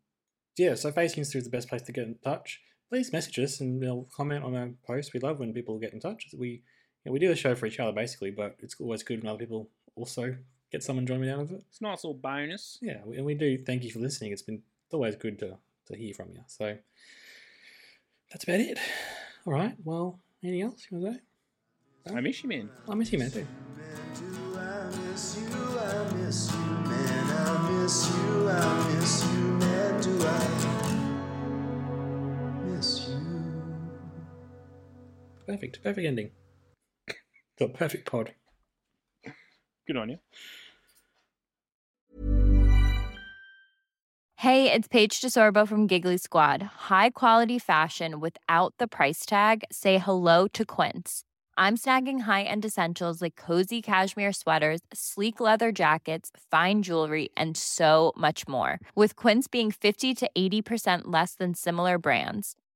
yeah, 0.56 0.74
so 0.74 0.90
Facey 0.90 1.20
Insta 1.20 1.36
is 1.36 1.44
the 1.44 1.50
best 1.50 1.68
place 1.68 1.82
to 1.82 1.92
get 1.92 2.04
in 2.04 2.16
touch. 2.24 2.60
Please 2.88 3.12
message 3.12 3.38
us 3.40 3.60
and 3.60 3.80
you 3.82 3.86
know, 3.88 4.08
comment 4.14 4.44
on 4.44 4.54
our 4.56 4.70
post. 4.86 5.12
We 5.12 5.20
love 5.20 5.38
when 5.40 5.52
people 5.52 5.78
get 5.78 5.92
in 5.92 6.00
touch. 6.00 6.26
We 6.36 6.48
you 6.48 6.60
know, 7.06 7.12
we 7.12 7.18
do 7.18 7.28
the 7.28 7.36
show 7.36 7.54
for 7.54 7.66
each 7.66 7.78
other 7.80 7.92
basically, 7.92 8.30
but 8.30 8.56
it's 8.60 8.76
always 8.80 9.02
good 9.02 9.22
when 9.22 9.28
other 9.30 9.38
people 9.38 9.70
also 9.96 10.36
get 10.72 10.82
some 10.82 10.98
enjoyment 10.98 11.30
out 11.30 11.40
of 11.40 11.52
it. 11.52 11.62
It's 11.68 11.80
a 11.80 11.84
nice 11.84 12.02
little 12.04 12.18
bonus. 12.18 12.78
Yeah, 12.82 13.00
we- 13.04 13.16
and 13.16 13.26
we 13.26 13.34
do 13.34 13.58
thank 13.64 13.84
you 13.84 13.90
for 13.90 13.98
listening. 14.00 14.32
It's 14.32 14.42
been 14.42 14.62
it's 14.86 14.94
always 14.94 15.16
good 15.16 15.38
to 15.40 15.58
to 15.88 15.96
hear 15.96 16.14
from 16.14 16.30
you. 16.32 16.42
So 16.46 16.76
that's 18.30 18.44
about 18.44 18.60
it. 18.60 18.78
All 19.46 19.52
right. 19.52 19.74
Well, 19.84 20.18
anything 20.42 20.62
else 20.62 20.86
you 20.90 20.98
want 20.98 21.14
to 21.14 21.20
say? 22.10 22.16
I 22.16 22.20
miss 22.20 22.42
you, 22.42 22.48
man. 22.48 22.70
I 22.88 22.94
miss 22.94 23.12
you, 23.12 23.18
man, 23.18 23.30
too. 23.30 23.46
Perfect. 35.46 35.82
Perfect 35.82 36.06
ending. 36.06 36.30
Got 37.58 37.74
perfect 37.74 38.10
pod. 38.10 38.34
Good 39.86 39.96
on 39.96 40.08
you. 40.10 40.18
Hey, 44.38 44.70
it's 44.70 44.86
Paige 44.86 45.20
DeSorbo 45.20 45.66
from 45.66 45.86
Giggly 45.86 46.18
Squad. 46.18 46.62
High 46.62 47.10
quality 47.10 47.58
fashion 47.58 48.20
without 48.20 48.74
the 48.78 48.86
price 48.86 49.24
tag. 49.24 49.64
Say 49.72 49.98
hello 49.98 50.46
to 50.48 50.64
Quince. 50.64 51.22
I'm 51.56 51.78
snagging 51.78 52.20
high-end 52.20 52.66
essentials 52.66 53.22
like 53.22 53.34
cozy 53.36 53.80
cashmere 53.80 54.34
sweaters, 54.34 54.80
sleek 54.92 55.40
leather 55.40 55.72
jackets, 55.72 56.30
fine 56.50 56.82
jewelry, 56.82 57.30
and 57.34 57.56
so 57.56 58.12
much 58.14 58.46
more. 58.46 58.78
With 58.94 59.16
Quince 59.16 59.48
being 59.48 59.70
50 59.70 60.14
to 60.16 60.30
80% 60.36 61.02
less 61.04 61.34
than 61.34 61.54
similar 61.54 61.96
brands. 61.96 62.56